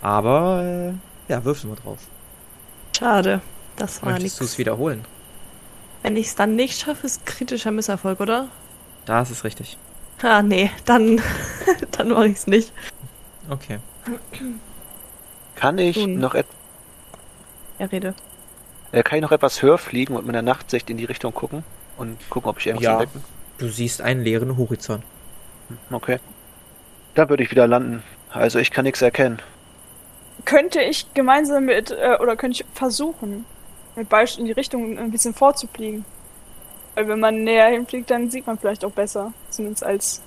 Aber, 0.00 0.62
äh, 0.62 0.92
ja, 1.32 1.44
würfel 1.44 1.70
mal 1.70 1.76
drauf. 1.76 2.10
Schade. 2.96 3.42
Das 3.76 4.02
war 4.02 4.12
Möchtest 4.12 4.40
du 4.40 4.44
es 4.44 4.50
nichts. 4.50 4.58
wiederholen? 4.58 5.06
Wenn 6.04 6.16
ich 6.18 6.26
es 6.26 6.34
dann 6.34 6.54
nicht 6.54 6.78
schaffe, 6.82 7.06
ist 7.06 7.24
kritischer 7.24 7.70
Misserfolg, 7.70 8.20
oder? 8.20 8.48
Da 9.06 9.22
ist 9.22 9.30
es 9.30 9.42
richtig. 9.42 9.78
Ah, 10.22 10.42
nee, 10.42 10.70
dann, 10.84 11.20
dann 11.92 12.10
mache 12.10 12.26
ich 12.28 12.36
es 12.36 12.46
nicht. 12.46 12.72
Okay. 13.48 13.78
Kann 15.56 15.78
ich 15.78 15.96
Tun. 15.96 16.18
noch 16.18 16.34
et 16.34 16.46
Er 17.78 17.90
rede. 17.90 18.14
äh, 18.92 19.02
kann 19.02 19.16
ich 19.16 19.22
noch 19.22 19.32
etwas 19.32 19.62
höher 19.62 19.78
fliegen 19.78 20.14
und 20.14 20.26
mit 20.26 20.34
der 20.34 20.42
Nachtsicht 20.42 20.90
in 20.90 20.98
die 20.98 21.06
Richtung 21.06 21.32
gucken 21.32 21.64
und 21.96 22.18
gucken, 22.28 22.50
ob 22.50 22.58
ich 22.58 22.66
irgendwas 22.66 22.84
Ja. 22.84 22.92
entdecke? 23.00 23.24
Du 23.56 23.68
siehst 23.70 24.02
einen 24.02 24.22
leeren 24.22 24.58
Horizont. 24.58 25.02
Okay. 25.90 26.18
Da 27.14 27.30
würde 27.30 27.44
ich 27.44 27.50
wieder 27.50 27.66
landen. 27.66 28.02
Also 28.30 28.58
ich 28.58 28.70
kann 28.72 28.84
nichts 28.84 29.00
erkennen. 29.00 29.40
Könnte 30.44 30.82
ich 30.82 31.14
gemeinsam 31.14 31.64
mit, 31.64 31.92
äh, 31.92 32.18
oder 32.20 32.36
könnte 32.36 32.60
ich 32.62 32.66
versuchen, 32.74 33.46
mit 33.96 34.08
Beisch 34.08 34.38
in 34.38 34.44
die 34.44 34.52
Richtung 34.52 34.98
ein 34.98 35.10
bisschen 35.10 35.34
vorzufliegen? 35.34 36.04
Weil 36.94 37.08
wenn 37.08 37.20
man 37.20 37.42
näher 37.42 37.68
hinfliegt, 37.68 38.10
dann 38.10 38.30
sieht 38.30 38.46
man 38.46 38.58
vielleicht 38.58 38.84
auch 38.84 38.92
besser. 38.92 39.32
Zumindest 39.50 39.84
als 39.84 40.22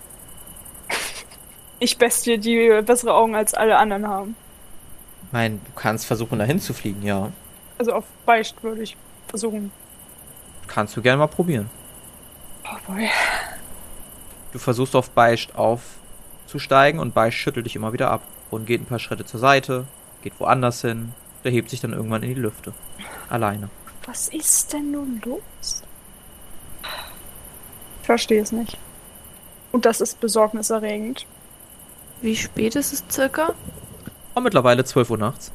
ich 1.79 1.97
Bestie, 1.97 2.37
die 2.37 2.81
bessere 2.85 3.13
Augen 3.13 3.35
als 3.35 3.53
alle 3.53 3.77
anderen 3.77 4.07
haben. 4.07 4.35
Meine, 5.31 5.55
du 5.55 5.71
kannst 5.75 6.05
versuchen, 6.05 6.39
dahin 6.39 6.59
zu 6.59 6.73
fliegen, 6.73 7.03
ja. 7.03 7.31
Also 7.77 7.93
auf 7.93 8.05
Beicht 8.25 8.63
würde 8.63 8.81
ich 8.83 8.95
versuchen. 9.27 9.71
Kannst 10.67 10.95
du 10.95 11.01
gerne 11.01 11.17
mal 11.17 11.27
probieren. 11.27 11.69
Oh 12.65 12.91
boy. 12.91 13.09
Du 14.51 14.59
versuchst 14.59 14.95
auf 14.95 15.09
Beischt 15.11 15.51
aufzusteigen 15.55 16.99
und 16.99 17.13
Beischt 17.13 17.39
schüttelt 17.39 17.65
dich 17.65 17.75
immer 17.75 17.93
wieder 17.93 18.09
ab 18.09 18.21
und 18.49 18.65
geht 18.65 18.81
ein 18.81 18.85
paar 18.85 18.99
Schritte 18.99 19.25
zur 19.25 19.39
Seite, 19.39 19.85
geht 20.21 20.33
woanders 20.39 20.81
hin, 20.81 21.13
der 21.43 21.51
hebt 21.51 21.69
sich 21.69 21.81
dann 21.81 21.93
irgendwann 21.93 22.23
in 22.23 22.35
die 22.35 22.41
Lüfte. 22.41 22.73
Alleine. 23.29 23.69
Was 24.05 24.29
ist 24.29 24.73
denn 24.73 24.91
nun 24.91 25.21
los? 25.25 25.83
Ich 28.01 28.05
verstehe 28.05 28.41
es 28.41 28.51
nicht. 28.51 28.77
Und 29.71 29.85
das 29.85 29.99
ist 29.99 30.19
besorgniserregend. 30.19 31.25
Wie 32.21 32.35
spät 32.35 32.75
ist 32.75 32.93
es 32.93 33.03
circa? 33.11 33.53
Und 34.33 34.43
mittlerweile 34.43 34.85
12 34.85 35.09
Uhr 35.09 35.17
nachts. 35.17 35.51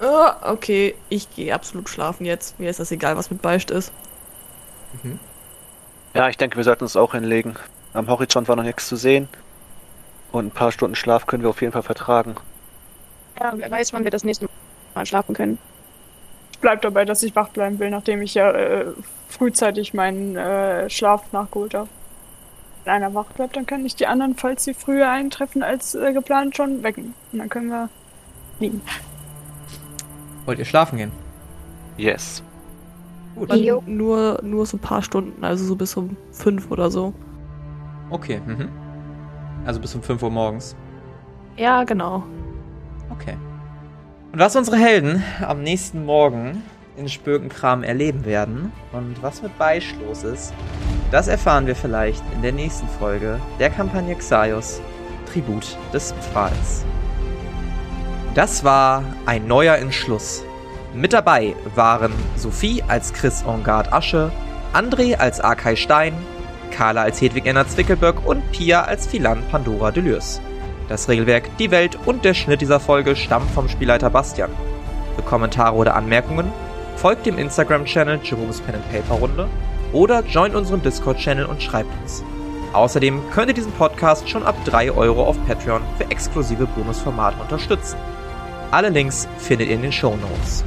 Ah, 0.00 0.50
okay, 0.50 0.96
ich 1.08 1.30
gehe 1.34 1.54
absolut 1.54 1.88
schlafen 1.88 2.26
jetzt. 2.26 2.58
Mir 2.58 2.70
ist 2.70 2.80
das 2.80 2.90
egal, 2.90 3.16
was 3.16 3.30
mit 3.30 3.40
Beicht 3.40 3.70
ist. 3.70 3.92
Ja, 6.12 6.28
ich 6.28 6.36
denke, 6.36 6.56
wir 6.56 6.64
sollten 6.64 6.84
uns 6.84 6.96
auch 6.96 7.12
hinlegen. 7.12 7.54
Am 7.94 8.08
Horizont 8.08 8.48
war 8.48 8.56
noch 8.56 8.64
nichts 8.64 8.88
zu 8.88 8.96
sehen. 8.96 9.28
Und 10.32 10.46
ein 10.46 10.50
paar 10.50 10.72
Stunden 10.72 10.96
Schlaf 10.96 11.26
können 11.26 11.42
wir 11.42 11.50
auf 11.50 11.60
jeden 11.60 11.72
Fall 11.72 11.82
vertragen. 11.82 12.34
Ja, 13.38 13.52
wer 13.54 13.70
weiß, 13.70 13.92
wann 13.92 14.04
wir 14.04 14.10
das 14.10 14.24
nächste 14.24 14.46
Mal 14.46 14.50
schlafen 15.06 15.34
können. 15.34 15.58
Ich 16.52 16.58
bleib 16.58 16.82
dabei, 16.82 17.04
dass 17.04 17.22
ich 17.22 17.34
wach 17.34 17.48
bleiben 17.48 17.78
will, 17.78 17.90
nachdem 17.90 18.22
ich 18.22 18.34
ja 18.34 18.50
äh, 18.52 18.86
frühzeitig 19.28 19.94
meinen 19.94 20.36
äh, 20.36 20.88
Schlaf 20.90 21.32
nachgeholt 21.32 21.74
habe. 21.74 21.88
Wenn 22.84 22.94
einer 22.94 23.14
wach 23.14 23.26
bleibt, 23.26 23.56
dann 23.56 23.66
kann 23.66 23.84
ich 23.86 23.94
die 23.96 24.06
anderen, 24.06 24.36
falls 24.36 24.64
sie 24.64 24.74
früher 24.74 25.08
eintreffen 25.08 25.62
als 25.62 25.94
äh, 25.94 26.12
geplant, 26.12 26.56
schon 26.56 26.82
wecken. 26.82 27.14
Und 27.32 27.38
dann 27.38 27.48
können 27.48 27.68
wir 27.68 27.88
liegen. 28.60 28.80
Wollt 30.46 30.58
ihr 30.58 30.64
schlafen 30.64 30.98
gehen? 30.98 31.12
Yes. 31.96 32.42
Gut. 33.36 33.50
Und 33.50 33.58
Jo. 33.60 33.82
nur, 33.86 34.40
nur 34.42 34.66
so 34.66 34.76
ein 34.76 34.80
paar 34.80 35.02
Stunden, 35.02 35.42
also 35.44 35.64
so 35.64 35.76
bis 35.76 35.96
um 35.96 36.16
fünf 36.32 36.70
oder 36.70 36.90
so. 36.90 37.14
Okay, 38.10 38.40
mhm. 38.44 38.68
Also 39.64 39.80
bis 39.80 39.94
um 39.94 40.02
5 40.02 40.22
Uhr 40.22 40.30
morgens. 40.30 40.76
Ja, 41.56 41.84
genau. 41.84 42.24
Okay. 43.10 43.36
Und 44.32 44.38
was 44.38 44.56
unsere 44.56 44.78
Helden 44.78 45.22
am 45.46 45.62
nächsten 45.62 46.06
Morgen 46.06 46.62
in 46.96 47.06
Spökenkram 47.06 47.82
erleben 47.82 48.24
werden 48.24 48.72
und 48.92 49.22
was 49.22 49.42
mit 49.42 49.58
Beisch 49.58 49.94
los 50.06 50.24
ist, 50.24 50.54
das 51.10 51.28
erfahren 51.28 51.66
wir 51.66 51.76
vielleicht 51.76 52.22
in 52.34 52.40
der 52.40 52.52
nächsten 52.52 52.88
Folge 52.98 53.38
der 53.60 53.68
Kampagne 53.68 54.14
Xaios 54.14 54.80
Tribut 55.30 55.76
des 55.92 56.14
Pfahls. 56.14 56.86
Das 58.34 58.64
war 58.64 59.04
ein 59.26 59.46
neuer 59.46 59.76
Entschluss. 59.76 60.42
Mit 60.94 61.12
dabei 61.12 61.54
waren 61.74 62.14
Sophie 62.36 62.82
als 62.88 63.12
Chris 63.12 63.42
Engard 63.42 63.92
Asche, 63.92 64.32
André 64.72 65.14
als 65.16 65.40
Arkay 65.40 65.76
Stein, 65.76 66.14
Carla 66.70 67.02
als 67.02 67.20
Hedwig 67.20 67.44
Enna 67.44 67.68
Zwickelböck 67.68 68.26
und 68.26 68.50
Pia 68.52 68.84
als 68.84 69.06
Philan 69.06 69.42
Pandora 69.50 69.90
Delürs. 69.90 70.40
Das 70.92 71.08
Regelwerk, 71.08 71.48
die 71.56 71.70
Welt 71.70 71.98
und 72.04 72.22
der 72.22 72.34
Schnitt 72.34 72.60
dieser 72.60 72.78
Folge 72.78 73.16
stammt 73.16 73.50
vom 73.52 73.66
Spielleiter 73.66 74.10
Bastian. 74.10 74.50
Für 75.16 75.22
Kommentare 75.22 75.74
oder 75.74 75.94
Anmerkungen 75.94 76.52
folgt 76.96 77.24
dem 77.24 77.38
Instagram-Channel 77.38 78.20
Jerome's 78.22 78.60
Pen 78.60 78.74
and 78.74 78.92
Paper 78.92 79.14
Runde 79.14 79.48
oder 79.94 80.22
joint 80.22 80.54
unseren 80.54 80.82
Discord-Channel 80.82 81.46
und 81.46 81.62
schreibt 81.62 81.88
uns. 82.02 82.22
Außerdem 82.74 83.22
könnt 83.30 83.48
ihr 83.48 83.54
diesen 83.54 83.72
Podcast 83.72 84.28
schon 84.28 84.42
ab 84.42 84.54
3 84.66 84.92
Euro 84.92 85.24
auf 85.24 85.42
Patreon 85.46 85.80
für 85.96 86.10
exklusive 86.10 86.66
Bonusformate 86.66 87.40
unterstützen. 87.40 87.96
Alle 88.70 88.90
Links 88.90 89.26
findet 89.38 89.68
ihr 89.68 89.76
in 89.76 89.82
den 89.82 89.92
Show 89.92 90.14
Notes. 90.16 90.62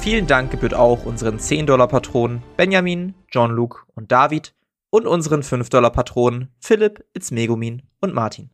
Vielen 0.00 0.26
Dank 0.26 0.50
gebührt 0.50 0.74
auch 0.74 1.04
unseren 1.04 1.38
10-Dollar-Patronen 1.38 2.42
Benjamin, 2.56 3.14
John 3.30 3.52
Luke 3.52 3.82
und 3.94 4.10
David 4.10 4.56
und 4.90 5.06
unseren 5.06 5.42
5-Dollar-Patronen 5.42 6.48
Philipp, 6.58 7.04
Itzmegumin 7.14 7.82
und 8.00 8.12
Martin. 8.12 8.50